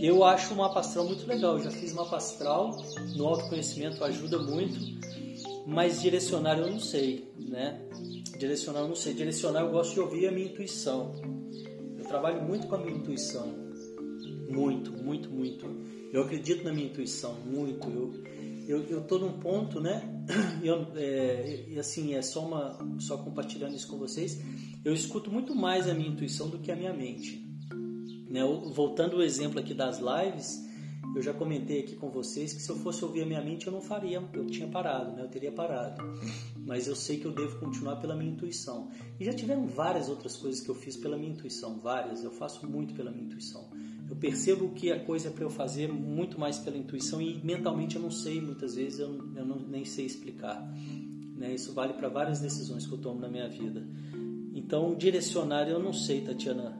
Eu 0.00 0.24
acho 0.24 0.54
o 0.54 0.56
mapa 0.56 0.80
astral 0.80 1.04
muito 1.04 1.26
legal. 1.26 1.58
Eu 1.58 1.64
já 1.64 1.70
fiz 1.70 1.92
mapa 1.92 2.16
astral 2.16 2.76
no 3.14 3.28
autoconhecimento, 3.28 4.02
ajuda 4.02 4.38
muito, 4.38 4.80
mas 5.66 6.02
direcionar 6.02 6.58
eu 6.58 6.70
não 6.70 6.80
sei, 6.80 7.32
né? 7.38 7.80
Direcionar, 8.38 8.80
eu 8.80 8.88
não 8.88 8.96
sei. 8.96 9.14
Direcionar, 9.14 9.60
eu 9.60 9.70
gosto 9.70 9.94
de 9.94 10.00
ouvir 10.00 10.26
a 10.26 10.32
minha 10.32 10.46
intuição. 10.46 11.14
Eu 11.96 12.04
trabalho 12.04 12.42
muito 12.42 12.66
com 12.66 12.74
a 12.74 12.78
minha 12.78 12.96
intuição. 12.96 13.46
Muito, 14.48 14.92
muito, 14.92 15.30
muito. 15.30 15.66
Eu 16.12 16.22
acredito 16.22 16.64
na 16.64 16.72
minha 16.72 16.86
intuição, 16.86 17.34
muito. 17.46 17.88
Eu, 17.88 18.78
eu, 18.80 18.82
eu 18.88 19.00
tô 19.04 19.18
num 19.18 19.38
ponto, 19.38 19.80
né? 19.80 20.08
É, 20.94 21.64
e 21.68 21.78
assim, 21.78 22.14
é 22.14 22.22
só, 22.22 22.46
uma, 22.46 22.78
só 23.00 23.18
compartilhando 23.18 23.74
isso 23.74 23.88
com 23.88 23.98
vocês. 23.98 24.40
Eu 24.84 24.94
escuto 24.94 25.30
muito 25.30 25.54
mais 25.54 25.88
a 25.88 25.94
minha 25.94 26.08
intuição 26.08 26.48
do 26.48 26.58
que 26.58 26.70
a 26.70 26.76
minha 26.76 26.92
mente. 26.92 27.44
Né? 28.30 28.40
Voltando 28.72 29.16
ao 29.16 29.22
exemplo 29.22 29.58
aqui 29.58 29.74
das 29.74 29.98
lives, 29.98 30.64
eu 31.14 31.22
já 31.22 31.34
comentei 31.34 31.80
aqui 31.80 31.94
com 31.94 32.10
vocês 32.10 32.52
que 32.52 32.62
se 32.62 32.70
eu 32.70 32.76
fosse 32.76 33.04
ouvir 33.04 33.22
a 33.22 33.26
minha 33.26 33.42
mente 33.42 33.66
eu 33.66 33.72
não 33.72 33.80
faria, 33.80 34.22
eu 34.32 34.46
tinha 34.46 34.68
parado, 34.68 35.12
né? 35.12 35.22
eu 35.22 35.28
teria 35.28 35.52
parado. 35.52 36.02
Mas 36.64 36.86
eu 36.86 36.96
sei 36.96 37.18
que 37.18 37.26
eu 37.26 37.32
devo 37.32 37.58
continuar 37.58 37.96
pela 37.96 38.16
minha 38.16 38.30
intuição. 38.30 38.88
E 39.20 39.24
já 39.24 39.32
tiveram 39.32 39.66
várias 39.66 40.08
outras 40.08 40.36
coisas 40.36 40.60
que 40.60 40.68
eu 40.68 40.74
fiz 40.74 40.96
pela 40.96 41.16
minha 41.16 41.32
intuição, 41.32 41.78
várias. 41.78 42.24
Eu 42.24 42.30
faço 42.30 42.66
muito 42.66 42.94
pela 42.94 43.10
minha 43.10 43.24
intuição. 43.24 43.68
Eu 44.08 44.16
percebo 44.16 44.70
que 44.70 44.90
a 44.92 45.02
coisa 45.04 45.28
é 45.28 45.30
para 45.30 45.44
eu 45.44 45.50
fazer 45.50 45.88
muito 45.88 46.38
mais 46.38 46.58
pela 46.58 46.76
intuição 46.76 47.20
e 47.20 47.42
mentalmente 47.44 47.96
eu 47.96 48.02
não 48.02 48.10
sei, 48.10 48.40
muitas 48.40 48.74
vezes 48.74 48.98
eu, 48.98 49.08
eu 49.36 49.44
não, 49.44 49.56
nem 49.56 49.84
sei 49.84 50.06
explicar. 50.06 50.62
Né? 51.36 51.54
Isso 51.54 51.72
vale 51.72 51.94
para 51.94 52.08
várias 52.08 52.40
decisões 52.40 52.86
que 52.86 52.92
eu 52.92 52.98
tomo 52.98 53.20
na 53.20 53.28
minha 53.28 53.48
vida. 53.48 53.86
Então, 54.54 54.94
direcionar 54.94 55.68
eu 55.68 55.82
não 55.82 55.92
sei, 55.92 56.20
Tatiana, 56.20 56.76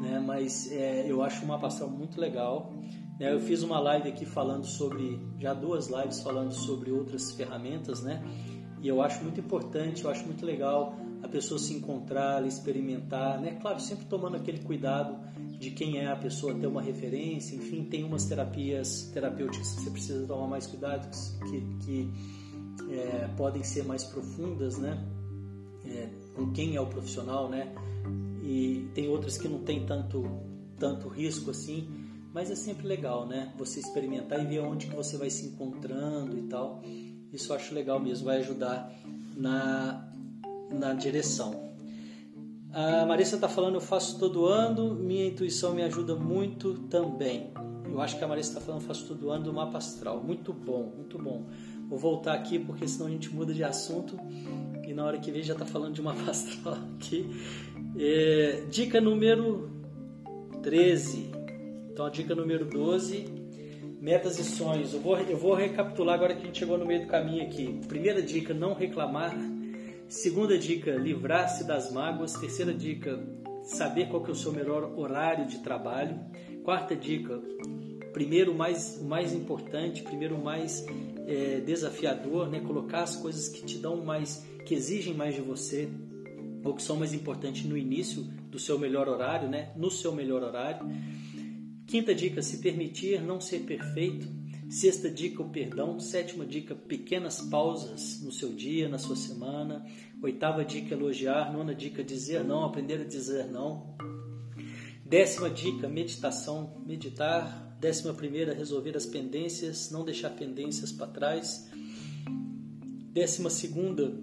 né? 0.00 0.22
mas 0.24 0.70
é, 0.70 1.10
eu 1.10 1.22
acho 1.22 1.44
uma 1.44 1.58
passão 1.58 1.90
muito 1.90 2.20
legal. 2.20 2.72
Né? 3.22 3.32
Eu 3.32 3.38
fiz 3.38 3.62
uma 3.62 3.78
live 3.78 4.08
aqui 4.08 4.26
falando 4.26 4.66
sobre, 4.66 5.16
já 5.38 5.54
duas 5.54 5.86
lives 5.86 6.20
falando 6.20 6.50
sobre 6.50 6.90
outras 6.90 7.30
ferramentas, 7.30 8.02
né? 8.02 8.20
E 8.82 8.88
eu 8.88 9.00
acho 9.00 9.22
muito 9.22 9.38
importante, 9.38 10.02
eu 10.02 10.10
acho 10.10 10.26
muito 10.26 10.44
legal 10.44 10.96
a 11.22 11.28
pessoa 11.28 11.56
se 11.56 11.72
encontrar, 11.72 12.44
experimentar, 12.44 13.40
né? 13.40 13.60
Claro, 13.62 13.78
sempre 13.78 14.06
tomando 14.06 14.36
aquele 14.36 14.58
cuidado 14.58 15.16
de 15.56 15.70
quem 15.70 15.98
é 15.98 16.08
a 16.08 16.16
pessoa, 16.16 16.52
ter 16.52 16.66
uma 16.66 16.82
referência, 16.82 17.54
enfim, 17.54 17.84
tem 17.84 18.02
umas 18.02 18.24
terapias 18.24 19.08
terapêuticas 19.14 19.72
que 19.72 19.82
você 19.82 19.90
precisa 19.92 20.26
tomar 20.26 20.48
mais 20.48 20.66
cuidado, 20.66 21.08
que, 21.48 21.60
que 21.86 22.10
é, 22.90 23.28
podem 23.36 23.62
ser 23.62 23.84
mais 23.84 24.02
profundas, 24.02 24.78
né? 24.78 25.00
É, 25.86 26.08
com 26.34 26.50
quem 26.50 26.74
é 26.74 26.80
o 26.80 26.88
profissional, 26.88 27.48
né? 27.48 27.72
E 28.42 28.90
tem 28.92 29.06
outras 29.06 29.38
que 29.38 29.46
não 29.46 29.60
tem 29.60 29.86
tanto, 29.86 30.24
tanto 30.76 31.06
risco 31.06 31.52
assim, 31.52 32.01
mas 32.32 32.50
é 32.50 32.54
sempre 32.54 32.86
legal, 32.86 33.26
né? 33.26 33.52
Você 33.58 33.80
experimentar 33.80 34.42
e 34.42 34.46
ver 34.46 34.60
onde 34.60 34.86
que 34.86 34.96
você 34.96 35.16
vai 35.16 35.30
se 35.30 35.46
encontrando 35.46 36.38
e 36.38 36.42
tal. 36.42 36.82
Isso 37.32 37.52
eu 37.52 37.56
acho 37.56 37.74
legal 37.74 38.00
mesmo, 38.00 38.26
vai 38.26 38.38
ajudar 38.38 38.92
na, 39.36 40.08
na 40.70 40.94
direção. 40.94 41.72
A 42.72 43.04
Marissa 43.04 43.34
está 43.34 43.48
falando, 43.48 43.74
eu 43.74 43.80
faço 43.80 44.18
todo 44.18 44.46
ano, 44.46 44.94
minha 44.94 45.26
intuição 45.26 45.74
me 45.74 45.82
ajuda 45.82 46.16
muito 46.16 46.74
também. 46.88 47.50
Eu 47.84 48.00
acho 48.00 48.16
que 48.16 48.24
a 48.24 48.28
Marissa 48.28 48.50
está 48.50 48.60
falando, 48.62 48.80
faço 48.80 49.06
todo 49.06 49.30
ano 49.30 49.44
do 49.44 49.52
mapa 49.52 49.76
astral. 49.76 50.22
Muito 50.22 50.54
bom, 50.54 50.90
muito 50.96 51.18
bom. 51.18 51.46
Vou 51.88 51.98
voltar 51.98 52.32
aqui 52.32 52.58
porque 52.58 52.88
senão 52.88 53.06
a 53.06 53.10
gente 53.10 53.28
muda 53.34 53.52
de 53.52 53.62
assunto 53.62 54.16
e 54.86 54.94
na 54.94 55.04
hora 55.04 55.18
que 55.18 55.30
vem 55.30 55.42
já 55.42 55.52
está 55.52 55.66
falando 55.66 55.94
de 55.94 56.00
mapa 56.00 56.30
astral 56.30 56.78
aqui. 56.96 57.28
É, 57.98 58.64
dica 58.70 58.98
número 58.98 59.70
13. 60.62 61.41
Então 61.92 62.06
a 62.06 62.10
dica 62.10 62.34
número 62.34 62.64
12, 62.64 63.26
metas 64.00 64.38
e 64.38 64.44
sonhos. 64.44 64.94
Eu 64.94 65.00
vou, 65.00 65.18
eu 65.18 65.36
vou 65.36 65.54
recapitular 65.54 66.14
agora 66.14 66.34
que 66.34 66.42
a 66.42 66.46
gente 66.46 66.58
chegou 66.58 66.78
no 66.78 66.86
meio 66.86 67.02
do 67.02 67.06
caminho 67.06 67.42
aqui. 67.42 67.80
Primeira 67.86 68.22
dica, 68.22 68.54
não 68.54 68.72
reclamar. 68.72 69.36
Segunda 70.08 70.56
dica, 70.56 70.92
livrar-se 70.92 71.64
das 71.64 71.92
mágoas. 71.92 72.32
Terceira 72.32 72.72
dica, 72.72 73.22
saber 73.62 74.08
qual 74.08 74.22
que 74.22 74.30
é 74.30 74.32
o 74.32 74.36
seu 74.36 74.52
melhor 74.52 74.98
horário 74.98 75.46
de 75.46 75.58
trabalho. 75.58 76.18
Quarta 76.64 76.96
dica, 76.96 77.38
primeiro 78.14 78.54
mais, 78.54 78.96
o 78.98 79.04
mais 79.04 79.34
importante, 79.34 80.02
primeiro 80.02 80.36
o 80.36 80.42
mais 80.42 80.86
é, 81.26 81.60
desafiador, 81.60 82.48
né? 82.48 82.60
Colocar 82.60 83.02
as 83.02 83.16
coisas 83.16 83.48
que 83.48 83.66
te 83.66 83.76
dão 83.76 84.02
mais, 84.02 84.46
que 84.64 84.74
exigem 84.74 85.12
mais 85.12 85.34
de 85.34 85.42
você 85.42 85.90
ou 86.64 86.74
que 86.74 86.82
são 86.82 86.96
mais 86.96 87.12
importantes 87.12 87.64
no 87.64 87.76
início 87.76 88.22
do 88.50 88.58
seu 88.58 88.78
melhor 88.78 89.08
horário, 89.08 89.48
né? 89.48 89.72
No 89.76 89.90
seu 89.90 90.12
melhor 90.12 90.42
horário. 90.42 90.86
Quinta 91.92 92.14
dica: 92.14 92.40
se 92.40 92.56
permitir 92.56 93.20
não 93.20 93.38
ser 93.38 93.64
perfeito. 93.64 94.26
Sexta 94.70 95.10
dica: 95.10 95.42
o 95.42 95.50
perdão. 95.50 96.00
Sétima 96.00 96.46
dica: 96.46 96.74
pequenas 96.74 97.42
pausas 97.42 98.22
no 98.22 98.32
seu 98.32 98.54
dia, 98.54 98.88
na 98.88 98.96
sua 98.96 99.14
semana. 99.14 99.84
Oitava 100.22 100.64
dica: 100.64 100.94
elogiar. 100.94 101.52
Nona 101.52 101.74
dica: 101.74 102.02
dizer 102.02 102.42
não, 102.44 102.64
aprender 102.64 103.02
a 103.02 103.04
dizer 103.04 103.44
não. 103.50 103.94
Décima 105.04 105.50
dica: 105.50 105.86
meditação, 105.86 106.82
meditar. 106.86 107.76
Décima 107.78 108.14
primeira: 108.14 108.54
resolver 108.54 108.96
as 108.96 109.04
pendências, 109.04 109.90
não 109.90 110.02
deixar 110.02 110.30
pendências 110.30 110.90
para 110.90 111.08
trás. 111.08 111.68
Décima 113.12 113.50
segunda: 113.50 114.18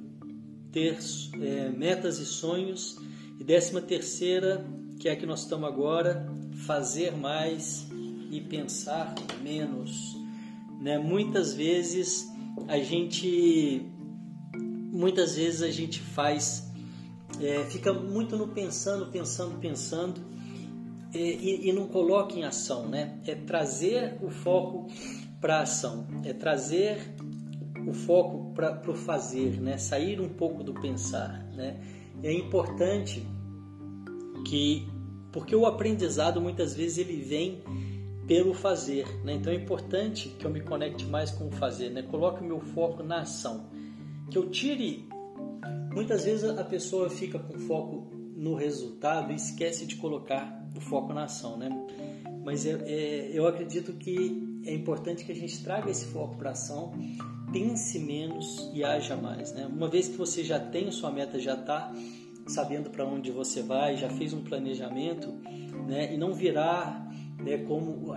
ter 0.72 0.98
é, 1.40 1.70
metas 1.70 2.18
e 2.18 2.26
sonhos. 2.26 2.98
E 3.40 3.44
décima 3.44 3.80
terceira, 3.80 4.66
que 5.00 5.08
é 5.08 5.12
a 5.12 5.16
que 5.16 5.28
nós 5.28 5.44
estamos 5.44 5.70
agora, 5.70 6.39
fazer 6.66 7.16
mais 7.16 7.88
e 8.32 8.42
pensar 8.42 9.14
menos. 9.42 10.18
Né? 10.82 10.98
Muitas 10.98 11.54
vezes 11.54 12.28
a 12.68 12.78
gente, 12.80 13.86
muitas 14.92 15.36
vezes 15.36 15.62
a 15.62 15.72
gente 15.72 16.00
faz, 16.00 16.72
é, 17.40 17.66
fica 17.66 17.94
muito 17.94 18.38
no 18.38 18.48
pensando, 18.48 19.08
pensando, 19.08 19.60
pensando 19.60 20.30
e, 21.14 21.70
e, 21.70 21.74
não 21.74 21.88
coloca 21.88 22.36
em 22.36 22.44
ação, 22.44 22.88
né? 22.88 23.18
É 23.26 23.34
trazer 23.34 24.18
o 24.22 24.30
foco 24.30 24.88
para 25.42 25.62
ação, 25.62 26.06
é 26.24 26.34
trazer 26.34 27.16
o 27.88 27.94
foco 27.94 28.54
para 28.54 28.80
o 28.88 28.94
fazer, 28.94 29.60
né? 29.60 29.78
Sair 29.78 30.22
um 30.22 30.30
pouco 30.30 30.64
do 30.64 30.74
pensar, 30.74 31.44
né? 31.56 31.80
É 32.22 32.32
importante 32.32 33.26
que, 34.46 34.88
porque 35.32 35.56
o 35.56 35.66
aprendizado 35.66 36.42
muitas 36.42 36.74
vezes 36.74 36.98
ele 36.98 37.22
vem 37.22 37.62
pelo 38.28 38.54
fazer, 38.54 39.08
né? 39.24 39.34
Então 39.34 39.52
é 39.52 39.56
importante 39.56 40.30
que 40.30 40.46
eu 40.46 40.52
me 40.52 40.62
conecte 40.62 41.06
mais 41.06 41.32
com 41.32 41.48
o 41.48 41.52
fazer, 41.52 41.90
né? 41.90 42.04
Coloque 42.04 42.44
o 42.44 42.46
meu 42.46 42.60
foco 42.60 43.02
na 43.02 43.22
ação, 43.22 43.68
que 44.30 44.38
eu 44.38 44.50
tire. 44.50 45.08
Muitas 45.92 46.26
vezes 46.26 46.48
a 46.48 46.64
pessoa 46.64 47.10
fica 47.10 47.40
com 47.40 47.58
foco 47.58 48.08
no 48.36 48.54
resultado 48.54 49.32
e 49.32 49.36
esquece 49.36 49.86
de 49.86 49.96
colocar 49.96 50.64
o 50.76 50.80
foco 50.80 51.12
na 51.12 51.24
ação, 51.24 51.58
né? 51.58 51.70
Mas 52.46 52.66
é, 52.66 52.72
é, 52.86 53.32
eu 53.34 53.48
acredito 53.48 53.94
que 53.94 54.62
é 54.64 54.74
importante 54.74 55.26
que 55.26 55.32
a 55.32 55.36
gente 55.36 55.64
traga 55.64 55.90
esse 55.90 56.06
foco 56.06 56.38
para 56.38 56.52
ação, 56.52 56.94
pense 57.52 57.98
menos 58.00 58.70
e 58.74 58.84
haja 58.84 59.16
mais, 59.16 59.52
né? 59.54 59.66
Uma 59.66 59.88
vez 59.90 60.08
que 60.08 60.16
você 60.16 60.44
já 60.44 60.60
tem 60.60 60.92
sua 60.92 61.12
meta, 61.12 61.40
já 61.40 61.56
está 61.56 61.92
sabendo 62.50 62.90
para 62.90 63.06
onde 63.06 63.32
você 63.32 63.62
vai, 63.62 63.96
já 63.96 64.10
fez 64.10 64.34
um 64.34 64.42
planejamento, 64.42 65.32
né? 65.88 66.14
E 66.14 66.18
não 66.18 66.34
virar 66.34 67.08
né, 67.44 67.58
como 67.60 68.14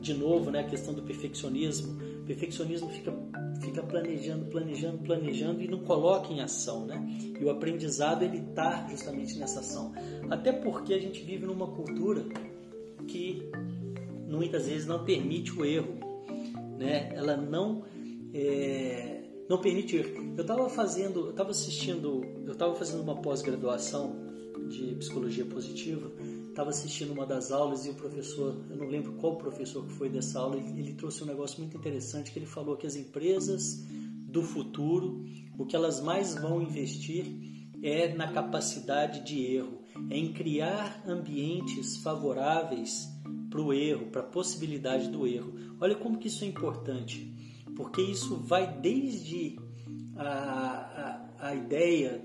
de 0.00 0.12
novo, 0.14 0.50
né, 0.50 0.60
a 0.60 0.64
questão 0.64 0.92
do 0.92 1.02
perfeccionismo. 1.02 1.98
O 2.20 2.24
perfeccionismo 2.24 2.88
fica 2.90 3.12
fica 3.60 3.82
planejando, 3.82 4.46
planejando, 4.46 4.98
planejando 4.98 5.62
e 5.62 5.68
não 5.68 5.80
coloca 5.80 6.32
em 6.32 6.40
ação, 6.40 6.86
né? 6.86 7.02
E 7.40 7.44
o 7.44 7.50
aprendizado 7.50 8.22
ele 8.22 8.38
está 8.38 8.86
justamente 8.88 9.36
nessa 9.38 9.60
ação. 9.60 9.92
Até 10.30 10.52
porque 10.52 10.94
a 10.94 11.00
gente 11.00 11.22
vive 11.22 11.46
numa 11.46 11.66
cultura 11.66 12.24
que 13.06 13.50
muitas 14.28 14.66
vezes 14.66 14.86
não 14.86 15.04
permite 15.04 15.52
o 15.52 15.64
erro, 15.64 15.98
né? 16.78 17.10
Ela 17.14 17.36
não 17.36 17.84
é, 18.32 19.17
não 19.48 19.60
erro. 19.64 20.34
Eu 20.36 20.42
estava 20.42 20.68
fazendo, 20.68 21.20
eu 21.20 21.30
estava 21.30 21.50
assistindo, 21.50 22.24
eu 22.44 22.52
estava 22.52 22.74
fazendo 22.74 23.02
uma 23.02 23.16
pós-graduação 23.20 24.28
de 24.68 24.94
psicologia 24.96 25.44
positiva 25.44 26.10
estava 26.58 26.70
assistindo 26.70 27.12
uma 27.12 27.24
das 27.24 27.52
aulas 27.52 27.86
e 27.86 27.90
o 27.90 27.94
professor, 27.94 28.60
eu 28.68 28.76
não 28.76 28.88
lembro 28.88 29.12
qual 29.12 29.36
professor 29.36 29.86
que 29.86 29.92
foi 29.92 30.08
dessa 30.08 30.40
aula, 30.40 30.56
ele, 30.56 30.80
ele 30.80 30.94
trouxe 30.94 31.22
um 31.22 31.26
negócio 31.26 31.60
muito 31.60 31.76
interessante 31.76 32.32
que 32.32 32.38
ele 32.40 32.46
falou 32.46 32.76
que 32.76 32.84
as 32.84 32.96
empresas 32.96 33.84
do 34.26 34.42
futuro, 34.42 35.24
o 35.56 35.64
que 35.64 35.76
elas 35.76 36.00
mais 36.00 36.34
vão 36.34 36.60
investir 36.60 37.26
é 37.80 38.12
na 38.12 38.32
capacidade 38.32 39.24
de 39.24 39.40
erro, 39.40 39.78
é 40.10 40.16
em 40.16 40.32
criar 40.32 41.04
ambientes 41.06 41.98
favoráveis 41.98 43.08
para 43.48 43.62
o 43.62 43.72
erro, 43.72 44.06
para 44.06 44.22
a 44.22 44.24
possibilidade 44.24 45.08
do 45.10 45.28
erro. 45.28 45.54
Olha 45.80 45.94
como 45.94 46.18
que 46.18 46.26
isso 46.26 46.42
é 46.42 46.48
importante, 46.48 47.32
porque 47.78 48.02
isso 48.02 48.36
vai 48.38 48.80
desde 48.80 49.56
a, 50.16 50.28
a, 51.38 51.48
a 51.48 51.54
ideia 51.54 52.20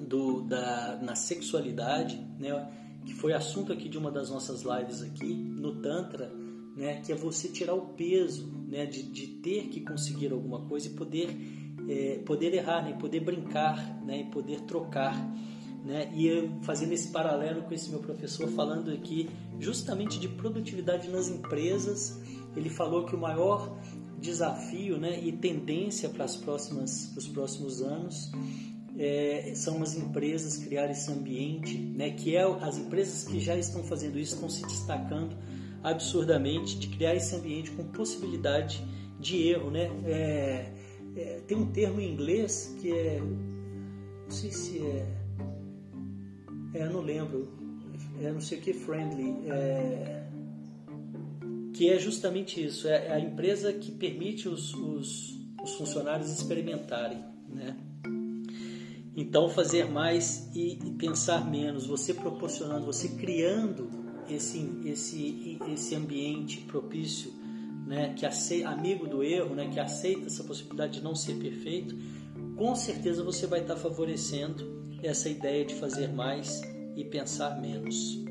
do, 0.00 0.42
da, 0.42 0.96
na 1.02 1.16
sexualidade, 1.16 2.16
né? 2.38 2.52
que 3.04 3.12
foi 3.12 3.32
assunto 3.32 3.72
aqui 3.72 3.88
de 3.88 3.98
uma 3.98 4.12
das 4.12 4.30
nossas 4.30 4.62
lives 4.62 5.02
aqui, 5.02 5.34
no 5.34 5.82
Tantra, 5.82 6.32
né, 6.76 7.00
que 7.00 7.10
é 7.10 7.16
você 7.16 7.48
tirar 7.48 7.74
o 7.74 7.94
peso 7.94 8.46
né, 8.68 8.86
de, 8.86 9.02
de 9.02 9.26
ter 9.26 9.68
que 9.68 9.80
conseguir 9.80 10.32
alguma 10.32 10.66
coisa 10.66 10.88
e 10.88 10.90
poder, 10.90 11.30
é, 11.88 12.18
poder 12.18 12.54
errar, 12.54 12.82
né, 12.82 12.92
poder 12.92 13.20
brincar 13.20 14.04
né, 14.04 14.20
e 14.20 14.24
poder 14.24 14.60
trocar. 14.62 15.16
Né, 15.84 16.12
e 16.14 16.26
eu, 16.26 16.60
fazendo 16.62 16.92
esse 16.92 17.12
paralelo 17.12 17.62
com 17.62 17.72
esse 17.72 17.90
meu 17.90 18.00
professor 18.00 18.48
falando 18.50 18.90
aqui 18.90 19.28
justamente 19.58 20.18
de 20.18 20.28
produtividade 20.28 21.08
nas 21.08 21.28
empresas, 21.28 22.20
ele 22.56 22.70
falou 22.70 23.04
que 23.04 23.14
o 23.14 23.18
maior 23.18 23.78
desafio 24.20 24.98
né, 24.98 25.20
e 25.22 25.32
tendência 25.32 26.08
para, 26.08 26.24
as 26.24 26.36
próximas, 26.36 27.06
para 27.06 27.18
os 27.18 27.28
próximos 27.28 27.82
anos 27.82 28.32
é, 28.98 29.52
são 29.54 29.82
as 29.82 29.94
empresas 29.94 30.56
criar 30.56 30.90
esse 30.90 31.10
ambiente, 31.10 31.76
né, 31.76 32.10
que 32.10 32.34
é 32.34 32.42
as 32.42 32.78
empresas 32.78 33.24
que 33.24 33.38
já 33.38 33.56
estão 33.56 33.84
fazendo 33.84 34.18
isso 34.18 34.34
estão 34.34 34.48
se 34.48 34.62
destacando 34.62 35.36
absurdamente 35.82 36.78
de 36.78 36.88
criar 36.88 37.14
esse 37.14 37.34
ambiente 37.34 37.70
com 37.72 37.84
possibilidade 37.84 38.82
de 39.20 39.48
erro, 39.48 39.70
né? 39.70 39.90
É, 40.04 40.72
é, 41.16 41.40
tem 41.46 41.56
um 41.56 41.66
termo 41.66 42.00
em 42.00 42.12
inglês 42.12 42.74
que 42.80 42.90
é, 42.90 43.20
não 43.20 44.30
sei 44.30 44.50
se 44.50 44.78
é, 44.80 45.06
é 46.74 46.82
eu 46.82 46.90
não 46.90 47.00
lembro, 47.00 47.48
é 48.20 48.32
não 48.32 48.40
sei 48.40 48.58
o 48.58 48.60
que 48.60 48.72
friendly, 48.72 49.34
é, 49.48 50.25
que 51.76 51.90
é 51.90 51.98
justamente 51.98 52.64
isso, 52.64 52.88
é 52.88 53.12
a 53.12 53.20
empresa 53.20 53.70
que 53.70 53.92
permite 53.92 54.48
os, 54.48 54.72
os, 54.72 55.38
os 55.62 55.74
funcionários 55.74 56.30
experimentarem, 56.30 57.22
né? 57.48 57.76
Então, 59.14 59.48
fazer 59.48 59.84
mais 59.84 60.48
e, 60.54 60.78
e 60.84 60.90
pensar 60.92 61.48
menos, 61.50 61.86
você 61.86 62.14
proporcionando, 62.14 62.86
você 62.86 63.08
criando 63.10 63.90
esse, 64.28 64.70
esse, 64.86 65.58
esse 65.70 65.94
ambiente 65.94 66.60
propício, 66.62 67.32
né, 67.86 68.14
que 68.14 68.26
aceita, 68.26 68.68
amigo 68.68 69.06
do 69.06 69.22
erro, 69.22 69.54
né, 69.54 69.68
que 69.68 69.78
aceita 69.78 70.26
essa 70.26 70.44
possibilidade 70.44 70.98
de 70.98 71.04
não 71.04 71.14
ser 71.14 71.34
perfeito, 71.36 71.96
com 72.56 72.74
certeza 72.74 73.22
você 73.22 73.46
vai 73.46 73.60
estar 73.60 73.76
favorecendo 73.76 74.82
essa 75.02 75.28
ideia 75.28 75.64
de 75.64 75.74
fazer 75.74 76.08
mais 76.08 76.62
e 76.96 77.04
pensar 77.04 77.60
menos. 77.60 78.25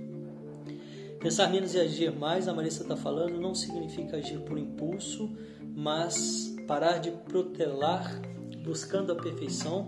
Pensar 1.19 1.49
menos 1.49 1.73
e 1.73 1.79
agir 1.79 2.11
mais, 2.11 2.47
a 2.47 2.53
Marissa 2.53 2.83
está 2.83 2.95
falando, 2.95 3.39
não 3.39 3.55
significa 3.55 4.17
agir 4.17 4.39
por 4.41 4.57
impulso, 4.57 5.31
mas 5.75 6.55
parar 6.67 6.99
de 6.99 7.11
protelar 7.11 8.21
buscando 8.63 9.11
a 9.11 9.15
perfeição 9.15 9.85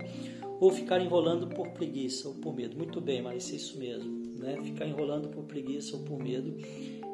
ou 0.60 0.70
ficar 0.70 1.00
enrolando 1.00 1.48
por 1.48 1.68
preguiça 1.70 2.28
ou 2.28 2.34
por 2.34 2.54
medo. 2.54 2.76
Muito 2.76 3.00
bem, 3.00 3.22
mas 3.22 3.52
é 3.52 3.56
isso 3.56 3.78
mesmo, 3.78 4.38
né? 4.38 4.58
Ficar 4.62 4.86
enrolando 4.86 5.28
por 5.28 5.44
preguiça 5.44 5.96
ou 5.96 6.02
por 6.02 6.18
medo. 6.18 6.56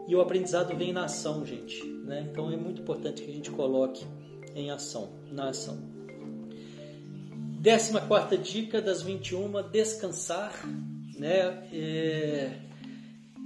E 0.07 0.15
o 0.15 0.21
aprendizado 0.21 0.77
vem 0.77 0.93
na 0.93 1.05
ação, 1.05 1.45
gente, 1.45 1.83
né? 1.85 2.27
Então 2.31 2.51
é 2.51 2.57
muito 2.57 2.83
importante 2.83 3.23
que 3.23 3.31
a 3.31 3.35
gente 3.35 3.51
coloque 3.51 4.05
em 4.55 4.71
ação, 4.71 5.11
na 5.31 5.49
ação. 5.49 5.79
Décima 7.61 8.03
quarta 8.03 8.37
dica 8.37 8.81
das 8.83 9.01
21, 9.01 9.71
descansar, 9.71 10.53
né? 11.19 11.67
É... 11.73 12.61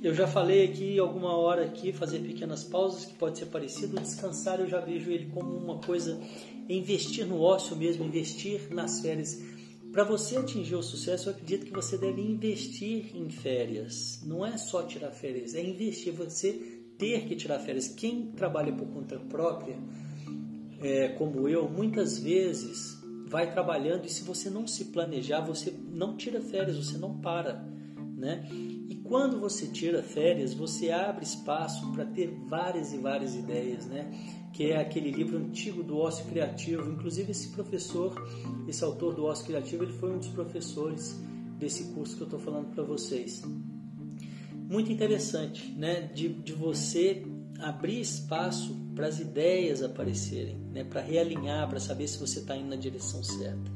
Eu 0.03 0.15
já 0.15 0.27
falei 0.27 0.65
aqui 0.65 0.99
alguma 0.99 1.37
hora 1.37 1.65
aqui, 1.65 1.93
fazer 1.93 2.21
pequenas 2.21 2.65
pausas, 2.65 3.05
que 3.05 3.15
pode 3.15 3.39
ser 3.39 3.47
parecido. 3.47 4.01
Descansar 4.01 4.61
eu 4.61 4.69
já 4.69 4.81
vejo 4.81 5.11
ele 5.11 5.27
como 5.27 5.51
uma 5.57 5.79
coisa, 5.79 6.21
investir 6.69 7.27
no 7.27 7.41
ócio 7.41 7.75
mesmo, 7.77 8.05
investir 8.05 8.73
nas 8.73 9.01
férias 9.01 9.41
para 9.93 10.05
você 10.05 10.37
atingir 10.37 10.75
o 10.75 10.83
sucesso, 10.83 11.29
eu 11.29 11.33
acredito 11.33 11.67
que 11.67 11.73
você 11.73 11.97
deve 11.97 12.21
investir 12.21 13.17
em 13.17 13.29
férias. 13.31 14.21
Não 14.25 14.45
é 14.45 14.57
só 14.57 14.83
tirar 14.83 15.11
férias, 15.11 15.55
é 15.55 15.63
investir. 15.63 16.13
Você 16.13 16.79
ter 16.99 17.27
que 17.27 17.35
tirar 17.35 17.59
férias. 17.59 17.89
Quem 17.89 18.33
trabalha 18.33 18.73
por 18.73 18.87
conta 18.89 19.19
própria, 19.19 19.79
é, 20.83 21.09
como 21.09 21.49
eu, 21.49 21.69
muitas 21.69 22.19
vezes 22.19 22.99
vai 23.27 23.51
trabalhando 23.51 24.05
e 24.07 24.09
se 24.09 24.23
você 24.23 24.51
não 24.51 24.67
se 24.67 24.87
planejar, 24.87 25.41
você 25.41 25.75
não 25.91 26.17
tira 26.17 26.41
férias, 26.41 26.77
você 26.77 26.99
não 26.99 27.19
para. 27.21 27.65
né? 28.17 28.47
E 28.89 28.95
quando 28.97 29.39
você 29.39 29.67
tira 29.67 30.03
férias, 30.03 30.55
você 30.55 30.91
abre 30.91 31.23
espaço 31.23 31.93
para 31.93 32.07
ter 32.07 32.35
várias 32.47 32.95
e 32.95 32.97
várias 32.97 33.35
ideias, 33.35 33.85
né? 33.85 34.11
Que 34.51 34.71
é 34.71 34.81
aquele 34.81 35.11
livro 35.11 35.37
antigo 35.37 35.83
do 35.83 35.99
ócio 35.99 36.25
criativo. 36.25 36.91
Inclusive 36.91 37.31
esse 37.31 37.49
professor, 37.51 38.15
esse 38.67 38.83
autor 38.83 39.15
do 39.15 39.27
ócio 39.27 39.45
criativo, 39.45 39.85
ele 39.85 39.93
foi 39.93 40.11
um 40.15 40.19
dos 40.19 40.29
professores 40.29 41.21
desse 41.59 41.93
curso 41.93 42.17
que 42.17 42.23
eu 42.23 42.27
estou 42.27 42.41
falando 42.41 42.75
para 42.75 42.83
vocês. 42.83 43.43
Muito 44.55 44.91
interessante, 44.91 45.71
né? 45.73 46.01
De, 46.01 46.31
de 46.31 46.55
você 46.55 47.27
abrir 47.59 48.01
espaço 48.01 48.75
para 48.95 49.07
as 49.07 49.21
ideias 49.21 49.83
aparecerem, 49.83 50.57
né? 50.73 50.83
Para 50.83 51.03
realinhar, 51.03 51.69
para 51.69 51.79
saber 51.79 52.09
se 52.09 52.19
você 52.19 52.39
está 52.39 52.57
indo 52.57 52.71
na 52.71 52.77
direção 52.77 53.23
certa. 53.23 53.71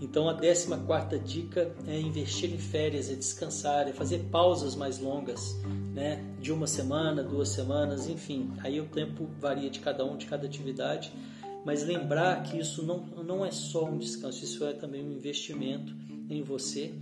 Então 0.00 0.28
a 0.30 0.34
14 0.34 0.78
quarta 0.86 1.18
dica 1.18 1.74
é 1.86 2.00
investir 2.00 2.50
em 2.50 2.58
férias, 2.58 3.10
é 3.10 3.14
descansar, 3.14 3.86
é 3.86 3.92
fazer 3.92 4.20
pausas 4.30 4.74
mais 4.74 4.98
longas, 4.98 5.56
né? 5.94 6.24
De 6.40 6.50
uma 6.50 6.66
semana, 6.66 7.22
duas 7.22 7.50
semanas, 7.50 8.08
enfim. 8.08 8.50
Aí 8.62 8.80
o 8.80 8.86
tempo 8.86 9.28
varia 9.38 9.68
de 9.68 9.78
cada 9.78 10.04
um, 10.04 10.16
de 10.16 10.24
cada 10.24 10.46
atividade, 10.46 11.12
mas 11.66 11.84
lembrar 11.84 12.42
que 12.44 12.58
isso 12.58 12.82
não, 12.82 13.04
não 13.22 13.44
é 13.44 13.50
só 13.50 13.84
um 13.84 13.98
descanso, 13.98 14.42
isso 14.42 14.64
é 14.64 14.72
também 14.72 15.04
um 15.04 15.12
investimento 15.12 15.94
em 16.30 16.42
você 16.42 16.94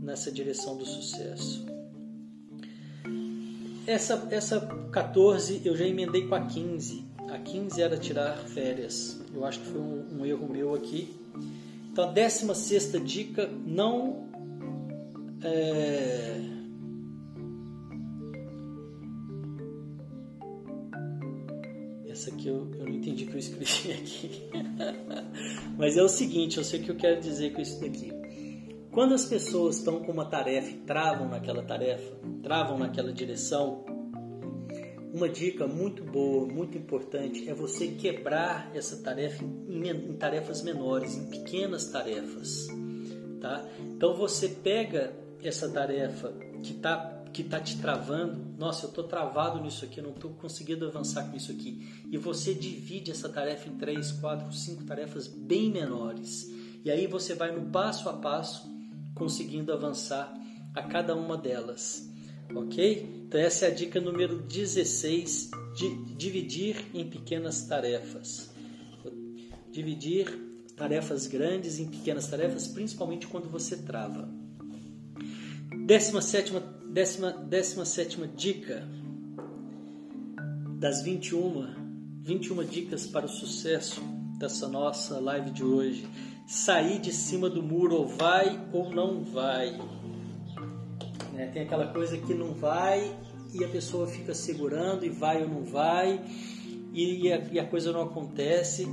nessa 0.00 0.32
direção 0.32 0.78
do 0.78 0.86
sucesso. 0.86 1.66
Essa, 3.86 4.26
essa 4.30 4.60
14 4.90 5.60
eu 5.62 5.76
já 5.76 5.84
emendei 5.84 6.26
com 6.26 6.34
a 6.34 6.40
15. 6.40 7.04
A 7.28 7.38
15 7.38 7.82
era 7.82 7.98
tirar 7.98 8.36
férias. 8.38 9.20
Eu 9.34 9.44
acho 9.44 9.60
que 9.60 9.66
foi 9.66 9.80
um, 9.80 10.20
um 10.20 10.26
erro 10.26 10.48
meu 10.48 10.74
aqui 10.74 11.14
então, 11.96 12.10
a 12.10 12.12
16 12.12 12.92
dica: 13.02 13.48
não. 13.66 14.28
É... 15.42 16.42
Essa 22.10 22.30
aqui 22.30 22.48
eu, 22.48 22.70
eu 22.78 22.84
não 22.84 22.92
entendi 22.92 23.24
o 23.24 23.28
que 23.28 23.34
eu 23.34 23.38
escrevi 23.38 23.92
aqui. 23.96 24.42
Mas 25.78 25.96
é 25.96 26.02
o 26.02 26.08
seguinte: 26.08 26.58
eu 26.58 26.64
sei 26.64 26.80
o 26.80 26.82
que 26.82 26.90
eu 26.90 26.96
quero 26.96 27.18
dizer 27.18 27.54
com 27.54 27.62
isso 27.62 27.80
daqui. 27.80 28.12
Quando 28.90 29.14
as 29.14 29.24
pessoas 29.24 29.78
estão 29.78 30.02
com 30.02 30.12
uma 30.12 30.26
tarefa 30.26 30.70
e 30.70 30.78
travam 30.78 31.30
naquela 31.30 31.62
tarefa, 31.62 32.14
travam 32.42 32.78
naquela 32.78 33.12
direção, 33.12 33.84
uma 35.16 35.30
dica 35.30 35.66
muito 35.66 36.04
boa, 36.04 36.46
muito 36.46 36.76
importante 36.76 37.48
é 37.48 37.54
você 37.54 37.88
quebrar 37.88 38.70
essa 38.74 38.98
tarefa 38.98 39.42
em, 39.42 39.88
em 39.88 40.12
tarefas 40.12 40.60
menores, 40.60 41.16
em 41.16 41.30
pequenas 41.30 41.86
tarefas, 41.86 42.66
tá? 43.40 43.66
Então 43.80 44.14
você 44.14 44.46
pega 44.46 45.16
essa 45.42 45.70
tarefa 45.70 46.30
que 46.62 46.72
está 46.72 47.14
que 47.32 47.44
tá 47.44 47.60
te 47.60 47.78
travando, 47.78 48.54
nossa, 48.58 48.86
eu 48.86 48.88
estou 48.88 49.04
travado 49.04 49.60
nisso 49.60 49.84
aqui, 49.84 50.00
não 50.00 50.10
estou 50.10 50.30
conseguindo 50.32 50.86
avançar 50.86 51.30
com 51.30 51.36
isso 51.36 51.52
aqui, 51.52 52.02
e 52.10 52.16
você 52.16 52.54
divide 52.54 53.10
essa 53.10 53.28
tarefa 53.28 53.68
em 53.68 53.76
três, 53.76 54.10
quatro, 54.12 54.50
cinco 54.54 54.84
tarefas 54.84 55.26
bem 55.26 55.70
menores, 55.70 56.50
e 56.82 56.90
aí 56.90 57.06
você 57.06 57.34
vai 57.34 57.52
no 57.52 57.70
passo 57.70 58.08
a 58.08 58.14
passo 58.14 58.66
conseguindo 59.14 59.70
avançar 59.70 60.32
a 60.74 60.82
cada 60.82 61.14
uma 61.14 61.36
delas 61.36 62.10
ok? 62.54 63.24
Então 63.26 63.40
essa 63.40 63.66
é 63.66 63.68
a 63.68 63.74
dica 63.74 64.00
número 64.00 64.38
16 64.42 65.50
de 65.76 66.14
dividir 66.14 66.76
em 66.94 67.08
pequenas 67.08 67.66
tarefas. 67.66 68.50
Dividir 69.70 70.46
tarefas 70.76 71.26
grandes 71.26 71.78
em 71.78 71.86
pequenas 71.86 72.28
tarefas, 72.28 72.66
principalmente 72.68 73.26
quando 73.26 73.48
você 73.48 73.76
trava. 73.76 74.28
17 75.86 76.52
décima, 76.90 77.30
décima 77.30 77.84
sétima 77.84 78.26
dica 78.26 78.88
das 80.78 81.02
21, 81.02 82.22
21 82.22 82.64
dicas 82.64 83.06
para 83.06 83.26
o 83.26 83.28
sucesso 83.28 84.00
dessa 84.38 84.68
nossa 84.68 85.18
live 85.20 85.50
de 85.50 85.64
hoje. 85.64 86.08
Sair 86.46 87.00
de 87.00 87.12
cima 87.12 87.50
do 87.50 87.62
muro, 87.62 87.96
ou 87.96 88.06
vai 88.06 88.68
ou 88.72 88.90
não 88.94 89.24
vai. 89.24 89.78
Né? 91.36 91.46
Tem 91.52 91.62
aquela 91.62 91.86
coisa 91.88 92.16
que 92.16 92.32
não 92.32 92.54
vai 92.54 93.14
e 93.52 93.62
a 93.62 93.68
pessoa 93.68 94.06
fica 94.06 94.34
segurando 94.34 95.04
e 95.04 95.10
vai 95.10 95.42
ou 95.42 95.48
não 95.48 95.64
vai 95.64 96.24
e 96.92 97.30
a, 97.30 97.38
e 97.52 97.60
a 97.60 97.64
coisa 97.66 97.92
não 97.92 98.02
acontece. 98.02 98.88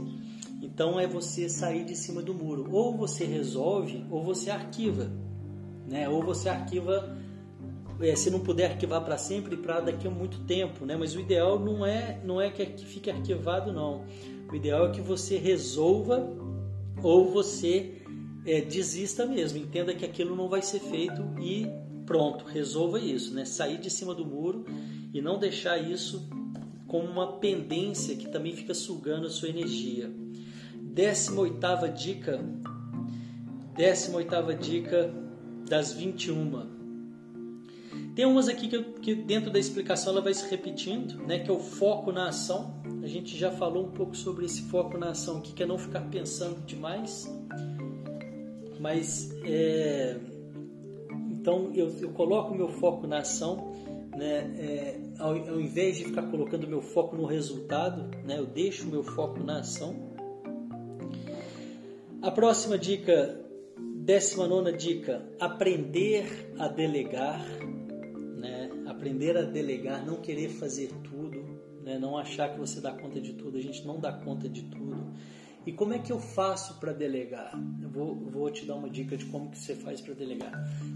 Então 0.61 0.99
é 0.99 1.07
você 1.07 1.47
sair 1.47 1.85
de 1.85 1.95
cima 1.95 2.21
do 2.21 2.33
muro. 2.33 2.67
Ou 2.69 2.95
você 2.95 3.23
resolve 3.23 4.05
ou 4.11 4.23
você 4.23 4.51
arquiva. 4.51 5.09
Né? 5.89 6.07
Ou 6.09 6.21
você 6.21 6.49
arquiva, 6.49 7.17
é, 8.01 8.15
se 8.15 8.29
não 8.29 8.41
puder 8.41 8.71
arquivar 8.71 9.03
para 9.03 9.17
sempre, 9.17 9.55
para 9.55 9.79
daqui 9.79 10.05
a 10.05 10.11
muito 10.11 10.39
tempo. 10.41 10.85
Né? 10.85 10.97
Mas 10.97 11.15
o 11.15 11.21
ideal 11.21 11.57
não 11.57 11.85
é, 11.85 12.19
não 12.25 12.41
é 12.41 12.49
que, 12.49 12.65
que 12.65 12.85
fique 12.85 13.09
arquivado, 13.09 13.71
não. 13.71 14.03
O 14.51 14.55
ideal 14.55 14.87
é 14.87 14.91
que 14.91 15.01
você 15.01 15.37
resolva 15.37 16.29
ou 17.01 17.31
você 17.31 18.01
é, 18.45 18.59
desista 18.59 19.25
mesmo. 19.25 19.59
Entenda 19.59 19.93
que 19.93 20.03
aquilo 20.03 20.35
não 20.35 20.49
vai 20.49 20.61
ser 20.61 20.79
feito 20.79 21.21
e 21.39 21.67
Pronto, 22.05 22.45
resolva 22.45 22.99
isso, 22.99 23.33
né? 23.33 23.45
Sair 23.45 23.77
de 23.77 23.89
cima 23.89 24.13
do 24.13 24.25
muro 24.25 24.65
e 25.13 25.21
não 25.21 25.39
deixar 25.39 25.77
isso 25.77 26.27
como 26.87 27.07
uma 27.07 27.33
pendência 27.33 28.15
que 28.15 28.29
também 28.29 28.55
fica 28.55 28.73
sugando 28.73 29.27
a 29.27 29.29
sua 29.29 29.49
energia. 29.49 30.11
18 30.93 31.57
dica. 31.95 32.39
18 33.75 34.53
dica 34.59 35.13
das 35.67 35.93
21. 35.93 36.73
Tem 38.15 38.25
umas 38.25 38.47
aqui 38.47 38.67
que, 38.67 38.83
que, 39.01 39.15
dentro 39.15 39.49
da 39.49 39.57
explicação 39.57 40.13
ela 40.13 40.21
vai 40.21 40.33
se 40.35 40.47
repetindo, 40.47 41.17
né? 41.25 41.39
Que 41.39 41.49
é 41.49 41.53
o 41.53 41.59
foco 41.59 42.11
na 42.11 42.27
ação. 42.27 42.79
A 43.01 43.07
gente 43.07 43.35
já 43.35 43.49
falou 43.49 43.87
um 43.87 43.91
pouco 43.91 44.15
sobre 44.15 44.45
esse 44.45 44.61
foco 44.63 44.97
na 44.97 45.09
ação 45.09 45.37
aqui, 45.37 45.51
que 45.51 45.63
é 45.63 45.65
não 45.65 45.79
ficar 45.79 46.01
pensando 46.01 46.63
demais. 46.63 47.27
Mas 48.79 49.31
é, 49.43 50.19
então 51.43 51.73
eu, 51.75 51.93
eu 51.99 52.09
coloco 52.11 52.55
meu 52.55 52.69
foco 52.69 53.05
na 53.05 53.19
ação, 53.19 53.73
né? 54.15 54.55
É, 54.57 54.99
ao, 55.19 55.31
ao, 55.31 55.59
invés 55.59 55.97
de 55.97 56.05
ficar 56.05 56.23
colocando 56.31 56.65
meu 56.65 56.81
foco 56.81 57.17
no 57.17 57.25
resultado, 57.25 58.09
né? 58.25 58.39
eu 58.39 58.45
deixo 58.45 58.87
meu 58.87 59.03
foco 59.03 59.43
na 59.43 59.59
ação. 59.59 59.93
A 62.21 62.31
próxima 62.31 62.77
dica, 62.77 63.37
décima 63.77 64.47
nona 64.47 64.71
dica, 64.71 65.21
aprender 65.37 66.53
a 66.57 66.69
delegar, 66.69 67.45
né? 68.37 68.69
aprender 68.87 69.35
a 69.35 69.41
delegar, 69.41 70.05
não 70.05 70.21
querer 70.21 70.47
fazer 70.47 70.93
tudo, 71.03 71.43
né? 71.83 71.99
não 71.99 72.17
achar 72.17 72.53
que 72.53 72.57
você 72.57 72.79
dá 72.79 72.93
conta 72.93 73.19
de 73.19 73.33
tudo, 73.33 73.57
a 73.57 73.61
gente 73.61 73.85
não 73.85 73.99
dá 73.99 74.13
conta 74.13 74.47
de 74.47 74.63
tudo. 74.63 75.11
E 75.65 75.71
como 75.71 75.93
é 75.93 75.99
que 75.99 76.11
eu 76.11 76.19
faço 76.19 76.79
para 76.79 76.91
delegar? 76.91 77.53
Eu 77.81 77.89
vou, 77.89 78.15
vou 78.15 78.51
te 78.51 78.65
dar 78.65 78.75
uma 78.75 78.89
dica 78.89 79.15
de 79.15 79.25
como 79.25 79.49
que 79.49 79.57
você 79.57 79.75
faz 79.75 80.01
para 80.01 80.13
delegar. 80.13 80.51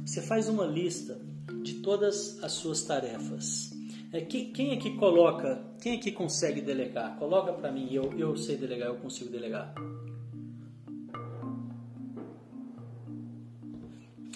Você 0.06 0.22
faz 0.22 0.50
uma 0.50 0.66
lista 0.66 1.20
de 1.64 1.76
todas 1.76 2.44
as 2.44 2.52
suas 2.54 2.84
tarefas. 2.84 3.72
É, 4.12 4.22
que, 4.22 4.46
quem 4.46 4.74
aqui 4.74 4.96
coloca, 4.98 5.62
quem 5.82 5.98
aqui 5.98 6.12
consegue 6.12 6.62
delegar? 6.62 7.18
Coloca 7.18 7.54
para 7.54 7.72
mim, 7.72 7.88
eu, 7.92 8.12
eu 8.18 8.36
sei 8.36 8.58
delegar, 8.58 8.90
eu 8.90 8.96
consigo 8.96 9.30
delegar. 9.30 9.74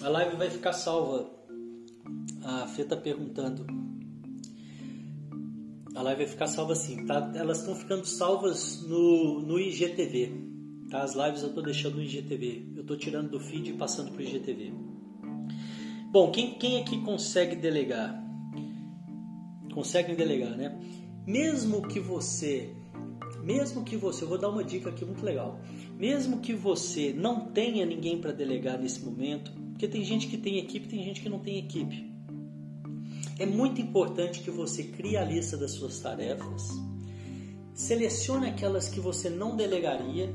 A 0.02 0.08
live 0.08 0.36
vai 0.36 0.50
ficar 0.50 0.72
salva. 0.72 1.30
A 2.42 2.66
Fê 2.68 2.82
está 2.82 2.96
perguntando 2.96 3.64
a 5.94 6.02
live 6.02 6.24
vai 6.24 6.26
ficar 6.26 6.46
salva 6.46 6.72
assim, 6.72 7.04
tá? 7.04 7.32
Elas 7.34 7.58
estão 7.58 7.74
ficando 7.74 8.06
salvas 8.06 8.82
no, 8.82 9.40
no 9.42 9.58
IGTV, 9.58 10.32
tá? 10.90 11.02
As 11.02 11.14
lives 11.14 11.42
eu 11.42 11.48
estou 11.48 11.62
deixando 11.62 11.96
no 11.96 12.02
IGTV. 12.02 12.72
Eu 12.76 12.82
estou 12.82 12.96
tirando 12.96 13.30
do 13.30 13.40
feed 13.40 13.70
e 13.70 13.74
passando 13.74 14.10
para 14.10 14.20
o 14.20 14.24
IGTV. 14.24 14.72
Bom, 16.10 16.30
quem, 16.30 16.54
quem 16.54 16.80
aqui 16.80 17.00
consegue 17.02 17.56
delegar? 17.56 18.22
Consegue 19.72 20.14
delegar, 20.14 20.56
né? 20.56 20.78
Mesmo 21.26 21.82
que 21.82 22.00
você, 22.00 22.74
mesmo 23.42 23.84
que 23.84 23.96
você, 23.96 24.24
eu 24.24 24.28
vou 24.28 24.38
dar 24.38 24.48
uma 24.48 24.64
dica 24.64 24.90
aqui 24.90 25.04
muito 25.04 25.24
legal. 25.24 25.60
Mesmo 25.98 26.40
que 26.40 26.54
você 26.54 27.12
não 27.12 27.46
tenha 27.46 27.86
ninguém 27.86 28.20
para 28.20 28.32
delegar 28.32 28.78
nesse 28.78 29.00
momento, 29.04 29.52
porque 29.70 29.88
tem 29.88 30.04
gente 30.04 30.26
que 30.26 30.36
tem 30.36 30.58
equipe, 30.58 30.88
tem 30.88 31.02
gente 31.02 31.20
que 31.20 31.28
não 31.28 31.38
tem 31.38 31.58
equipe. 31.58 32.11
É 33.42 33.46
muito 33.46 33.80
importante 33.80 34.38
que 34.38 34.52
você 34.52 34.84
crie 34.84 35.16
a 35.16 35.24
lista 35.24 35.56
das 35.56 35.72
suas 35.72 35.98
tarefas, 35.98 36.68
selecione 37.74 38.46
aquelas 38.46 38.88
que 38.88 39.00
você 39.00 39.28
não 39.28 39.56
delegaria. 39.56 40.32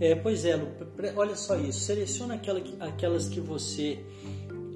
É, 0.00 0.14
pois 0.14 0.46
é, 0.46 0.58
olha 1.14 1.36
só 1.36 1.56
isso, 1.56 1.80
selecione 1.80 2.32
aquela, 2.32 2.62
aquelas 2.80 3.28
que 3.28 3.40
você. 3.40 4.02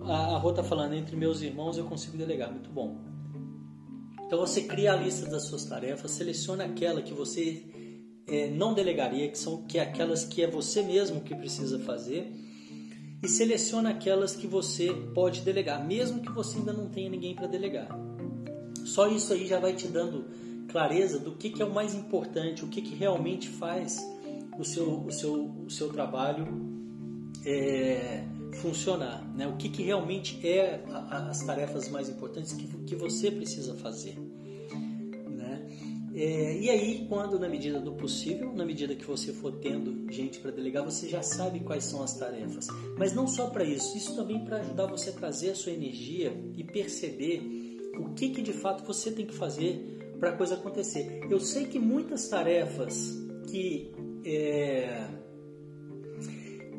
A, 0.02 0.34
a 0.34 0.38
Rô 0.38 0.50
está 0.50 0.62
falando, 0.62 0.92
entre 0.92 1.16
meus 1.16 1.40
irmãos 1.40 1.78
eu 1.78 1.86
consigo 1.86 2.18
delegar, 2.18 2.52
muito 2.52 2.68
bom. 2.68 2.98
Então 4.26 4.38
você 4.38 4.64
cria 4.64 4.92
a 4.92 4.96
lista 4.96 5.24
das 5.24 5.44
suas 5.44 5.64
tarefas, 5.64 6.10
selecione 6.10 6.64
aquela 6.64 7.00
que 7.00 7.14
você 7.14 7.64
é, 8.26 8.50
não 8.50 8.74
delegaria, 8.74 9.30
que 9.30 9.38
são 9.38 9.62
que 9.62 9.78
é 9.78 9.82
aquelas 9.84 10.22
que 10.22 10.42
é 10.42 10.46
você 10.46 10.82
mesmo 10.82 11.22
que 11.22 11.34
precisa 11.34 11.78
fazer 11.78 12.43
e 13.24 13.28
seleciona 13.28 13.90
aquelas 13.90 14.36
que 14.36 14.46
você 14.46 14.92
pode 15.14 15.40
delegar, 15.40 15.82
mesmo 15.84 16.20
que 16.20 16.30
você 16.30 16.58
ainda 16.58 16.74
não 16.74 16.90
tenha 16.90 17.08
ninguém 17.08 17.34
para 17.34 17.46
delegar. 17.46 17.88
Só 18.84 19.08
isso 19.08 19.32
aí 19.32 19.46
já 19.46 19.58
vai 19.58 19.74
te 19.74 19.88
dando 19.88 20.26
clareza 20.68 21.18
do 21.18 21.32
que, 21.32 21.48
que 21.48 21.62
é 21.62 21.64
o 21.64 21.72
mais 21.72 21.94
importante, 21.94 22.64
o 22.64 22.68
que, 22.68 22.82
que 22.82 22.94
realmente 22.94 23.48
faz 23.48 23.98
o 24.58 24.64
seu, 24.64 25.00
o 25.00 25.10
seu, 25.10 25.44
o 25.66 25.70
seu 25.70 25.88
trabalho 25.88 26.46
é, 27.46 28.24
funcionar, 28.56 29.24
né? 29.34 29.46
o 29.46 29.56
que, 29.56 29.70
que 29.70 29.82
realmente 29.82 30.46
é 30.46 30.84
a, 30.90 31.30
as 31.30 31.42
tarefas 31.42 31.88
mais 31.88 32.10
importantes 32.10 32.52
que, 32.52 32.66
que 32.66 32.94
você 32.94 33.30
precisa 33.30 33.74
fazer. 33.74 34.18
É, 36.14 36.56
e 36.56 36.70
aí, 36.70 37.06
quando 37.08 37.40
na 37.40 37.48
medida 37.48 37.80
do 37.80 37.92
possível, 37.92 38.52
na 38.52 38.64
medida 38.64 38.94
que 38.94 39.04
você 39.04 39.32
for 39.32 39.52
tendo 39.56 40.12
gente 40.12 40.38
para 40.38 40.52
delegar, 40.52 40.84
você 40.84 41.08
já 41.08 41.22
sabe 41.22 41.58
quais 41.60 41.84
são 41.84 42.02
as 42.04 42.16
tarefas. 42.16 42.68
Mas 42.96 43.12
não 43.12 43.26
só 43.26 43.48
para 43.48 43.64
isso, 43.64 43.96
isso 43.96 44.14
também 44.14 44.44
para 44.44 44.58
ajudar 44.58 44.86
você 44.86 45.10
a 45.10 45.12
trazer 45.12 45.50
a 45.50 45.54
sua 45.56 45.72
energia 45.72 46.32
e 46.56 46.62
perceber 46.62 47.42
o 47.98 48.14
que, 48.14 48.30
que 48.30 48.42
de 48.42 48.52
fato 48.52 48.84
você 48.84 49.10
tem 49.10 49.26
que 49.26 49.34
fazer 49.34 50.14
para 50.20 50.30
a 50.30 50.36
coisa 50.36 50.54
acontecer. 50.54 51.26
Eu 51.28 51.40
sei 51.40 51.66
que 51.66 51.80
muitas 51.80 52.28
tarefas 52.28 53.12
que 53.48 53.92
é, 54.24 55.08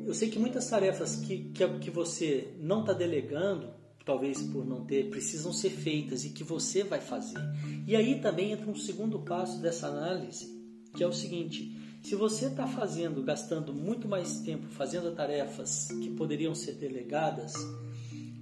eu 0.06 0.14
sei 0.14 0.30
que 0.30 0.40
muitas 0.40 0.70
tarefas 0.70 1.16
que, 1.18 1.50
que, 1.50 1.68
que 1.80 1.90
você 1.90 2.54
não 2.60 2.82
está 2.82 2.94
delegando, 2.94 3.74
talvez 4.06 4.42
por 4.44 4.64
não 4.66 4.86
ter, 4.86 5.10
precisam 5.10 5.52
ser 5.52 5.72
feitas 5.72 6.24
e 6.24 6.30
que 6.30 6.44
você 6.44 6.84
vai 6.84 7.02
fazer. 7.02 7.40
E 7.88 7.96
aí 7.96 8.22
também 8.22 8.52
entra 8.52 8.70
um 8.70 8.76
segundo 8.76 9.20
passo 9.20 9.60
dessa 9.60 9.88
análise, 9.88 10.48
que 10.96 11.04
é 11.04 11.08
o 11.08 11.12
seguinte: 11.12 11.76
se 12.04 12.16
você 12.16 12.46
está 12.46 12.68
fazendo, 12.68 13.24
gastando 13.24 13.74
muito 13.74 14.08
mais 14.08 14.40
tempo 14.42 14.68
fazendo 14.68 15.14
tarefas 15.16 15.88
que 15.88 16.12
poderiam 16.12 16.54
ser 16.54 16.74
delegadas, 16.74 17.54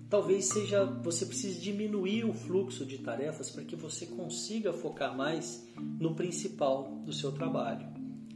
talvez 0.09 0.45
seja 0.45 0.84
você 0.84 1.26
precise 1.26 1.61
diminuir 1.61 2.26
o 2.26 2.34
fluxo 2.34 2.86
de 2.86 2.97
tarefas 2.97 3.49
para 3.49 3.64
que 3.64 3.76
você 3.76 4.05
consiga 4.05 4.74
focar 4.74 5.16
mais 5.16 5.66
no 5.99 6.14
principal 6.14 7.01
do 7.05 7.14
seu 7.14 7.32
trabalho. 7.32 7.88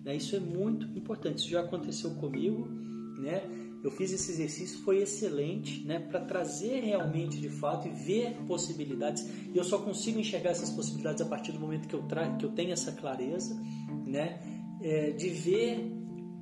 Né? 0.02 0.16
Isso 0.16 0.34
é 0.36 0.40
muito 0.40 0.88
importante. 0.98 1.40
Isso 1.40 1.50
já 1.50 1.60
aconteceu 1.60 2.12
comigo 2.12 2.88
né? 3.18 3.42
Eu 3.84 3.92
fiz 3.92 4.12
esse 4.12 4.32
exercício, 4.32 4.80
foi 4.80 5.02
excelente, 5.02 5.86
né? 5.86 6.00
Para 6.00 6.20
trazer 6.22 6.82
realmente 6.82 7.40
de 7.40 7.50
fato 7.50 7.88
e 7.88 7.92
ver 7.92 8.36
possibilidades. 8.48 9.28
E 9.54 9.58
eu 9.58 9.64
só 9.64 9.78
consigo 9.78 10.20
enxergar 10.20 10.52
essas 10.52 10.70
possibilidades 10.70 11.22
a 11.22 11.26
partir 11.26 11.52
do 11.52 11.60
momento 11.60 11.88
que 11.88 11.94
eu, 11.94 12.04
tra 12.04 12.36
que 12.36 12.46
eu 12.46 12.52
tenho 12.52 12.72
essa 12.72 12.92
clareza, 12.92 13.56
né? 14.06 14.42
É, 14.82 15.12
de 15.12 15.30
ver 15.30 15.92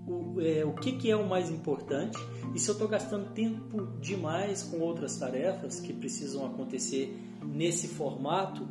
o, 0.07 0.39
é, 0.41 0.65
o 0.65 0.73
que, 0.73 0.93
que 0.93 1.09
é 1.09 1.15
o 1.15 1.27
mais 1.27 1.49
importante 1.49 2.17
e 2.53 2.59
se 2.59 2.69
eu 2.69 2.73
estou 2.73 2.87
gastando 2.87 3.33
tempo 3.33 3.85
demais 3.99 4.63
com 4.63 4.79
outras 4.79 5.17
tarefas 5.17 5.79
que 5.79 5.93
precisam 5.93 6.45
acontecer 6.45 7.17
nesse 7.43 7.87
formato, 7.87 8.67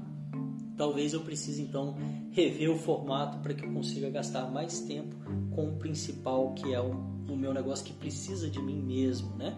talvez 0.77 1.13
eu 1.13 1.21
precise 1.21 1.63
então 1.63 1.97
rever 2.31 2.71
o 2.71 2.79
formato 2.79 3.39
para 3.39 3.55
que 3.55 3.65
eu 3.65 3.73
consiga 3.73 4.11
gastar 4.11 4.51
mais 4.51 4.81
tempo 4.81 5.17
com 5.51 5.69
o 5.69 5.77
principal 5.77 6.53
que 6.55 6.73
é 6.73 6.81
o 6.81 7.15
no 7.27 7.37
meu 7.37 7.53
negócio 7.53 7.85
que 7.85 7.93
precisa 7.93 8.49
de 8.49 8.61
mim 8.61 8.81
mesmo, 8.81 9.35
né? 9.37 9.57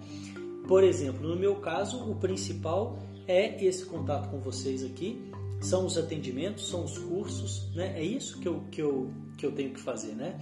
Por 0.67 0.83
exemplo, 0.83 1.29
no 1.29 1.37
meu 1.37 1.57
caso, 1.57 2.11
o 2.11 2.17
principal 2.17 2.99
é 3.27 3.63
esse 3.65 3.85
contato 3.85 4.31
com 4.31 4.41
vocês 4.41 4.85
aqui, 4.85 5.21
são 5.61 5.87
os 5.87 5.97
atendimentos, 5.97 6.69
são 6.69 6.85
os 6.85 6.99
cursos, 6.99 7.73
né? 7.75 7.99
É 7.99 8.03
isso 8.03 8.41
que 8.41 8.49
eu, 8.49 8.63
que 8.71 8.83
eu, 8.83 9.11
que 9.37 9.47
eu 9.47 9.53
tenho 9.53 9.71
que 9.71 9.81
fazer, 9.81 10.15
né? 10.15 10.39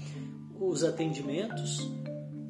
Os 0.59 0.85
atendimentos, 0.85 1.91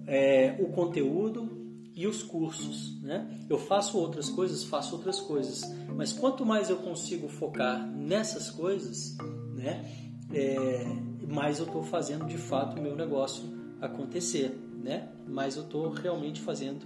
é, 0.06 0.56
o 0.60 0.68
conteúdo 0.68 1.50
e 1.94 2.06
os 2.06 2.22
cursos, 2.22 3.00
né? 3.02 3.44
Eu 3.48 3.58
faço 3.58 3.98
outras 3.98 4.28
coisas, 4.28 4.64
faço 4.64 4.94
outras 4.96 5.20
coisas, 5.20 5.62
mas 5.96 6.12
quanto 6.12 6.44
mais 6.44 6.70
eu 6.70 6.76
consigo 6.76 7.28
focar 7.28 7.86
nessas 7.86 8.50
coisas, 8.50 9.16
né? 9.54 9.84
É, 10.32 10.84
mais 11.28 11.58
eu 11.58 11.66
estou 11.66 11.82
fazendo 11.82 12.26
de 12.26 12.38
fato 12.38 12.78
o 12.78 12.82
meu 12.82 12.96
negócio 12.96 13.44
acontecer 13.80 14.58
né? 14.84 15.08
Mas 15.26 15.56
eu 15.56 15.62
estou 15.62 15.88
realmente 15.88 16.40
fazendo 16.42 16.84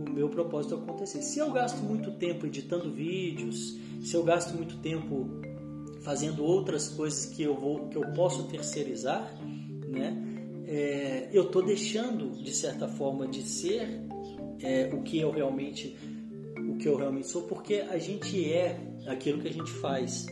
o 0.00 0.10
meu 0.10 0.28
propósito 0.28 0.74
acontecer. 0.74 1.22
Se 1.22 1.38
eu 1.38 1.52
gasto 1.52 1.78
muito 1.82 2.10
tempo 2.12 2.46
editando 2.46 2.90
vídeos, 2.90 3.78
se 4.02 4.14
eu 4.14 4.24
gasto 4.24 4.56
muito 4.56 4.78
tempo 4.78 5.28
fazendo 6.02 6.42
outras 6.42 6.88
coisas 6.88 7.26
que 7.26 7.42
eu 7.42 7.54
vou, 7.54 7.88
que 7.88 7.96
eu 7.96 8.12
posso 8.12 8.44
terceirizar, 8.44 9.30
né? 9.88 10.22
É, 10.66 11.28
eu 11.30 11.44
estou 11.44 11.62
deixando 11.62 12.42
de 12.42 12.52
certa 12.54 12.88
forma 12.88 13.28
de 13.28 13.42
ser 13.42 14.00
é, 14.60 14.90
o 14.94 15.02
que 15.02 15.20
eu 15.20 15.30
realmente 15.30 15.94
o 16.74 16.78
que 16.78 16.88
eu 16.88 16.96
realmente 16.96 17.28
sou, 17.28 17.42
porque 17.42 17.74
a 17.74 17.98
gente 17.98 18.52
é 18.52 18.78
aquilo 19.06 19.40
que 19.40 19.48
a 19.48 19.52
gente 19.52 19.70
faz. 19.70 20.26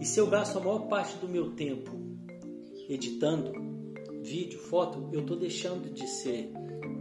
E 0.00 0.04
se 0.04 0.18
eu 0.18 0.26
gasto 0.26 0.56
a 0.58 0.60
maior 0.60 0.88
parte 0.88 1.16
do 1.18 1.28
meu 1.28 1.52
tempo 1.52 1.92
editando, 2.88 3.52
vídeo, 4.22 4.58
foto, 4.58 5.10
eu 5.12 5.20
estou 5.20 5.36
deixando 5.36 5.92
de 5.92 6.06
ser 6.08 6.50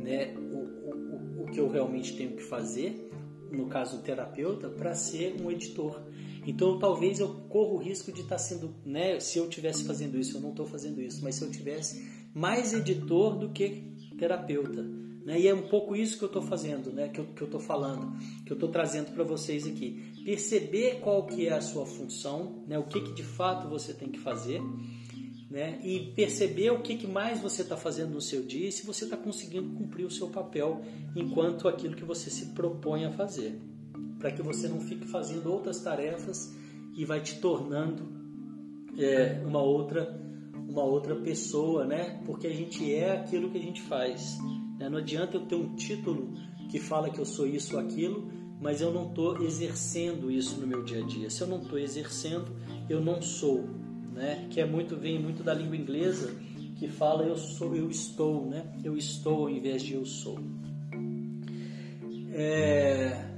né, 0.01 0.35
o, 0.35 1.41
o, 1.41 1.43
o 1.43 1.51
que 1.51 1.59
eu 1.59 1.69
realmente 1.69 2.15
tenho 2.15 2.35
que 2.35 2.43
fazer, 2.43 3.09
no 3.51 3.67
caso 3.67 3.97
o 3.97 4.01
terapeuta, 4.01 4.69
para 4.69 4.93
ser 4.93 5.35
um 5.41 5.49
editor. 5.49 6.01
Então 6.45 6.77
talvez 6.77 7.19
eu 7.19 7.29
corra 7.49 7.73
o 7.73 7.77
risco 7.77 8.11
de 8.11 8.21
estar 8.21 8.35
tá 8.35 8.39
sendo, 8.39 8.75
né, 8.85 9.19
se 9.19 9.39
eu 9.39 9.45
estivesse 9.45 9.85
fazendo 9.85 10.19
isso, 10.19 10.37
eu 10.37 10.41
não 10.41 10.49
estou 10.49 10.65
fazendo 10.65 11.01
isso, 11.01 11.23
mas 11.23 11.35
se 11.35 11.43
eu 11.43 11.49
tivesse 11.49 12.05
mais 12.33 12.73
editor 12.73 13.37
do 13.37 13.49
que 13.49 13.83
terapeuta. 14.17 15.02
Né? 15.25 15.39
E 15.39 15.47
é 15.47 15.53
um 15.53 15.67
pouco 15.67 15.95
isso 15.95 16.17
que 16.17 16.23
eu 16.23 16.27
estou 16.27 16.41
fazendo, 16.41 16.91
né? 16.91 17.07
que 17.07 17.19
eu 17.19 17.25
estou 17.45 17.59
falando, 17.59 18.17
que 18.45 18.51
eu 18.51 18.55
estou 18.55 18.69
trazendo 18.69 19.13
para 19.13 19.23
vocês 19.23 19.65
aqui. 19.65 20.13
Perceber 20.25 20.99
qual 20.99 21.25
que 21.25 21.47
é 21.47 21.53
a 21.53 21.61
sua 21.61 21.85
função, 21.85 22.63
né? 22.67 22.77
o 22.77 22.83
que, 22.83 22.99
que 22.99 23.13
de 23.13 23.23
fato 23.23 23.69
você 23.69 23.93
tem 23.93 24.09
que 24.09 24.19
fazer 24.19 24.61
né? 25.49 25.79
e 25.83 26.11
perceber 26.13 26.71
o 26.71 26.81
que, 26.81 26.97
que 26.97 27.07
mais 27.07 27.39
você 27.39 27.61
está 27.61 27.77
fazendo 27.77 28.13
no 28.13 28.21
seu 28.21 28.43
dia 28.43 28.67
e 28.67 28.71
se 28.71 28.85
você 28.85 29.05
está 29.05 29.15
conseguindo 29.15 29.69
cumprir 29.77 30.05
o 30.05 30.11
seu 30.11 30.27
papel 30.29 30.81
enquanto 31.15 31.67
aquilo 31.67 31.95
que 31.95 32.03
você 32.03 32.29
se 32.29 32.47
propõe 32.47 33.05
a 33.05 33.11
fazer, 33.11 33.59
para 34.19 34.31
que 34.31 34.41
você 34.41 34.67
não 34.67 34.81
fique 34.81 35.07
fazendo 35.07 35.51
outras 35.51 35.79
tarefas 35.81 36.53
e 36.97 37.05
vai 37.05 37.21
te 37.21 37.39
tornando 37.39 38.03
é, 38.97 39.41
uma 39.45 39.61
outra 39.61 40.21
uma 40.67 40.83
outra 40.83 41.15
pessoa, 41.15 41.85
né? 41.85 42.19
Porque 42.25 42.47
a 42.47 42.53
gente 42.53 42.91
é 42.91 43.11
aquilo 43.11 43.51
que 43.51 43.57
a 43.59 43.61
gente 43.61 43.81
faz. 43.81 44.39
Né? 44.83 44.89
Não 44.89 44.97
adianta 44.97 45.37
eu 45.37 45.45
ter 45.45 45.55
um 45.55 45.75
título 45.75 46.33
que 46.69 46.79
fala 46.79 47.09
que 47.09 47.19
eu 47.19 47.25
sou 47.25 47.47
isso 47.47 47.75
ou 47.75 47.81
aquilo, 47.81 48.31
mas 48.61 48.81
eu 48.81 48.93
não 48.93 49.07
estou 49.07 49.41
exercendo 49.43 50.29
isso 50.29 50.59
no 50.59 50.67
meu 50.67 50.83
dia 50.83 51.03
a 51.03 51.05
dia. 51.05 51.29
Se 51.29 51.41
eu 51.41 51.47
não 51.47 51.61
estou 51.61 51.79
exercendo, 51.79 52.47
eu 52.89 53.01
não 53.01 53.21
sou 53.21 53.83
né? 54.13 54.47
Que 54.49 54.61
é 54.61 54.65
muito 54.65 54.95
vem 54.95 55.19
muito 55.19 55.43
da 55.43 55.53
língua 55.53 55.75
inglesa 55.75 56.33
que 56.77 56.87
fala 56.87 57.23
eu 57.23 57.37
sou, 57.37 57.75
eu 57.75 57.89
estou, 57.89 58.45
né? 58.45 58.65
Eu 58.83 58.97
estou 58.97 59.43
ao 59.43 59.49
invés 59.49 59.81
de 59.83 59.93
eu 59.93 60.05
sou. 60.05 60.37
É, 62.31 63.29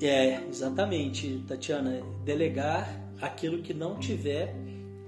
é 0.00 0.44
exatamente, 0.48 1.44
Tatiana, 1.46 2.02
delegar 2.24 3.00
aquilo 3.20 3.62
que 3.62 3.72
não 3.72 3.98
tiver 3.98 4.54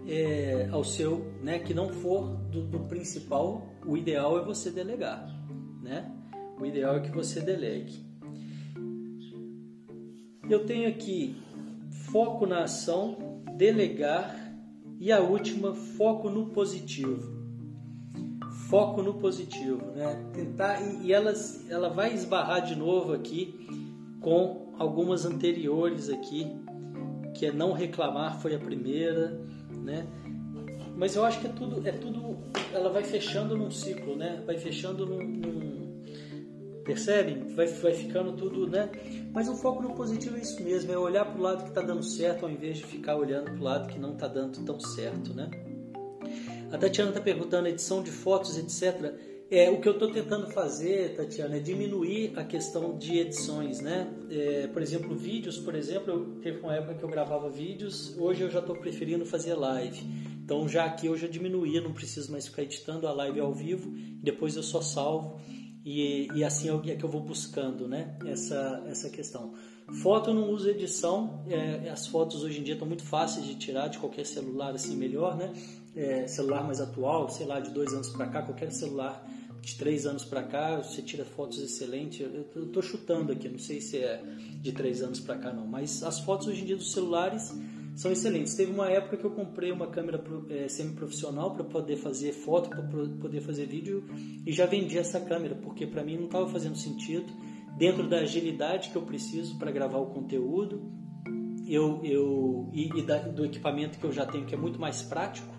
é, 0.09 0.69
ao 0.73 0.83
seu, 0.83 1.33
né? 1.43 1.59
Que 1.59 1.75
não 1.75 1.91
for 1.91 2.35
do, 2.51 2.63
do 2.63 2.81
principal, 2.81 3.69
o 3.87 3.97
ideal 3.97 4.39
é 4.39 4.45
você 4.45 4.71
delegar, 4.71 5.29
né? 5.83 6.11
O 6.59 6.65
ideal 6.65 6.97
é 6.97 7.01
que 7.01 7.11
você 7.11 7.41
delegue. 7.41 8.03
Eu 10.49 10.65
tenho 10.65 10.89
aqui 10.89 11.37
foco 12.11 12.47
na 12.47 12.65
ação, 12.65 13.43
delegar 13.57 14.35
e 14.99 15.13
a 15.13 15.21
última, 15.21 15.75
foco 15.75 16.31
no 16.31 16.47
positivo. 16.47 17.37
Foco 18.69 19.03
no 19.03 19.15
positivo, 19.15 19.85
né? 19.93 20.31
Tentar 20.33 20.81
e, 20.81 21.07
e 21.07 21.13
elas, 21.13 21.71
ela 21.71 21.91
vai 21.91 22.15
esbarrar 22.15 22.65
de 22.65 22.75
novo 22.75 23.13
aqui 23.13 23.55
com 24.21 24.75
algumas 24.79 25.25
anteriores 25.25 26.09
aqui, 26.09 26.47
que 27.35 27.47
é 27.47 27.53
não 27.53 27.73
reclamar 27.73 28.41
foi 28.41 28.55
a 28.55 28.59
primeira, 28.59 29.41
né? 29.79 30.07
Mas 30.97 31.14
eu 31.14 31.24
acho 31.24 31.41
que 31.41 31.47
é 31.47 31.51
tudo, 31.51 31.87
é 31.87 31.93
tudo, 31.93 32.39
ela 32.72 32.91
vai 32.91 33.05
fechando 33.05 33.57
num 33.57 33.70
ciclo, 33.70 34.16
né? 34.16 34.43
Vai 34.45 34.59
fechando 34.59 35.07
num, 35.07 35.22
num 35.22 35.68
Percebem? 36.89 37.55
Vai, 37.55 37.66
vai 37.66 37.93
ficando 37.93 38.33
tudo, 38.33 38.66
né? 38.66 38.89
Mas 39.31 39.47
o 39.47 39.55
foco 39.55 39.83
no 39.83 39.95
positivo 39.95 40.39
é 40.39 40.41
isso 40.41 40.62
mesmo, 40.62 40.91
é 40.91 40.97
olhar 40.97 41.26
para 41.26 41.39
o 41.39 41.43
lado 41.43 41.62
que 41.64 41.68
está 41.68 41.83
dando 41.83 42.03
certo 42.03 42.47
ao 42.47 42.51
invés 42.51 42.79
de 42.79 42.87
ficar 42.87 43.14
olhando 43.14 43.45
para 43.45 43.61
o 43.61 43.62
lado 43.62 43.89
que 43.89 43.99
não 43.99 44.14
está 44.14 44.26
dando 44.26 44.64
tão 44.64 44.81
certo, 44.81 45.35
né? 45.35 45.51
A 46.72 46.79
Tatiana 46.79 47.11
está 47.11 47.20
perguntando 47.20 47.68
edição 47.68 48.03
de 48.03 48.11
fotos, 48.11 48.57
etc. 48.57 49.14
É, 49.51 49.71
o 49.71 49.81
que 49.81 49.89
eu 49.89 49.95
estou 49.95 50.13
tentando 50.13 50.47
fazer, 50.49 51.17
Tatiana, 51.17 51.57
é 51.57 51.61
diminuir 51.61 52.33
a 52.37 52.45
questão 52.45 52.99
de 52.99 53.19
edições, 53.19 53.81
né? 53.81 54.07
É, 54.31 54.67
por 54.67 54.83
exemplo, 54.83 55.17
vídeos, 55.17 55.59
por 55.59 55.75
exemplo, 55.75 56.13
eu 56.13 56.41
teve 56.43 56.61
uma 56.61 56.75
época 56.75 56.97
que 56.97 57.03
eu 57.03 57.09
gravava 57.09 57.49
vídeos, 57.49 58.15
hoje 58.19 58.43
eu 58.43 58.51
já 58.51 58.59
estou 58.59 58.77
preferindo 58.77 59.25
fazer 59.25 59.55
live. 59.55 60.05
Então 60.45 60.69
já 60.69 60.85
aqui 60.85 61.07
eu 61.07 61.17
já 61.17 61.27
diminuí, 61.27 61.81
não 61.81 61.95
preciso 61.95 62.31
mais 62.31 62.47
ficar 62.47 62.63
editando 62.63 63.07
a 63.07 63.13
live 63.13 63.41
ao 63.41 63.55
vivo, 63.55 63.91
depois 64.23 64.55
eu 64.55 64.63
só 64.63 64.83
salvo 64.83 65.41
e, 65.83 66.29
e 66.35 66.45
assim 66.45 66.69
é 66.91 66.95
que 66.95 67.05
eu 67.05 67.09
vou 67.09 67.23
buscando, 67.23 67.89
né? 67.89 68.19
Essa, 68.27 68.85
essa 68.87 69.09
questão. 69.09 69.55
Foto 70.03 70.29
eu 70.29 70.35
não 70.35 70.51
uso 70.51 70.69
edição, 70.69 71.43
é, 71.49 71.89
as 71.89 72.07
fotos 72.07 72.45
hoje 72.45 72.61
em 72.61 72.63
dia 72.63 72.75
estão 72.75 72.87
muito 72.87 73.03
fáceis 73.03 73.47
de 73.47 73.55
tirar 73.55 73.89
de 73.89 73.99
qualquer 73.99 74.27
celular 74.27 74.75
assim 74.75 74.95
melhor, 74.95 75.39
né? 75.39 75.55
É, 75.97 76.27
celular 76.27 76.63
mais 76.65 76.83
atual, 76.83 77.31
sei 77.31 77.47
lá, 77.47 77.61
de 77.61 77.71
dois 77.71 77.95
anos 77.95 78.11
para 78.11 78.27
cá, 78.27 78.43
qualquer 78.43 78.71
celular 78.71 79.27
de 79.61 79.77
três 79.77 80.07
anos 80.07 80.25
para 80.25 80.43
cá, 80.43 80.77
você 80.77 81.03
tira 81.03 81.25
fotos 81.25 81.61
excelentes. 81.61 82.21
Eu 82.21 82.65
estou 82.65 82.83
chutando 82.83 83.33
aqui, 83.33 83.49
não 83.49 83.59
sei 83.59 83.81
se 83.81 83.99
é 83.99 84.23
de 84.61 84.73
três 84.73 85.03
anos 85.03 85.21
para 85.21 85.37
cá 85.37 85.53
não, 85.53 85.67
mas 85.67 86.03
as 86.03 86.21
fotos 86.21 86.47
hoje 86.47 86.63
em 86.63 86.65
dia 86.67 86.77
dos 86.77 86.93
celulares 86.93 87.53
são 87.99 88.13
excelentes. 88.13 88.55
Teve 88.55 88.71
uma 88.71 88.89
época 88.89 89.17
que 89.17 89.25
eu 89.25 89.31
comprei 89.33 89.73
uma 89.73 89.89
câmera 89.89 90.23
é, 90.51 90.69
semi-profissional 90.69 91.53
para 91.55 91.65
poder 91.65 91.97
fazer 91.97 92.33
foto, 92.33 92.71
para 92.71 92.83
poder 92.83 93.41
fazer 93.41 93.67
vídeo 93.67 94.05
e 94.47 94.53
já 94.53 94.67
vendi 94.67 94.97
essa 94.97 95.21
câmera 95.21 95.57
porque 95.57 95.85
para 95.85 96.05
mim 96.05 96.17
não 96.17 96.27
estava 96.27 96.47
fazendo 96.47 96.77
sentido 96.77 97.27
dentro 97.77 98.09
da 98.09 98.19
agilidade 98.19 98.91
que 98.91 98.97
eu 98.97 99.03
preciso 99.03 99.59
para 99.59 99.73
gravar 99.73 99.99
o 99.99 100.07
conteúdo 100.07 100.93
eu, 101.67 102.01
eu 102.05 102.71
e, 102.73 102.89
e 102.99 103.03
da, 103.03 103.19
do 103.19 103.45
equipamento 103.45 103.99
que 103.99 104.05
eu 104.05 104.13
já 104.13 104.25
tenho 104.25 104.47
que 104.47 104.55
é 104.55 104.59
muito 104.59 104.81
mais 104.81 105.03
prático 105.03 105.53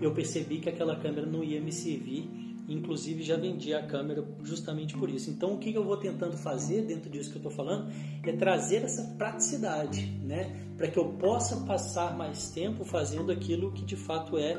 eu 0.00 0.12
percebi 0.14 0.60
que 0.60 0.68
aquela 0.68 0.96
câmera 0.96 1.26
não 1.26 1.42
ia 1.42 1.60
me 1.60 1.72
servir 1.72 2.53
Inclusive 2.68 3.22
já 3.22 3.36
vendi 3.36 3.74
a 3.74 3.82
câmera 3.82 4.26
justamente 4.42 4.96
por 4.96 5.10
isso. 5.10 5.30
Então 5.30 5.54
o 5.54 5.58
que 5.58 5.74
eu 5.74 5.84
vou 5.84 5.96
tentando 5.96 6.36
fazer 6.36 6.82
dentro 6.82 7.10
disso 7.10 7.30
que 7.30 7.36
eu 7.36 7.40
estou 7.40 7.52
falando 7.52 7.92
é 8.22 8.32
trazer 8.32 8.76
essa 8.76 9.02
praticidade, 9.18 10.06
né, 10.22 10.56
para 10.76 10.88
que 10.88 10.98
eu 10.98 11.12
possa 11.14 11.64
passar 11.66 12.16
mais 12.16 12.50
tempo 12.50 12.84
fazendo 12.84 13.30
aquilo 13.30 13.70
que 13.72 13.84
de 13.84 13.96
fato 13.96 14.38
é 14.38 14.56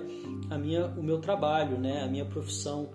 a 0.49 0.57
minha, 0.57 0.87
o 0.87 1.03
meu 1.03 1.19
trabalho, 1.19 1.79
né, 1.79 2.03
a 2.03 2.07
minha 2.07 2.25
profissão, 2.25 2.89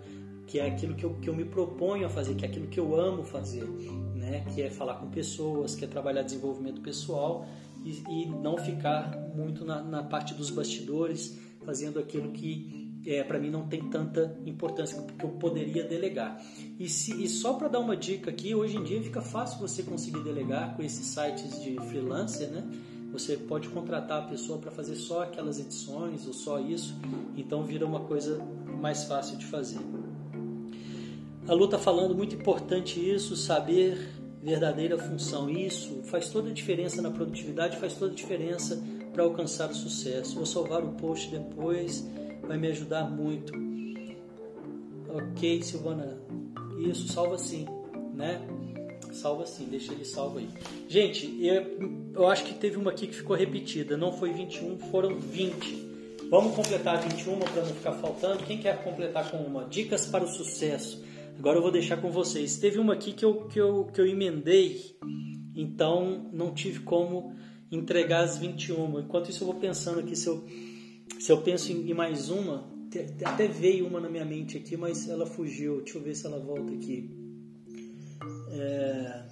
que 0.46 0.58
é 0.58 0.66
aquilo 0.66 0.94
que 0.94 1.04
eu, 1.04 1.14
que 1.14 1.28
eu 1.28 1.34
me 1.34 1.44
proponho 1.44 2.06
a 2.06 2.08
fazer, 2.08 2.34
que 2.34 2.44
é 2.44 2.48
aquilo 2.48 2.68
que 2.68 2.78
eu 2.78 2.94
amo 2.98 3.24
fazer, 3.24 3.64
né, 4.14 4.44
que 4.54 4.62
é 4.62 4.70
falar 4.70 4.94
com 4.94 5.10
pessoas, 5.10 5.74
que 5.74 5.84
é 5.84 5.88
trabalhar 5.88 6.22
desenvolvimento 6.22 6.80
pessoal 6.80 7.46
e, 7.84 7.90
e 8.08 8.26
não 8.26 8.56
ficar 8.58 9.16
muito 9.34 9.64
na, 9.64 9.82
na 9.82 10.02
parte 10.02 10.34
dos 10.34 10.50
bastidores, 10.50 11.38
fazendo 11.64 11.98
aquilo 11.98 12.32
que 12.32 12.79
é, 13.06 13.22
para 13.22 13.38
mim 13.38 13.50
não 13.50 13.66
tem 13.66 13.88
tanta 13.88 14.38
importância 14.44 15.00
porque 15.00 15.24
eu 15.24 15.30
poderia 15.30 15.84
delegar. 15.84 16.40
E, 16.78 16.88
se, 16.88 17.22
e 17.22 17.28
só 17.28 17.54
para 17.54 17.68
dar 17.68 17.78
uma 17.78 17.96
dica 17.96 18.30
aqui, 18.30 18.54
hoje 18.54 18.76
em 18.76 18.82
dia 18.82 19.02
fica 19.02 19.20
fácil 19.20 19.58
você 19.58 19.82
conseguir 19.82 20.22
delegar 20.22 20.76
com 20.76 20.82
esses 20.82 21.06
sites 21.06 21.62
de 21.62 21.76
freelancer, 21.88 22.50
né? 22.50 22.64
Você 23.12 23.36
pode 23.36 23.68
contratar 23.68 24.22
a 24.22 24.26
pessoa 24.26 24.58
para 24.58 24.70
fazer 24.70 24.94
só 24.94 25.22
aquelas 25.22 25.58
edições 25.58 26.26
ou 26.26 26.32
só 26.32 26.60
isso, 26.60 26.94
então 27.36 27.64
vira 27.64 27.84
uma 27.84 28.00
coisa 28.00 28.40
mais 28.80 29.04
fácil 29.04 29.36
de 29.36 29.46
fazer. 29.46 29.80
A 31.48 31.52
Lu 31.52 31.64
está 31.64 31.78
falando 31.78 32.14
muito 32.14 32.36
importante 32.36 33.00
isso, 33.00 33.34
saber 33.34 33.98
verdadeira 34.40 34.96
função. 34.96 35.50
Isso 35.50 36.02
faz 36.04 36.28
toda 36.28 36.50
a 36.50 36.52
diferença 36.52 37.02
na 37.02 37.10
produtividade, 37.10 37.78
faz 37.78 37.94
toda 37.94 38.12
a 38.12 38.14
diferença 38.14 38.80
para 39.12 39.24
alcançar 39.24 39.70
o 39.70 39.74
sucesso. 39.74 40.36
Vou 40.36 40.46
salvar 40.46 40.84
o 40.84 40.92
post 40.92 41.30
depois 41.30 42.06
vai 42.50 42.58
me 42.58 42.66
ajudar 42.66 43.08
muito. 43.08 43.52
Ok, 45.08 45.62
Silvana, 45.62 46.20
isso, 46.80 47.06
salva 47.06 47.38
sim, 47.38 47.64
né? 48.12 48.40
Salva 49.12 49.46
sim, 49.46 49.68
deixa 49.70 49.92
ele 49.92 50.04
salvo 50.04 50.38
aí. 50.38 50.48
Gente, 50.88 51.32
eu, 51.40 52.10
eu 52.12 52.26
acho 52.26 52.42
que 52.44 52.54
teve 52.54 52.76
uma 52.76 52.90
aqui 52.90 53.06
que 53.06 53.14
ficou 53.14 53.36
repetida, 53.36 53.96
não 53.96 54.12
foi 54.12 54.32
21, 54.32 54.80
foram 54.90 55.16
20. 55.16 55.90
Vamos 56.28 56.56
completar 56.56 57.00
21 57.00 57.38
para 57.38 57.62
não 57.62 57.72
ficar 57.72 57.92
faltando. 57.92 58.42
Quem 58.42 58.58
quer 58.58 58.82
completar 58.82 59.30
com 59.30 59.36
uma? 59.36 59.66
Dicas 59.66 60.06
para 60.06 60.24
o 60.24 60.28
sucesso. 60.28 61.04
Agora 61.38 61.58
eu 61.58 61.62
vou 61.62 61.70
deixar 61.70 61.98
com 61.98 62.10
vocês. 62.10 62.56
Teve 62.56 62.80
uma 62.80 62.94
aqui 62.94 63.12
que 63.12 63.24
eu, 63.24 63.46
que 63.46 63.60
eu, 63.60 63.84
que 63.94 64.00
eu 64.00 64.06
emendei, 64.06 64.96
então 65.54 66.28
não 66.32 66.52
tive 66.52 66.80
como 66.80 67.32
entregar 67.70 68.24
as 68.24 68.36
21. 68.38 68.98
Enquanto 68.98 69.30
isso, 69.30 69.44
eu 69.44 69.46
vou 69.46 69.56
pensando 69.56 70.00
aqui 70.00 70.16
se 70.16 70.26
eu 70.26 70.44
se 71.20 71.30
eu 71.30 71.42
penso 71.42 71.70
em 71.70 71.92
mais 71.92 72.30
uma, 72.30 72.66
até 73.26 73.46
veio 73.46 73.86
uma 73.86 74.00
na 74.00 74.08
minha 74.08 74.24
mente 74.24 74.56
aqui, 74.56 74.74
mas 74.74 75.06
ela 75.06 75.26
fugiu. 75.26 75.82
Deixa 75.82 75.98
eu 75.98 76.02
ver 76.02 76.14
se 76.14 76.26
ela 76.26 76.40
volta 76.40 76.72
aqui. 76.72 77.10
É... 78.50 79.26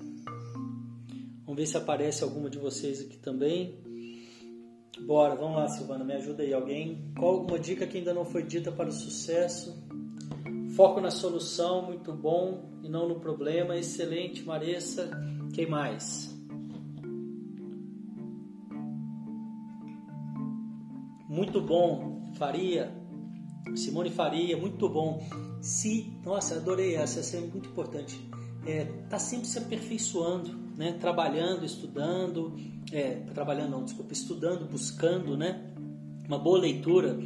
Vamos 1.46 1.56
ver 1.56 1.66
se 1.66 1.78
aparece 1.78 2.22
alguma 2.22 2.50
de 2.50 2.58
vocês 2.58 3.00
aqui 3.00 3.16
também. 3.16 3.78
Bora, 5.00 5.34
vamos 5.34 5.56
lá, 5.56 5.68
Silvana, 5.68 6.04
me 6.04 6.12
ajuda 6.12 6.42
aí. 6.42 6.52
Alguém? 6.52 7.10
Qual 7.18 7.36
alguma 7.36 7.58
dica 7.58 7.86
que 7.86 7.96
ainda 7.96 8.12
não 8.12 8.26
foi 8.26 8.42
dita 8.42 8.70
para 8.70 8.90
o 8.90 8.92
sucesso? 8.92 9.74
Foco 10.76 11.00
na 11.00 11.10
solução, 11.10 11.86
muito 11.86 12.12
bom, 12.12 12.70
e 12.84 12.88
não 12.88 13.08
no 13.08 13.18
problema. 13.18 13.78
Excelente, 13.78 14.42
Maressa. 14.42 15.10
Quem 15.54 15.66
mais? 15.66 16.37
Muito 21.28 21.60
bom. 21.60 22.32
Faria, 22.34 22.92
Simone 23.76 24.10
Faria, 24.10 24.56
muito 24.56 24.88
bom. 24.88 25.22
Se, 25.60 26.12
nossa, 26.24 26.56
adorei 26.56 26.94
essa, 26.94 27.20
essa 27.20 27.36
é 27.36 27.40
muito 27.40 27.68
importante. 27.68 28.18
É, 28.66 28.84
tá 29.08 29.18
sempre 29.18 29.46
se 29.46 29.58
aperfeiçoando, 29.58 30.56
né? 30.76 30.92
Trabalhando, 30.92 31.64
estudando, 31.64 32.56
é, 32.92 33.16
trabalhando 33.34 33.70
não, 33.70 33.84
desculpa, 33.84 34.12
estudando, 34.12 34.68
buscando, 34.68 35.36
né? 35.36 35.72
Uma 36.26 36.38
boa 36.38 36.58
leitura. 36.58 37.18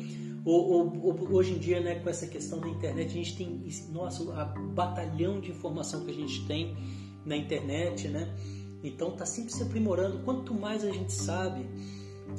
hoje 0.45 1.53
em 1.53 1.59
dia, 1.59 1.81
né, 1.81 1.97
com 1.97 2.09
essa 2.09 2.27
questão 2.27 2.61
da 2.61 2.69
internet, 2.69 3.11
a 3.11 3.15
gente 3.15 3.37
tem, 3.37 3.63
nossa, 3.91 4.33
a 4.35 4.45
batalhão 4.45 5.41
de 5.41 5.51
informação 5.51 6.05
que 6.05 6.11
a 6.11 6.15
gente 6.15 6.47
tem 6.47 6.77
na 7.25 7.37
internet, 7.37 8.09
né? 8.09 8.35
Então 8.83 9.13
tá 9.13 9.25
sempre 9.25 9.53
se 9.53 9.63
aprimorando. 9.63 10.21
Quanto 10.25 10.55
mais 10.55 10.85
a 10.85 10.91
gente 10.91 11.13
sabe, 11.13 11.67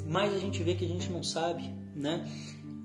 mais 0.07 0.33
a 0.33 0.37
gente 0.37 0.61
vê 0.63 0.75
que 0.75 0.85
a 0.85 0.87
gente 0.87 1.11
não 1.11 1.23
sabe, 1.23 1.63
né? 1.95 2.27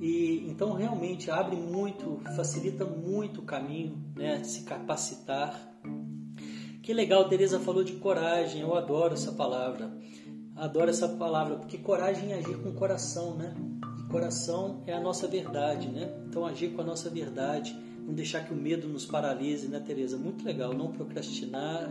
E 0.00 0.44
então 0.48 0.72
realmente 0.72 1.30
abre 1.30 1.56
muito, 1.56 2.20
facilita 2.36 2.84
muito 2.84 3.40
o 3.40 3.44
caminho, 3.44 4.02
né? 4.14 4.42
Se 4.44 4.62
capacitar. 4.62 5.58
Que 6.82 6.92
legal, 6.92 7.28
Teresa 7.28 7.58
falou 7.58 7.82
de 7.82 7.94
coragem. 7.94 8.62
Eu 8.62 8.74
adoro 8.74 9.14
essa 9.14 9.32
palavra. 9.32 9.92
Adoro 10.54 10.90
essa 10.90 11.08
palavra 11.08 11.56
porque 11.56 11.78
coragem 11.78 12.32
é 12.32 12.38
agir 12.38 12.56
com 12.58 12.70
o 12.70 12.74
coração, 12.74 13.36
né? 13.36 13.54
E 13.98 14.10
coração 14.10 14.82
é 14.86 14.92
a 14.92 15.00
nossa 15.00 15.28
verdade, 15.28 15.88
né? 15.88 16.12
Então 16.26 16.46
agir 16.46 16.70
com 16.70 16.80
a 16.80 16.84
nossa 16.84 17.10
verdade, 17.10 17.76
não 18.00 18.14
deixar 18.14 18.44
que 18.44 18.52
o 18.52 18.56
medo 18.56 18.88
nos 18.88 19.04
paralise, 19.04 19.68
né, 19.68 19.80
Teresa? 19.80 20.16
Muito 20.16 20.44
legal, 20.44 20.72
não 20.74 20.90
procrastinar, 20.90 21.90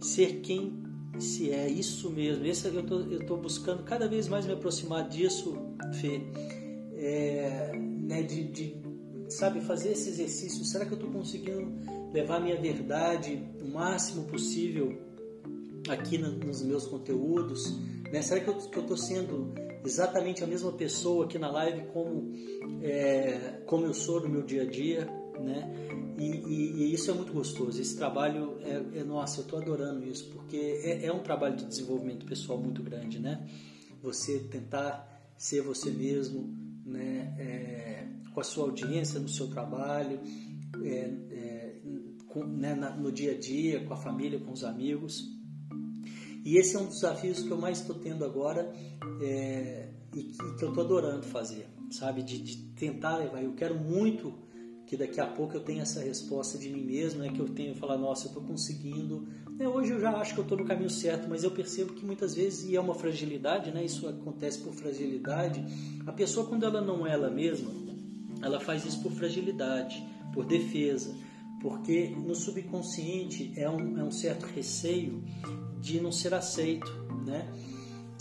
ser 0.00 0.40
quem 0.40 0.89
se 1.18 1.50
é 1.50 1.68
isso 1.68 2.10
mesmo. 2.10 2.44
Esse 2.46 2.68
eu 2.68 2.82
tô, 2.84 3.00
eu 3.00 3.24
tô 3.26 3.36
buscando 3.36 3.82
cada 3.82 4.08
vez 4.08 4.28
mais 4.28 4.46
me 4.46 4.52
aproximar 4.52 5.08
disso, 5.08 5.54
Fê. 6.00 6.20
É, 6.96 7.72
né, 7.76 8.22
de, 8.22 8.44
de, 8.44 8.76
sabe, 9.28 9.60
fazer 9.60 9.92
esse 9.92 10.10
exercício. 10.10 10.64
Será 10.64 10.84
que 10.84 10.92
eu 10.92 10.96
estou 10.98 11.10
conseguindo 11.10 11.72
levar 12.12 12.36
a 12.36 12.40
minha 12.40 12.60
verdade 12.60 13.42
o 13.62 13.68
máximo 13.68 14.24
possível 14.24 14.98
aqui 15.88 16.18
nos 16.18 16.62
meus 16.62 16.86
conteúdos? 16.86 17.78
Né? 18.12 18.22
Será 18.22 18.40
que 18.40 18.48
eu 18.48 18.58
estou 18.58 18.96
sendo 18.96 19.54
exatamente 19.84 20.44
a 20.44 20.46
mesma 20.46 20.72
pessoa 20.72 21.24
aqui 21.24 21.38
na 21.38 21.50
live 21.50 21.86
como, 21.92 22.32
é, 22.82 23.62
como 23.66 23.86
eu 23.86 23.94
sou 23.94 24.20
no 24.20 24.28
meu 24.28 24.42
dia 24.42 24.62
a 24.62 24.66
dia? 24.66 25.19
Né? 25.40 25.90
E, 26.18 26.24
e, 26.24 26.72
e, 26.82 26.92
isso 26.92 27.10
é 27.10 27.14
muito 27.14 27.32
gostoso. 27.32 27.80
Esse 27.80 27.96
trabalho 27.96 28.58
é, 28.60 29.00
é 29.00 29.04
nossa, 29.04 29.40
eu 29.40 29.44
estou 29.44 29.58
adorando 29.58 30.06
isso, 30.06 30.30
porque 30.30 30.56
é, 30.56 31.06
é, 31.06 31.12
um 31.12 31.20
trabalho 31.22 31.56
de 31.56 31.64
desenvolvimento 31.64 32.26
pessoal 32.26 32.58
muito 32.58 32.82
grande, 32.82 33.18
né? 33.18 33.48
Você 34.02 34.38
tentar 34.40 35.08
ser 35.38 35.62
você 35.62 35.90
mesmo, 35.90 36.54
né? 36.84 37.34
É, 37.38 38.06
com 38.34 38.40
a 38.40 38.44
sua 38.44 38.64
audiência 38.64 39.18
no 39.18 39.28
seu 39.28 39.48
trabalho, 39.48 40.20
é, 40.82 40.88
é, 41.30 41.80
com, 42.28 42.44
né? 42.44 42.74
No 42.74 43.10
dia 43.10 43.32
a 43.32 43.38
dia, 43.38 43.84
com 43.84 43.94
a 43.94 43.96
família, 43.96 44.38
com 44.38 44.52
os 44.52 44.62
amigos. 44.62 45.26
E 46.44 46.56
esse 46.56 46.76
é 46.76 46.80
um 46.80 46.86
dos 46.86 46.96
desafios 46.96 47.42
que 47.42 47.50
eu 47.50 47.58
mais 47.58 47.80
estou 47.80 47.96
tendo 47.96 48.24
agora 48.24 48.70
é, 49.22 49.88
e 50.14 50.22
que, 50.22 50.56
que 50.56 50.64
eu 50.64 50.68
estou 50.68 50.84
adorando 50.84 51.24
fazer, 51.24 51.66
sabe? 51.90 52.22
De, 52.22 52.38
de 52.38 52.56
tentar 52.74 53.16
levar. 53.16 53.42
Eu 53.42 53.54
quero 53.54 53.78
muito 53.78 54.49
que 54.90 54.96
daqui 54.96 55.20
a 55.20 55.26
pouco 55.26 55.54
eu 55.54 55.60
tenha 55.60 55.82
essa 55.82 56.00
resposta 56.00 56.58
de 56.58 56.68
mim 56.68 56.82
mesmo, 56.82 57.20
né? 57.20 57.30
que 57.30 57.38
eu 57.38 57.48
tenho 57.48 57.76
falar, 57.76 57.96
nossa, 57.96 58.24
eu 58.24 58.30
estou 58.30 58.42
conseguindo. 58.42 59.24
É, 59.56 59.68
hoje 59.68 59.92
eu 59.92 60.00
já 60.00 60.10
acho 60.16 60.34
que 60.34 60.40
eu 60.40 60.42
estou 60.42 60.58
no 60.58 60.64
caminho 60.64 60.90
certo, 60.90 61.28
mas 61.28 61.44
eu 61.44 61.52
percebo 61.52 61.92
que 61.92 62.04
muitas 62.04 62.34
vezes, 62.34 62.68
e 62.68 62.74
é 62.74 62.80
uma 62.80 62.92
fragilidade, 62.92 63.70
né? 63.70 63.84
isso 63.84 64.08
acontece 64.08 64.58
por 64.58 64.72
fragilidade, 64.72 65.64
a 66.04 66.10
pessoa 66.10 66.44
quando 66.44 66.66
ela 66.66 66.80
não 66.80 67.06
é 67.06 67.12
ela 67.12 67.30
mesma, 67.30 67.70
ela 68.42 68.58
faz 68.58 68.84
isso 68.84 69.00
por 69.00 69.12
fragilidade, 69.12 70.04
por 70.34 70.44
defesa, 70.44 71.14
porque 71.62 72.08
no 72.08 72.34
subconsciente 72.34 73.52
é 73.54 73.70
um, 73.70 73.96
é 73.96 74.02
um 74.02 74.10
certo 74.10 74.44
receio 74.44 75.22
de 75.80 76.00
não 76.00 76.10
ser 76.10 76.34
aceito, 76.34 76.90
né? 77.24 77.48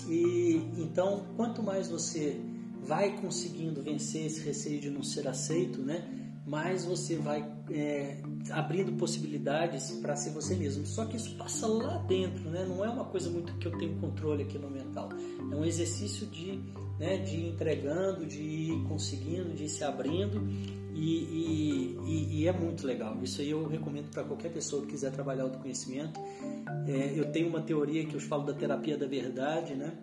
E 0.07 0.61
então, 0.78 1.26
quanto 1.36 1.63
mais 1.63 1.88
você 1.88 2.39
vai 2.84 3.20
conseguindo 3.20 3.82
vencer 3.82 4.28
esse 4.28 4.41
receio 4.41 4.80
de 4.80 4.91
não 4.91 5.01
ser 5.01 5.28
aceito, 5.28 5.82
né? 5.82 6.18
Mais 6.50 6.84
você 6.84 7.16
vai 7.16 7.47
é, 7.70 8.18
abrindo 8.50 8.91
possibilidades 8.93 9.91
para 10.02 10.16
ser 10.16 10.32
você 10.32 10.56
mesmo. 10.56 10.84
Só 10.84 11.06
que 11.06 11.16
isso 11.16 11.36
passa 11.38 11.68
lá 11.68 11.97
dentro, 12.00 12.50
né? 12.50 12.66
não 12.68 12.84
é 12.84 12.89
uma 12.89 13.06
coisa 13.06 13.30
muito 13.30 13.54
que 13.60 13.68
eu 13.68 13.78
tenho 13.78 13.95
controle 14.00 14.41
aqui 14.41 14.58
no 14.58 14.68
mental. 14.68 15.10
É 15.52 15.56
um 15.56 15.64
exercício 15.64 16.26
de, 16.26 16.60
né, 17.00 17.18
de 17.18 17.36
ir 17.36 17.50
entregando, 17.50 18.26
de 18.26 18.41
ir 18.41 18.84
conseguindo, 18.88 19.54
de 19.54 19.66
ir 19.66 19.70
se 19.70 19.84
abrindo 19.84 20.41
e, 20.91 21.24
e, 21.24 21.97
e, 22.04 22.41
e 22.41 22.47
é 22.47 22.52
muito 22.52 22.86
legal. 22.86 23.16
Isso 23.22 23.41
aí 23.41 23.52
eu 23.52 23.68
recomendo 23.68 24.10
para 24.10 24.24
qualquer 24.24 24.52
pessoa 24.52 24.82
que 24.82 24.89
quiser 24.89 25.12
trabalhar 25.12 25.43
autoconhecimento. 25.43 26.20
É, 26.88 27.14
eu 27.16 27.32
tenho 27.32 27.47
uma 27.47 27.62
teoria 27.62 28.04
que 28.06 28.16
eu 28.16 28.20
falo 28.20 28.43
da 28.43 28.54
terapia 28.54 28.97
da 28.97 29.06
verdade, 29.06 29.76
né? 29.76 29.93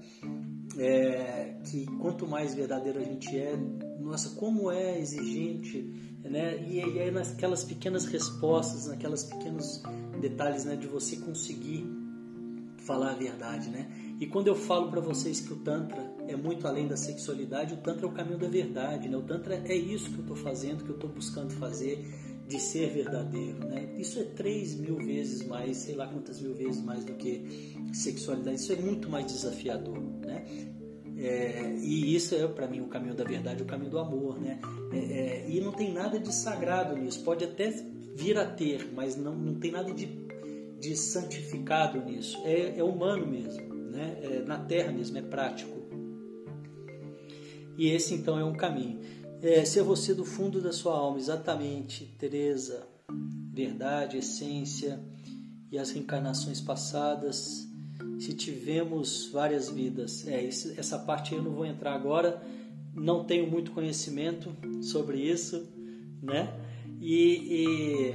É, 0.79 1.57
que 1.65 1.87
quanto 1.99 2.27
mais 2.27 2.55
verdadeiro 2.55 3.01
a 3.01 3.03
gente 3.03 3.37
é, 3.37 3.57
nossa, 3.99 4.37
como 4.37 4.71
é 4.71 5.01
exigente 5.01 6.16
né? 6.29 6.57
E, 6.67 6.79
e 6.79 7.01
aí 7.01 7.11
naquelas 7.11 7.65
pequenas 7.65 8.05
respostas, 8.07 8.87
naquelas 8.87 9.25
pequenos 9.25 9.83
detalhes, 10.21 10.65
né, 10.65 10.77
de 10.77 10.87
você 10.87 11.17
conseguir 11.17 11.87
falar 12.79 13.13
a 13.13 13.15
verdade, 13.15 13.69
né? 13.69 13.91
E 14.21 14.27
quando 14.27 14.47
eu 14.47 14.55
falo 14.55 14.91
para 14.91 15.01
vocês 15.01 15.41
que 15.41 15.53
o 15.53 15.57
tantra 15.57 16.15
é 16.29 16.37
muito 16.37 16.67
além 16.67 16.87
da 16.87 16.97
sexualidade, 16.97 17.75
o 17.75 17.79
tantra 17.79 18.07
é 18.07 18.09
o 18.09 18.13
caminho 18.13 18.39
da 18.39 18.49
verdade, 18.49 19.09
né? 19.09 19.17
O 19.17 19.23
tantra 19.23 19.57
é 19.57 19.75
isso 19.75 20.11
que 20.11 20.17
eu 20.17 20.23
estou 20.23 20.37
fazendo, 20.37 20.85
que 20.85 20.91
eu 20.91 20.95
estou 20.95 21.11
buscando 21.11 21.53
fazer, 21.55 22.07
de 22.49 22.61
ser 22.61 22.91
verdadeiro, 22.91 23.59
né? 23.67 23.95
Isso 23.99 24.21
é 24.21 24.23
três 24.23 24.75
mil 24.75 24.97
vezes 24.97 25.45
mais, 25.47 25.79
sei 25.79 25.97
lá 25.97 26.07
quantas 26.07 26.41
mil 26.41 26.55
vezes 26.55 26.81
mais 26.83 27.05
do 27.05 27.15
que 27.15 27.77
sexualidade. 27.93 28.57
Isso 28.57 28.73
é 28.73 28.77
muito 28.77 29.11
mais 29.11 29.27
desafiador, 29.27 29.99
né? 29.99 30.45
É, 31.19 31.75
e 31.81 32.15
isso 32.15 32.35
é 32.35 32.47
para 32.47 32.67
mim 32.67 32.81
o 32.81 32.89
caminho 32.89 33.15
da 33.15 33.25
verdade, 33.25 33.63
o 33.63 33.67
caminho 33.67 33.91
do 33.91 33.99
amor, 33.99 34.39
né? 34.39 34.61
É, 34.93 34.99
é, 34.99 35.47
e 35.49 35.61
não 35.61 35.73
tem 35.73 35.93
nada 35.93 36.19
de 36.19 36.33
sagrado 36.33 36.95
nisso. 36.97 37.23
Pode 37.25 37.45
até 37.45 37.71
vir 38.15 38.39
a 38.39 38.45
ter, 38.45 38.93
mas 38.95 39.17
não, 39.17 39.35
não 39.35 39.55
tem 39.55 39.71
nada 39.73 39.93
de, 39.93 40.07
de 40.79 40.95
santificado 40.95 42.03
nisso. 42.05 42.39
É, 42.45 42.79
é 42.79 42.85
humano 42.85 43.27
mesmo, 43.27 43.75
né? 43.75 44.19
É 44.23 44.43
na 44.47 44.59
Terra 44.59 44.93
mesmo, 44.93 45.17
é 45.17 45.23
prático. 45.23 45.75
E 47.79 47.89
esse 47.89 48.15
então 48.15 48.39
é 48.39 48.45
um 48.45 48.55
caminho. 48.55 49.01
É, 49.43 49.65
ser 49.65 49.83
você 49.83 50.13
do 50.15 50.25
fundo 50.25 50.61
da 50.61 50.73
sua 50.73 50.95
alma, 50.97 51.19
exatamente, 51.19 52.15
Teresa, 52.19 52.87
verdade, 53.53 54.19
essência 54.19 55.01
e 55.71 55.79
as 55.79 55.91
reencarnações 55.91 56.61
passadas 56.61 57.66
se 58.19 58.33
tivemos 58.35 59.31
várias 59.33 59.69
vidas. 59.69 60.27
É, 60.27 60.45
essa 60.45 60.99
parte 60.99 61.35
eu 61.35 61.43
não 61.43 61.53
vou 61.53 61.67
entrar 61.67 61.95
agora, 61.95 62.43
não 62.95 63.25
tenho 63.25 63.51
muito 63.51 63.71
conhecimento 63.73 64.55
sobre 64.83 65.19
isso, 65.21 65.69
né? 66.23 66.53
E, 67.01 68.15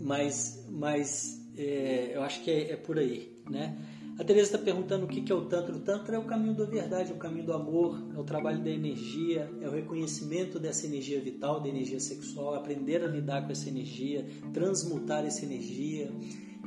mas, 0.00 0.64
mas 0.70 1.40
é, 1.56 2.12
eu 2.14 2.22
acho 2.22 2.42
que 2.42 2.50
é, 2.50 2.72
é, 2.72 2.76
por 2.76 2.98
aí, 2.98 3.42
né? 3.48 3.76
A 4.18 4.24
Teresa 4.24 4.48
está 4.48 4.58
perguntando 4.58 5.06
o 5.06 5.08
que 5.08 5.32
é 5.32 5.34
o 5.34 5.46
Tantra. 5.46 5.74
O 5.74 5.80
Tantra 5.80 6.16
é 6.16 6.18
o 6.18 6.24
caminho 6.24 6.54
da 6.54 6.66
verdade, 6.66 7.10
é 7.10 7.14
o 7.14 7.16
caminho 7.16 7.46
do 7.46 7.54
amor, 7.54 7.98
é 8.14 8.18
o 8.18 8.22
trabalho 8.22 8.62
da 8.62 8.68
energia, 8.68 9.50
é 9.62 9.66
o 9.66 9.70
reconhecimento 9.70 10.58
dessa 10.58 10.84
energia 10.86 11.18
vital, 11.20 11.58
da 11.58 11.68
energia 11.68 11.98
sexual, 11.98 12.54
aprender 12.54 13.02
a 13.02 13.06
lidar 13.06 13.46
com 13.46 13.52
essa 13.52 13.66
energia, 13.66 14.26
transmutar 14.52 15.24
essa 15.24 15.42
energia, 15.42 16.12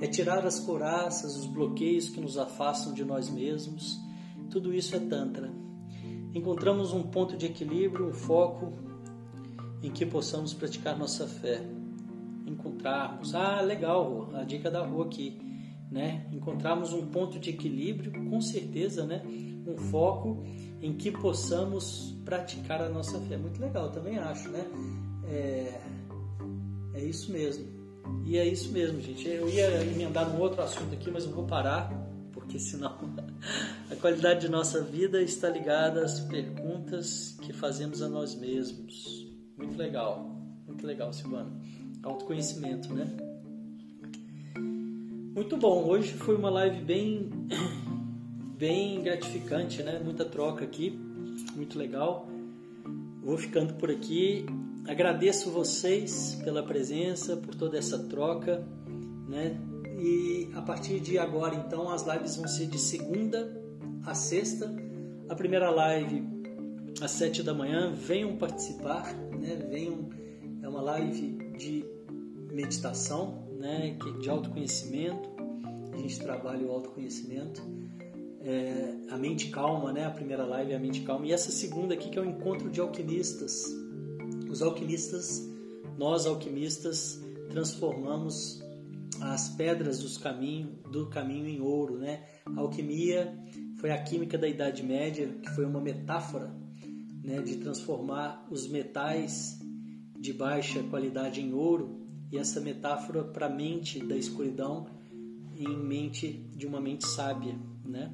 é 0.01 0.07
tirar 0.07 0.45
as 0.45 0.59
coraças, 0.59 1.37
os 1.37 1.45
bloqueios 1.45 2.09
que 2.09 2.19
nos 2.19 2.37
afastam 2.37 2.93
de 2.93 3.03
nós 3.03 3.29
mesmos. 3.29 3.99
Tudo 4.49 4.73
isso 4.73 4.95
é 4.95 4.99
Tantra. 4.99 5.51
Encontramos 6.33 6.93
um 6.93 7.03
ponto 7.03 7.37
de 7.37 7.45
equilíbrio, 7.45 8.07
um 8.07 8.13
foco 8.13 8.73
em 9.81 9.91
que 9.91 10.05
possamos 10.05 10.53
praticar 10.53 10.97
nossa 10.97 11.27
fé. 11.27 11.61
Encontrarmos, 12.45 13.35
ah, 13.35 13.61
legal, 13.61 14.29
a 14.33 14.43
dica 14.43 14.69
da 14.71 14.85
rua 14.85 15.05
aqui, 15.05 15.39
né? 15.91 16.27
Encontrarmos 16.31 16.91
um 16.93 17.07
ponto 17.07 17.39
de 17.39 17.51
equilíbrio, 17.51 18.11
com 18.29 18.41
certeza, 18.41 19.05
né? 19.05 19.21
Um 19.67 19.77
foco 19.77 20.43
em 20.81 20.93
que 20.93 21.11
possamos 21.11 22.17
praticar 22.25 22.81
a 22.81 22.89
nossa 22.89 23.19
fé. 23.21 23.37
Muito 23.37 23.61
legal, 23.61 23.91
também 23.91 24.17
acho, 24.17 24.49
né? 24.49 24.65
É, 25.27 25.81
é 26.95 27.03
isso 27.03 27.31
mesmo. 27.31 27.72
E 28.25 28.37
é 28.37 28.45
isso 28.47 28.71
mesmo, 28.71 28.99
gente. 29.01 29.27
Eu 29.27 29.47
ia 29.49 29.83
emendar 29.83 30.29
num 30.29 30.39
outro 30.39 30.61
assunto 30.61 30.93
aqui, 30.93 31.11
mas 31.11 31.25
eu 31.25 31.31
vou 31.31 31.45
parar, 31.45 31.91
porque 32.31 32.57
senão 32.57 32.97
a 33.91 33.95
qualidade 33.95 34.41
de 34.41 34.49
nossa 34.49 34.81
vida 34.81 35.21
está 35.21 35.49
ligada 35.49 36.03
às 36.03 36.19
perguntas 36.19 37.37
que 37.41 37.53
fazemos 37.53 38.01
a 38.01 38.09
nós 38.09 38.35
mesmos. 38.35 39.27
Muito 39.57 39.77
legal, 39.77 40.35
muito 40.65 40.85
legal, 40.85 41.13
Silvana. 41.13 41.51
Autoconhecimento, 42.01 42.93
né? 42.93 43.07
Muito 45.35 45.57
bom. 45.57 45.83
Hoje 45.85 46.13
foi 46.13 46.35
uma 46.35 46.49
live 46.49 46.81
bem, 46.81 47.29
bem 48.57 49.01
gratificante, 49.01 49.81
né? 49.81 49.99
Muita 50.03 50.25
troca 50.25 50.63
aqui, 50.63 50.91
muito 51.55 51.77
legal. 51.77 52.27
Vou 53.23 53.37
ficando 53.37 53.73
por 53.75 53.89
aqui. 53.89 54.45
Agradeço 54.87 55.49
vocês 55.49 56.37
pela 56.43 56.61
presença, 56.61 57.37
por 57.37 57.55
toda 57.55 57.77
essa 57.77 57.97
troca, 57.99 58.67
né? 59.29 59.57
E 59.97 60.49
a 60.53 60.61
partir 60.61 60.99
de 60.99 61.17
agora, 61.17 61.55
então, 61.55 61.89
as 61.89 62.05
lives 62.05 62.35
vão 62.35 62.47
ser 62.47 62.67
de 62.67 62.77
segunda 62.77 63.61
a 64.05 64.13
sexta. 64.13 64.73
A 65.29 65.35
primeira 65.35 65.69
live 65.69 66.27
às 67.01 67.11
sete 67.11 67.41
da 67.41 67.53
manhã, 67.53 67.93
venham 67.93 68.35
participar, 68.35 69.13
né? 69.13 69.55
Venham, 69.69 70.09
é 70.61 70.67
uma 70.67 70.81
live 70.81 71.37
de 71.57 71.85
meditação, 72.51 73.47
né? 73.57 73.97
De 74.19 74.29
autoconhecimento. 74.29 75.29
A 75.93 75.97
gente 75.97 76.19
trabalha 76.19 76.67
o 76.67 76.71
autoconhecimento. 76.71 77.61
É, 78.41 78.95
a 79.09 79.17
mente 79.17 79.47
calma, 79.47 79.93
né? 79.93 80.05
A 80.05 80.11
primeira 80.11 80.45
live 80.45 80.73
é 80.73 80.75
a 80.75 80.79
mente 80.79 81.01
calma. 81.03 81.25
E 81.25 81.31
essa 81.31 81.51
segunda 81.51 81.93
aqui 81.93 82.09
que 82.09 82.19
é 82.19 82.21
o 82.21 82.25
encontro 82.25 82.69
de 82.69 82.81
alquimistas 82.81 83.81
os 84.53 84.61
alquimistas, 84.61 85.49
nós 85.97 86.27
alquimistas, 86.27 87.19
transformamos 87.49 88.61
as 89.19 89.49
pedras 89.49 89.99
dos 89.99 90.15
caminho, 90.17 90.77
do 90.91 91.09
caminho 91.09 91.47
em 91.47 91.59
ouro, 91.59 91.97
né? 91.97 92.23
A 92.45 92.59
alquimia 92.59 93.35
foi 93.77 93.89
a 93.89 94.01
química 94.01 94.37
da 94.37 94.47
Idade 94.47 94.83
Média, 94.83 95.27
que 95.41 95.49
foi 95.49 95.65
uma 95.65 95.81
metáfora 95.81 96.53
né, 97.23 97.41
de 97.41 97.57
transformar 97.57 98.47
os 98.51 98.67
metais 98.67 99.59
de 100.19 100.31
baixa 100.31 100.83
qualidade 100.83 101.41
em 101.41 101.51
ouro, 101.51 102.05
e 102.31 102.37
essa 102.37 102.61
metáfora 102.61 103.23
para 103.23 103.47
a 103.47 103.49
mente 103.49 103.99
da 104.05 104.15
escuridão 104.15 104.85
em 105.55 105.75
mente 105.75 106.27
de 106.55 106.67
uma 106.67 106.79
mente 106.79 107.07
sábia, 107.07 107.57
né? 107.83 108.13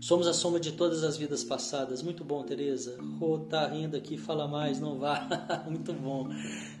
Somos 0.00 0.26
a 0.26 0.32
soma 0.32 0.58
de 0.58 0.72
todas 0.72 1.04
as 1.04 1.16
vidas 1.16 1.44
passadas. 1.44 2.02
Muito 2.02 2.24
bom, 2.24 2.42
Tereza. 2.42 2.98
Rô, 3.18 3.38
tá 3.38 3.68
rindo 3.68 3.96
aqui, 3.96 4.16
fala 4.16 4.48
mais, 4.48 4.80
não 4.80 4.98
vá. 4.98 5.64
muito 5.68 5.92
bom. 5.92 6.28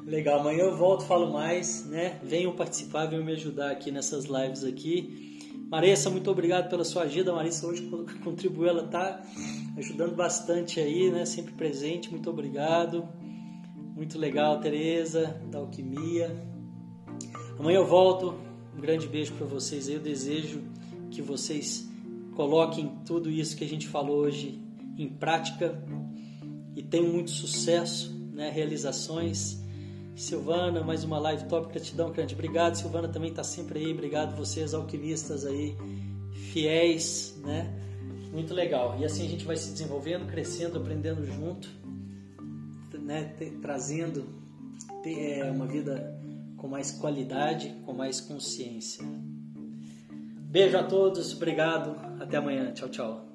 Legal, 0.04 0.40
amanhã 0.40 0.64
eu 0.64 0.76
volto, 0.76 1.04
falo 1.04 1.32
mais, 1.32 1.86
né? 1.86 2.18
Venham 2.22 2.54
participar, 2.54 3.06
venham 3.06 3.24
me 3.24 3.32
ajudar 3.32 3.70
aqui 3.70 3.90
nessas 3.90 4.24
lives 4.24 4.64
aqui. 4.64 5.32
Marissa, 5.70 6.10
muito 6.10 6.30
obrigado 6.30 6.68
pela 6.68 6.84
sua 6.84 7.04
ajuda. 7.04 7.32
Marissa 7.32 7.66
hoje 7.66 7.88
contribuiu, 8.22 8.68
ela 8.68 8.88
tá 8.88 9.22
ajudando 9.76 10.14
bastante 10.14 10.80
aí, 10.80 11.10
né? 11.10 11.24
Sempre 11.24 11.54
presente. 11.54 12.10
Muito 12.10 12.28
obrigado. 12.28 13.08
Muito 13.94 14.18
legal, 14.18 14.58
Tereza, 14.60 15.40
da 15.50 15.58
Alquimia. 15.58 16.36
Amanhã 17.58 17.76
eu 17.76 17.86
volto. 17.86 18.34
Um 18.76 18.80
grande 18.80 19.06
beijo 19.06 19.32
para 19.34 19.46
vocês. 19.46 19.88
Eu 19.88 20.00
desejo 20.00 20.62
que 21.10 21.22
vocês 21.22 21.91
coloquem 22.34 22.98
tudo 23.04 23.30
isso 23.30 23.56
que 23.56 23.64
a 23.64 23.68
gente 23.68 23.88
falou 23.88 24.18
hoje 24.18 24.60
em 24.98 25.08
prática 25.08 25.82
e 26.74 26.82
tenham 26.82 27.08
muito 27.08 27.30
sucesso, 27.30 28.12
né? 28.32 28.50
realizações. 28.50 29.60
Silvana, 30.14 30.82
mais 30.84 31.04
uma 31.04 31.18
live 31.18 31.44
top, 31.44 31.72
gratidão 31.72 32.12
grande. 32.12 32.34
Obrigado, 32.34 32.74
Silvana 32.74 33.08
também 33.08 33.30
está 33.30 33.42
sempre 33.42 33.78
aí. 33.78 33.92
Obrigado 33.92 34.36
vocês, 34.36 34.74
alquimistas 34.74 35.46
aí, 35.46 35.74
fiéis, 36.52 37.40
né? 37.42 37.72
Muito 38.30 38.52
legal. 38.52 38.96
E 38.98 39.06
assim 39.06 39.26
a 39.26 39.28
gente 39.28 39.44
vai 39.44 39.56
se 39.56 39.72
desenvolvendo, 39.72 40.26
crescendo, 40.26 40.78
aprendendo 40.78 41.24
junto, 41.24 41.68
né? 42.98 43.34
Trazendo 43.62 44.26
é, 45.04 45.50
uma 45.50 45.66
vida 45.66 46.20
com 46.58 46.68
mais 46.68 46.92
qualidade, 46.92 47.74
com 47.84 47.92
mais 47.92 48.20
consciência. 48.20 49.02
Beijo 50.52 50.76
a 50.76 50.82
todos, 50.82 51.34
obrigado, 51.34 51.96
até 52.20 52.36
amanhã, 52.36 52.74
tchau, 52.74 52.90
tchau. 52.90 53.31